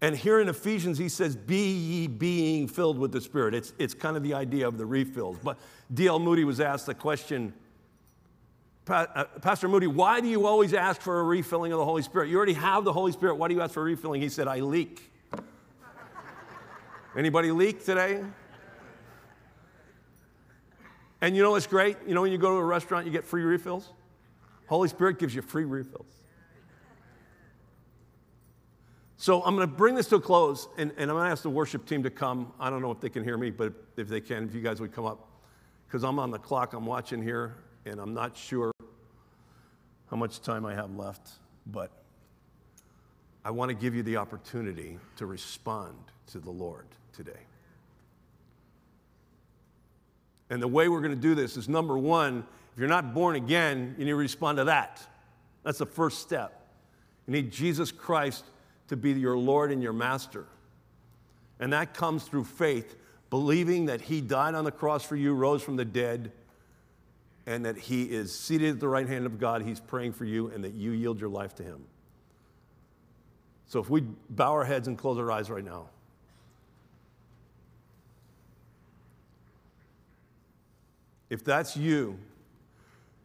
And 0.04 0.18
here 0.18 0.42
in 0.42 0.50
Ephesians, 0.50 0.98
he 0.98 1.08
says, 1.08 1.34
Be 1.38 1.72
ye 1.72 2.08
being 2.08 2.68
filled 2.68 3.00
with 3.00 3.14
the 3.14 3.22
Spirit. 3.22 3.56
It's, 3.56 3.72
it's 3.80 3.94
kind 3.94 4.18
of 4.18 4.22
the 4.22 4.34
idea 4.34 4.68
of 4.68 4.78
the 4.78 4.86
refills. 4.86 5.38
But 5.42 5.58
D.L. 5.94 6.20
Moody 6.20 6.44
was 6.44 6.60
asked 6.60 6.88
the 6.88 6.94
question 6.94 7.54
uh, 8.86 9.24
Pastor 9.42 9.70
Moody, 9.70 9.88
why 9.88 10.20
do 10.20 10.28
you 10.28 10.46
always 10.46 10.74
ask 10.74 11.00
for 11.00 11.22
a 11.22 11.24
refilling 11.24 11.72
of 11.72 11.80
the 11.80 11.86
Holy 11.86 12.02
Spirit? 12.02 12.30
You 12.30 12.36
already 12.36 12.52
have 12.52 12.84
the 12.84 12.92
Holy 12.92 13.14
Spirit. 13.14 13.36
Why 13.36 13.48
do 13.48 13.54
you 13.54 13.62
ask 13.62 13.74
for 13.74 13.80
a 13.80 13.86
refilling? 13.86 14.22
He 14.22 14.28
said, 14.28 14.46
I 14.46 14.60
leak. 14.60 15.10
Anybody 17.16 17.52
leak 17.52 17.86
today? 17.86 18.22
And 21.22 21.34
you 21.34 21.44
know 21.44 21.52
what's 21.52 21.66
great? 21.66 21.96
You 22.06 22.14
know 22.14 22.24
when 22.24 22.34
you 22.34 22.38
go 22.38 22.50
to 22.50 22.58
a 22.58 22.66
restaurant, 22.66 23.06
you 23.06 23.12
get 23.14 23.24
free 23.24 23.44
refills? 23.44 23.88
Holy 24.68 24.90
Spirit 24.90 25.18
gives 25.18 25.34
you 25.34 25.42
free 25.42 25.64
refills. 25.64 26.23
So 29.24 29.42
I'm 29.42 29.56
going 29.56 29.66
to 29.66 29.74
bring 29.74 29.96
this 29.96 30.08
to 30.08 30.18
a 30.18 30.20
close, 30.20 30.68
and, 30.78 30.92
and 30.98 31.10
I'm 31.10 31.16
going 31.16 31.28
to 31.28 31.32
ask 31.32 31.44
the 31.44 31.50
worship 31.50 31.86
team 31.86 32.04
to 32.04 32.10
come. 32.10 32.52
I 32.60 32.70
don't 32.70 32.82
know 32.82 32.92
if 32.92 33.00
they 33.00 33.08
can 33.08 33.24
hear 33.24 33.38
me, 33.38 33.52
but 33.52 33.72
if 33.96 34.10
they 34.10 34.20
can, 34.20 34.44
if 34.44 34.54
you 34.54 34.60
guys 34.60 34.82
would 34.82 34.92
come 34.92 35.06
up. 35.06 35.30
Because 35.88 36.04
I'm 36.04 36.20
on 36.20 36.30
the 36.30 36.38
clock, 36.38 36.74
I'm 36.74 36.86
watching 36.86 37.24
here, 37.24 37.56
and 37.86 38.02
I'm 38.02 38.14
not 38.14 38.36
sure 38.36 38.74
how 40.12 40.18
much 40.18 40.42
time 40.42 40.66
I 40.66 40.76
have 40.76 40.94
left, 40.98 41.30
but 41.68 41.90
I 43.46 43.52
want 43.52 43.70
to 43.70 43.76
give 43.76 43.96
you 43.96 44.04
the 44.04 44.18
opportunity 44.18 45.00
to 45.16 45.26
respond 45.26 45.96
to 46.34 46.40
the 46.40 46.52
Lord 46.52 46.88
today. 47.14 47.32
And 50.50 50.62
the 50.62 50.68
way 50.68 50.90
we're 50.90 51.00
going 51.00 51.16
to 51.16 51.16
do 51.16 51.34
this 51.34 51.56
is 51.56 51.70
number 51.70 51.98
one, 51.98 52.46
if 52.74 52.78
you're 52.78 52.90
not 52.90 53.14
born 53.14 53.38
again, 53.38 53.96
you 53.98 54.04
need 54.04 54.12
to 54.12 54.18
respond 54.18 54.58
to 54.58 54.66
that. 54.66 55.02
That's 55.64 55.78
the 55.78 55.86
first 55.86 56.20
step. 56.20 56.68
You 57.26 57.32
need 57.32 57.54
Jesus 57.54 57.90
Christ 57.90 58.44
to 58.94 58.98
be 58.98 59.12
your 59.12 59.38
Lord 59.38 59.72
and 59.72 59.82
your 59.82 59.94
master. 59.94 60.46
And 61.60 61.74
that 61.74 61.94
comes 61.94 62.24
through 62.24 62.44
faith, 62.44 62.96
believing 63.30 63.88
that 63.88 64.02
He 64.02 64.22
died 64.22 64.54
on 64.54 64.64
the 64.64 64.72
cross 64.72 65.04
for 65.04 65.16
you, 65.16 65.34
rose 65.34 65.64
from 65.64 65.76
the 65.76 65.86
dead, 65.86 66.32
and 67.46 67.66
that 67.66 67.78
He 67.78 68.04
is 68.04 68.38
seated 68.38 68.70
at 68.76 68.80
the 68.80 68.88
right 68.88 69.08
hand 69.08 69.26
of 69.26 69.40
God. 69.40 69.64
He's 69.64 69.80
praying 69.80 70.14
for 70.14 70.26
you, 70.26 70.48
and 70.50 70.64
that 70.64 70.74
you 70.74 70.92
yield 70.92 71.20
your 71.20 71.30
life 71.30 71.56
to 71.56 71.64
Him. 71.64 71.84
So 73.66 73.80
if 73.80 73.90
we 73.90 74.02
bow 74.30 74.52
our 74.52 74.66
heads 74.66 74.88
and 74.88 74.98
close 74.98 75.18
our 75.18 75.32
eyes 75.32 75.50
right 75.50 75.66
now. 75.66 75.88
If 81.32 81.44
that's 81.44 81.76
you, 81.76 82.20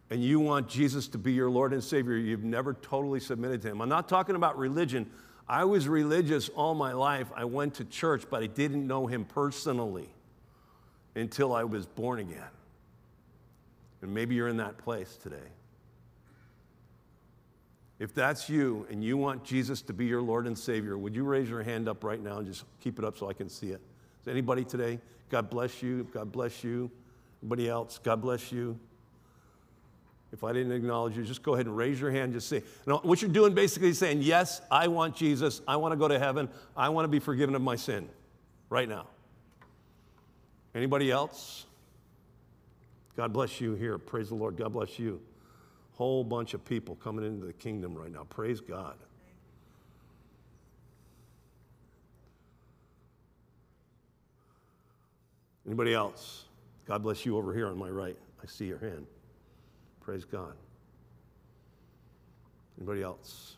and 0.09 0.23
you 0.23 0.39
want 0.39 0.67
Jesus 0.67 1.07
to 1.09 1.19
be 1.19 1.33
your 1.33 1.51
Lord 1.51 1.71
and 1.71 1.83
Savior, 1.83 2.15
you've 2.17 2.43
never 2.43 2.73
totally 2.73 3.19
submitted 3.19 3.61
to 3.61 3.67
Him. 3.67 3.81
I'm 3.81 3.89
not 3.89 4.09
talking 4.09 4.35
about 4.35 4.57
religion. 4.57 5.07
I 5.49 5.63
was 5.63 5.87
religious 5.87 6.47
all 6.49 6.75
my 6.75 6.93
life. 6.93 7.27
I 7.35 7.45
went 7.45 7.73
to 7.75 7.85
church, 7.85 8.25
but 8.29 8.43
I 8.43 8.47
didn't 8.47 8.85
know 8.85 9.07
Him 9.07 9.25
personally 9.25 10.07
until 11.15 11.53
I 11.53 11.63
was 11.63 11.87
born 11.87 12.19
again. 12.19 12.43
And 14.03 14.13
maybe 14.13 14.35
you're 14.35 14.47
in 14.47 14.57
that 14.57 14.77
place 14.77 15.17
today. 15.21 15.37
If 17.97 18.13
that's 18.13 18.47
you 18.47 18.85
and 18.89 19.03
you 19.03 19.17
want 19.17 19.43
Jesus 19.43 19.81
to 19.81 19.93
be 19.93 20.05
your 20.05 20.21
Lord 20.21 20.47
and 20.47 20.57
Savior, 20.57 20.97
would 20.97 21.15
you 21.15 21.23
raise 21.23 21.49
your 21.49 21.63
hand 21.63 21.89
up 21.89 22.03
right 22.03 22.21
now 22.21 22.37
and 22.37 22.47
just 22.47 22.63
keep 22.79 22.99
it 22.99 23.03
up 23.03 23.17
so 23.17 23.27
I 23.27 23.33
can 23.33 23.49
see 23.49 23.71
it? 23.71 23.81
Is 24.21 24.27
anybody 24.27 24.63
today? 24.63 24.99
God 25.29 25.49
bless 25.49 25.81
you. 25.83 26.07
God 26.13 26.31
bless 26.31 26.63
you. 26.63 26.89
Anybody 27.41 27.67
else? 27.67 27.99
God 28.01 28.21
bless 28.21 28.51
you. 28.51 28.79
If 30.31 30.43
I 30.43 30.53
didn't 30.53 30.71
acknowledge 30.73 31.17
you, 31.17 31.23
just 31.23 31.41
go 31.41 31.55
ahead 31.55 31.65
and 31.65 31.75
raise 31.75 31.99
your 31.99 32.11
hand. 32.11 32.33
Just 32.33 32.49
say, 32.49 32.63
you 32.85 32.93
what 32.97 33.21
you're 33.21 33.31
doing 33.31 33.53
basically 33.53 33.89
is 33.89 33.97
saying, 33.97 34.21
Yes, 34.21 34.61
I 34.69 34.87
want 34.87 35.15
Jesus. 35.15 35.61
I 35.67 35.75
want 35.75 35.91
to 35.91 35.97
go 35.97 36.07
to 36.07 36.19
heaven. 36.19 36.49
I 36.77 36.89
want 36.89 37.05
to 37.05 37.09
be 37.09 37.19
forgiven 37.19 37.55
of 37.55 37.61
my 37.61 37.75
sin 37.75 38.07
right 38.69 38.87
now. 38.87 39.07
Anybody 40.75 41.09
else? 41.09 41.65
God 43.17 43.33
bless 43.33 43.59
you 43.59 43.73
here. 43.73 43.97
Praise 43.97 44.29
the 44.29 44.35
Lord. 44.35 44.55
God 44.55 44.71
bless 44.71 44.99
you. 44.99 45.19
Whole 45.93 46.23
bunch 46.23 46.53
of 46.53 46.63
people 46.63 46.95
coming 46.95 47.25
into 47.25 47.47
the 47.47 47.53
kingdom 47.53 47.95
right 47.95 48.11
now. 48.11 48.23
Praise 48.29 48.61
God. 48.61 48.95
Anybody 55.65 55.93
else? 55.93 56.45
God 56.85 57.03
bless 57.03 57.25
you 57.25 57.37
over 57.37 57.53
here 57.53 57.67
on 57.67 57.77
my 57.77 57.89
right. 57.89 58.17
I 58.41 58.47
see 58.47 58.65
your 58.65 58.79
hand. 58.79 59.05
Praise 60.09 60.25
God. 60.25 60.53
Anybody 62.79 63.03
else? 63.03 63.57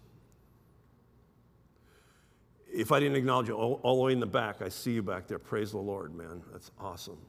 If 2.73 2.91
I 2.91 2.99
didn't 2.99 3.15
acknowledge 3.15 3.47
you 3.47 3.53
all, 3.53 3.79
all, 3.83 3.95
the 3.95 4.01
way 4.01 4.11
in 4.11 4.19
the 4.19 4.25
back, 4.25 4.61
I 4.61 4.67
see 4.67 4.91
you 4.91 5.01
back 5.01 5.27
there. 5.27 5.39
Praise 5.39 5.71
the 5.71 5.77
Lord, 5.77 6.13
man. 6.13 6.41
That's 6.51 6.69
awesome. 6.77 7.19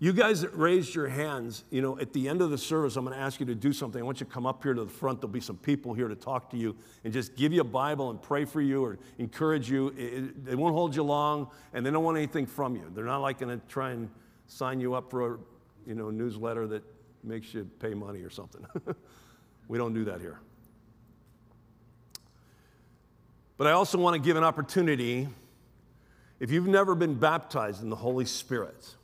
You 0.00 0.12
guys 0.12 0.40
that 0.40 0.52
raised 0.58 0.96
your 0.96 1.06
hands, 1.06 1.62
you 1.70 1.80
know, 1.80 1.96
at 2.00 2.12
the 2.12 2.28
end 2.28 2.42
of 2.42 2.50
the 2.50 2.58
service, 2.58 2.96
I'm 2.96 3.04
going 3.04 3.16
to 3.16 3.22
ask 3.22 3.38
you 3.38 3.46
to 3.46 3.54
do 3.54 3.72
something. 3.72 4.02
I 4.02 4.04
want 4.04 4.18
you 4.18 4.26
to 4.26 4.32
come 4.32 4.44
up 4.44 4.60
here 4.64 4.74
to 4.74 4.82
the 4.82 4.90
front. 4.90 5.20
There'll 5.20 5.32
be 5.32 5.38
some 5.38 5.58
people 5.58 5.94
here 5.94 6.08
to 6.08 6.16
talk 6.16 6.50
to 6.50 6.56
you 6.56 6.74
and 7.04 7.12
just 7.12 7.36
give 7.36 7.52
you 7.52 7.60
a 7.60 7.64
Bible 7.64 8.10
and 8.10 8.20
pray 8.20 8.46
for 8.46 8.60
you 8.60 8.84
or 8.84 8.98
encourage 9.18 9.70
you. 9.70 9.94
It, 9.96 10.44
they 10.44 10.56
won't 10.56 10.74
hold 10.74 10.96
you 10.96 11.04
long, 11.04 11.52
and 11.72 11.86
they 11.86 11.92
don't 11.92 12.02
want 12.02 12.16
anything 12.16 12.46
from 12.46 12.74
you. 12.74 12.90
They're 12.92 13.04
not 13.04 13.18
like 13.18 13.38
going 13.38 13.60
to 13.60 13.64
try 13.68 13.92
and 13.92 14.10
sign 14.48 14.80
you 14.80 14.94
up 14.94 15.08
for 15.08 15.34
a, 15.34 15.38
you 15.86 15.94
know, 15.94 16.10
newsletter 16.10 16.66
that 16.66 16.82
makes 17.22 17.52
you 17.54 17.68
pay 17.80 17.94
money 17.94 18.22
or 18.22 18.30
something. 18.30 18.66
we 19.68 19.78
don't 19.78 19.94
do 19.94 20.04
that 20.04 20.20
here. 20.20 20.40
But 23.56 23.66
I 23.66 23.72
also 23.72 23.98
want 23.98 24.14
to 24.14 24.20
give 24.20 24.36
an 24.36 24.44
opportunity 24.44 25.28
if 26.40 26.52
you've 26.52 26.68
never 26.68 26.94
been 26.94 27.14
baptized 27.14 27.82
in 27.82 27.90
the 27.90 27.96
Holy 27.96 28.24
Spirit 28.24 28.94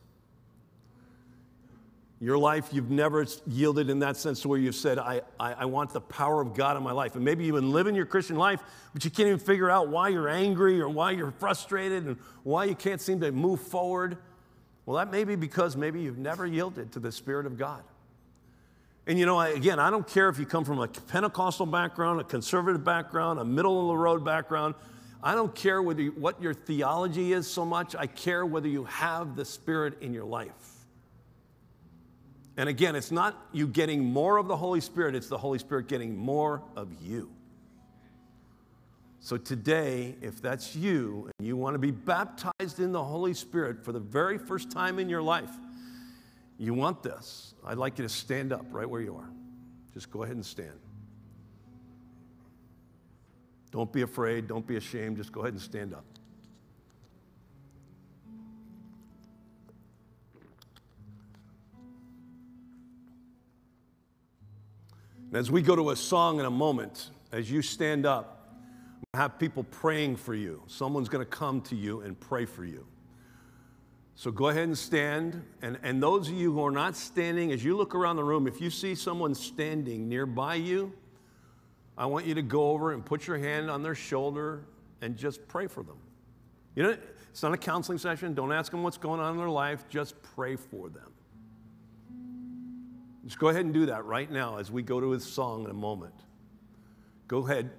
your 2.24 2.38
life, 2.38 2.68
you've 2.72 2.90
never 2.90 3.26
yielded 3.46 3.90
in 3.90 3.98
that 3.98 4.16
sense 4.16 4.40
to 4.40 4.48
where 4.48 4.58
you've 4.58 4.74
said, 4.74 4.98
I, 4.98 5.20
I, 5.38 5.52
I, 5.52 5.64
want 5.66 5.92
the 5.92 6.00
power 6.00 6.40
of 6.40 6.54
God 6.54 6.76
in 6.76 6.82
my 6.82 6.92
life. 6.92 7.16
And 7.16 7.24
maybe 7.24 7.44
you've 7.44 7.56
been 7.56 7.70
living 7.70 7.94
your 7.94 8.06
Christian 8.06 8.36
life, 8.36 8.62
but 8.94 9.04
you 9.04 9.10
can't 9.10 9.26
even 9.26 9.38
figure 9.38 9.70
out 9.70 9.88
why 9.88 10.08
you're 10.08 10.28
angry 10.28 10.80
or 10.80 10.88
why 10.88 11.10
you're 11.10 11.32
frustrated 11.32 12.06
and 12.06 12.16
why 12.42 12.64
you 12.64 12.74
can't 12.74 13.00
seem 13.00 13.20
to 13.20 13.30
move 13.30 13.60
forward. 13.60 14.16
Well, 14.86 14.96
that 14.96 15.10
may 15.10 15.24
be 15.24 15.36
because 15.36 15.76
maybe 15.76 16.00
you've 16.00 16.16
never 16.16 16.46
yielded 16.46 16.92
to 16.92 16.98
the 17.00 17.12
Spirit 17.12 17.44
of 17.44 17.58
God. 17.58 17.82
And 19.06 19.18
you 19.18 19.26
know, 19.26 19.40
again, 19.40 19.78
I 19.78 19.90
don't 19.90 20.06
care 20.06 20.28
if 20.28 20.38
you 20.38 20.46
come 20.46 20.64
from 20.64 20.80
a 20.80 20.88
Pentecostal 20.88 21.66
background, 21.66 22.20
a 22.20 22.24
conservative 22.24 22.84
background, 22.84 23.38
a 23.38 23.44
middle 23.44 23.80
of 23.82 23.88
the 23.88 23.96
road 23.96 24.24
background. 24.24 24.74
I 25.22 25.34
don't 25.34 25.54
care 25.54 25.82
whether 25.82 26.02
you, 26.02 26.12
what 26.12 26.40
your 26.40 26.54
theology 26.54 27.32
is 27.32 27.46
so 27.46 27.64
much. 27.64 27.94
I 27.94 28.06
care 28.06 28.46
whether 28.46 28.68
you 28.68 28.84
have 28.84 29.36
the 29.36 29.44
Spirit 29.44 30.00
in 30.02 30.14
your 30.14 30.24
life. 30.24 30.52
And 32.56 32.68
again, 32.68 32.94
it's 32.94 33.10
not 33.10 33.48
you 33.52 33.66
getting 33.66 34.04
more 34.04 34.36
of 34.36 34.48
the 34.48 34.56
Holy 34.56 34.80
Spirit, 34.80 35.14
it's 35.14 35.28
the 35.28 35.38
Holy 35.38 35.58
Spirit 35.58 35.88
getting 35.88 36.16
more 36.16 36.62
of 36.76 36.88
you. 37.02 37.30
So 39.20 39.36
today, 39.38 40.16
if 40.20 40.40
that's 40.40 40.76
you 40.76 41.30
and 41.38 41.46
you 41.46 41.56
want 41.56 41.74
to 41.74 41.78
be 41.78 41.90
baptized 41.90 42.78
in 42.78 42.92
the 42.92 43.02
Holy 43.02 43.32
Spirit 43.32 43.82
for 43.82 43.92
the 43.92 43.98
very 43.98 44.36
first 44.36 44.70
time 44.70 44.98
in 44.98 45.08
your 45.08 45.22
life, 45.22 45.50
you 46.58 46.74
want 46.74 47.02
this, 47.02 47.54
I'd 47.64 47.78
like 47.78 47.98
you 47.98 48.04
to 48.04 48.08
stand 48.08 48.52
up 48.52 48.66
right 48.70 48.88
where 48.88 49.00
you 49.00 49.16
are. 49.16 49.30
Just 49.92 50.10
go 50.10 50.22
ahead 50.22 50.36
and 50.36 50.44
stand. 50.44 50.78
Don't 53.70 53.92
be 53.92 54.02
afraid, 54.02 54.46
don't 54.46 54.66
be 54.66 54.76
ashamed, 54.76 55.16
just 55.16 55.32
go 55.32 55.40
ahead 55.40 55.52
and 55.52 55.62
stand 55.62 55.94
up. 55.94 56.04
And 65.28 65.40
as 65.40 65.50
we 65.50 65.62
go 65.62 65.74
to 65.74 65.90
a 65.90 65.96
song 65.96 66.38
in 66.38 66.46
a 66.46 66.50
moment, 66.50 67.10
as 67.32 67.50
you 67.50 67.62
stand 67.62 68.06
up, 68.06 68.34
have 69.14 69.38
people 69.38 69.64
praying 69.64 70.14
for 70.14 70.34
you. 70.34 70.62
Someone's 70.68 71.08
going 71.08 71.24
to 71.24 71.30
come 71.30 71.60
to 71.62 71.74
you 71.74 72.02
and 72.02 72.18
pray 72.18 72.44
for 72.44 72.64
you. 72.64 72.86
So 74.16 74.30
go 74.30 74.48
ahead 74.48 74.64
and 74.64 74.78
stand. 74.78 75.42
And, 75.62 75.78
and 75.82 76.02
those 76.02 76.28
of 76.28 76.34
you 76.34 76.52
who 76.52 76.64
are 76.64 76.70
not 76.70 76.96
standing, 76.96 77.52
as 77.52 77.64
you 77.64 77.76
look 77.76 77.94
around 77.94 78.16
the 78.16 78.24
room, 78.24 78.46
if 78.46 78.60
you 78.60 78.70
see 78.70 78.94
someone 78.94 79.34
standing 79.34 80.08
nearby 80.08 80.54
you, 80.54 80.92
I 81.96 82.06
want 82.06 82.26
you 82.26 82.34
to 82.34 82.42
go 82.42 82.70
over 82.70 82.92
and 82.92 83.04
put 83.04 83.26
your 83.26 83.38
hand 83.38 83.70
on 83.70 83.82
their 83.82 83.94
shoulder 83.94 84.64
and 85.00 85.16
just 85.16 85.46
pray 85.48 85.66
for 85.66 85.82
them. 85.82 85.98
You 86.74 86.82
know, 86.84 86.96
it's 87.30 87.42
not 87.42 87.52
a 87.52 87.56
counseling 87.56 87.98
session. 87.98 88.34
Don't 88.34 88.52
ask 88.52 88.70
them 88.70 88.82
what's 88.82 88.98
going 88.98 89.20
on 89.20 89.32
in 89.32 89.38
their 89.38 89.48
life. 89.48 89.88
Just 89.88 90.20
pray 90.22 90.56
for 90.56 90.88
them. 90.88 91.12
Just 93.24 93.38
go 93.38 93.48
ahead 93.48 93.64
and 93.64 93.72
do 93.72 93.86
that 93.86 94.04
right 94.04 94.30
now 94.30 94.58
as 94.58 94.70
we 94.70 94.82
go 94.82 95.00
to 95.00 95.10
his 95.10 95.24
song 95.24 95.64
in 95.64 95.70
a 95.70 95.74
moment. 95.74 96.14
Go 97.26 97.46
ahead. 97.46 97.70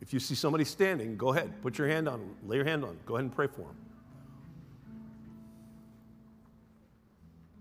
If 0.00 0.12
you 0.12 0.20
see 0.20 0.34
somebody 0.34 0.64
standing, 0.64 1.16
go 1.16 1.28
ahead. 1.28 1.62
Put 1.62 1.78
your 1.78 1.86
hand 1.88 2.08
on 2.08 2.20
them. 2.20 2.34
Lay 2.44 2.56
your 2.56 2.64
hand 2.64 2.82
on 2.82 2.90
them. 2.90 3.00
Go 3.06 3.14
ahead 3.14 3.24
and 3.24 3.34
pray 3.34 3.46
for 3.46 3.62
them. 3.62 3.76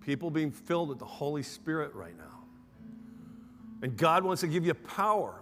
People 0.09 0.31
being 0.31 0.49
filled 0.49 0.89
with 0.89 0.97
the 0.97 1.05
Holy 1.05 1.43
Spirit 1.43 1.93
right 1.93 2.17
now. 2.17 2.39
And 3.83 3.95
God 3.95 4.23
wants 4.23 4.41
to 4.41 4.47
give 4.47 4.65
you 4.65 4.73
power. 4.73 5.39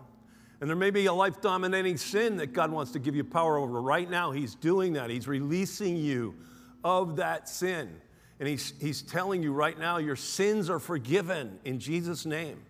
And 0.59 0.69
there 0.69 0.75
may 0.75 0.89
be 0.89 1.05
a 1.05 1.13
life 1.13 1.39
dominating 1.39 1.95
sin 1.95 2.35
that 2.35 2.47
God 2.47 2.69
wants 2.69 2.91
to 2.91 2.99
give 2.99 3.15
you 3.15 3.23
power 3.23 3.55
over. 3.55 3.81
Right 3.81 4.09
now, 4.09 4.31
He's 4.31 4.55
doing 4.55 4.91
that. 4.91 5.09
He's 5.09 5.25
releasing 5.25 5.95
you 5.95 6.35
of 6.83 7.15
that 7.15 7.47
sin. 7.47 7.95
And 8.41 8.49
he's, 8.49 8.73
he's 8.81 9.01
telling 9.01 9.41
you 9.41 9.53
right 9.53 9.79
now, 9.79 9.99
your 9.99 10.17
sins 10.17 10.69
are 10.69 10.79
forgiven 10.79 11.59
in 11.63 11.79
Jesus' 11.79 12.25
name. 12.25 12.61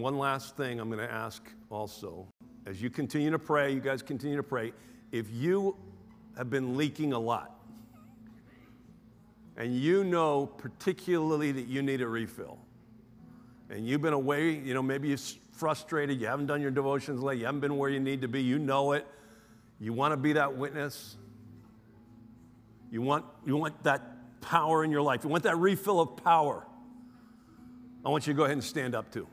One 0.00 0.16
last 0.16 0.56
thing 0.56 0.80
I'm 0.80 0.88
going 0.88 1.06
to 1.06 1.12
ask 1.12 1.42
also. 1.68 2.26
As 2.64 2.80
you 2.80 2.88
continue 2.88 3.30
to 3.30 3.38
pray, 3.38 3.72
you 3.72 3.80
guys 3.80 4.00
continue 4.00 4.36
to 4.36 4.42
pray. 4.42 4.72
If 5.12 5.26
you 5.30 5.76
have 6.38 6.48
been 6.48 6.76
leaking 6.76 7.12
a 7.12 7.18
lot, 7.18 7.54
and 9.58 9.76
you 9.76 10.04
know 10.04 10.46
particularly 10.46 11.52
that 11.52 11.66
you 11.66 11.82
need 11.82 12.00
a 12.00 12.08
refill, 12.08 12.58
and 13.68 13.86
you've 13.86 14.00
been 14.00 14.14
away, 14.14 14.52
you 14.52 14.72
know, 14.72 14.82
maybe 14.82 15.08
you're 15.08 15.18
frustrated, 15.52 16.18
you 16.18 16.26
haven't 16.26 16.46
done 16.46 16.62
your 16.62 16.70
devotions 16.70 17.20
late, 17.22 17.38
you 17.38 17.44
haven't 17.44 17.60
been 17.60 17.76
where 17.76 17.90
you 17.90 18.00
need 18.00 18.22
to 18.22 18.28
be, 18.28 18.42
you 18.42 18.58
know 18.58 18.92
it, 18.92 19.06
you 19.80 19.92
want 19.92 20.12
to 20.12 20.16
be 20.16 20.32
that 20.32 20.56
witness, 20.56 21.16
you 22.90 23.02
want, 23.02 23.26
you 23.44 23.54
want 23.54 23.82
that 23.82 24.40
power 24.40 24.82
in 24.82 24.90
your 24.90 25.02
life, 25.02 25.24
you 25.24 25.30
want 25.30 25.42
that 25.42 25.58
refill 25.58 26.00
of 26.00 26.16
power. 26.16 26.66
I 28.04 28.08
want 28.08 28.26
you 28.26 28.32
to 28.32 28.36
go 28.36 28.44
ahead 28.44 28.54
and 28.54 28.64
stand 28.64 28.94
up 28.94 29.12
too. 29.12 29.26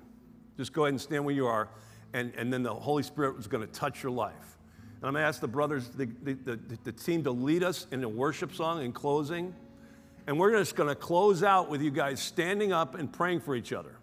Just 0.58 0.74
go 0.74 0.86
ahead 0.86 0.94
and 0.94 1.02
stand 1.02 1.24
where 1.24 1.36
you 1.36 1.46
are, 1.46 1.70
and, 2.14 2.34
and 2.36 2.52
then 2.52 2.64
the 2.64 2.74
Holy 2.74 3.04
Spirit 3.04 3.38
is 3.38 3.48
going 3.48 3.66
to 3.66 3.72
touch 3.72 4.04
your 4.04 4.12
life. 4.12 4.58
And 4.98 5.06
I'm 5.06 5.14
going 5.14 5.22
to 5.22 5.28
ask 5.28 5.40
the 5.40 5.48
brothers, 5.48 5.90
the, 5.90 6.06
the, 6.24 6.34
the, 6.34 6.60
the 6.84 6.92
team, 6.92 7.24
to 7.24 7.32
lead 7.32 7.64
us 7.64 7.86
in 7.92 8.04
a 8.04 8.10
worship 8.10 8.54
song 8.54 8.84
in 8.84 8.92
closing. 8.92 9.54
And 10.26 10.40
we're 10.40 10.58
just 10.58 10.76
going 10.76 10.90
to 10.90 10.96
close 10.96 11.44
out 11.44 11.70
with 11.70 11.82
you 11.82 11.92
guys 11.92 12.20
standing 12.20 12.74
up 12.74 12.96
and 12.96 13.12
praying 13.12 13.42
for 13.42 13.56
each 13.56 13.72
other. 13.72 13.96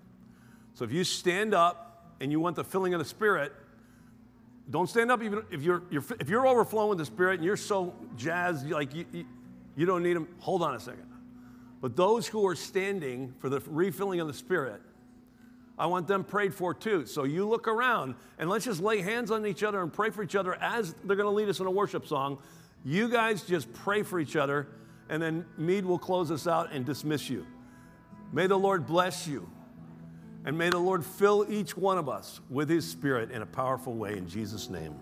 So 0.74 0.84
if 0.84 0.92
you 0.92 1.04
stand 1.04 1.52
up 1.52 2.14
and 2.20 2.30
you 2.30 2.40
want 2.40 2.56
the 2.56 2.64
filling 2.64 2.94
of 2.94 3.00
the 3.00 3.04
Spirit, 3.04 3.52
don't 4.70 4.88
stand 4.88 5.10
up 5.10 5.22
even 5.22 5.42
if 5.50 5.62
you're, 5.62 5.82
you're 5.90 6.04
if 6.18 6.28
you're 6.28 6.46
overflowing 6.46 6.88
with 6.88 6.98
the 6.98 7.04
Spirit 7.04 7.34
and 7.34 7.44
you're 7.44 7.56
so 7.56 7.94
jazzed, 8.16 8.70
like 8.70 8.94
you, 8.94 9.04
you, 9.12 9.24
you 9.76 9.86
don't 9.86 10.02
need 10.02 10.14
them. 10.14 10.28
Hold 10.38 10.62
on 10.62 10.74
a 10.74 10.80
second. 10.80 11.06
But 11.80 11.96
those 11.96 12.26
who 12.26 12.46
are 12.46 12.54
standing 12.54 13.34
for 13.40 13.50
the 13.50 13.60
refilling 13.66 14.20
of 14.20 14.26
the 14.26 14.32
Spirit, 14.32 14.80
I 15.78 15.86
want 15.86 16.06
them 16.06 16.24
prayed 16.24 16.54
for 16.54 16.72
too. 16.72 17.06
So 17.06 17.24
you 17.24 17.48
look 17.48 17.66
around 17.66 18.14
and 18.38 18.48
let's 18.48 18.64
just 18.64 18.80
lay 18.80 19.00
hands 19.00 19.30
on 19.30 19.44
each 19.44 19.62
other 19.62 19.82
and 19.82 19.92
pray 19.92 20.10
for 20.10 20.22
each 20.22 20.36
other 20.36 20.54
as 20.54 20.94
they're 21.04 21.16
going 21.16 21.28
to 21.28 21.34
lead 21.34 21.48
us 21.48 21.60
in 21.60 21.66
a 21.66 21.70
worship 21.70 22.06
song. 22.06 22.38
You 22.84 23.08
guys 23.08 23.42
just 23.42 23.72
pray 23.72 24.02
for 24.02 24.20
each 24.20 24.36
other 24.36 24.68
and 25.08 25.22
then 25.22 25.44
Mead 25.58 25.84
will 25.84 25.98
close 25.98 26.30
us 26.30 26.46
out 26.46 26.72
and 26.72 26.84
dismiss 26.84 27.28
you. 27.28 27.46
May 28.32 28.46
the 28.46 28.58
Lord 28.58 28.86
bless 28.86 29.26
you. 29.26 29.48
And 30.46 30.58
may 30.58 30.68
the 30.68 30.78
Lord 30.78 31.04
fill 31.04 31.46
each 31.48 31.76
one 31.76 31.96
of 31.96 32.08
us 32.08 32.40
with 32.50 32.68
his 32.68 32.88
spirit 32.88 33.30
in 33.30 33.42
a 33.42 33.46
powerful 33.46 33.94
way 33.94 34.16
in 34.16 34.28
Jesus' 34.28 34.68
name. 34.68 34.94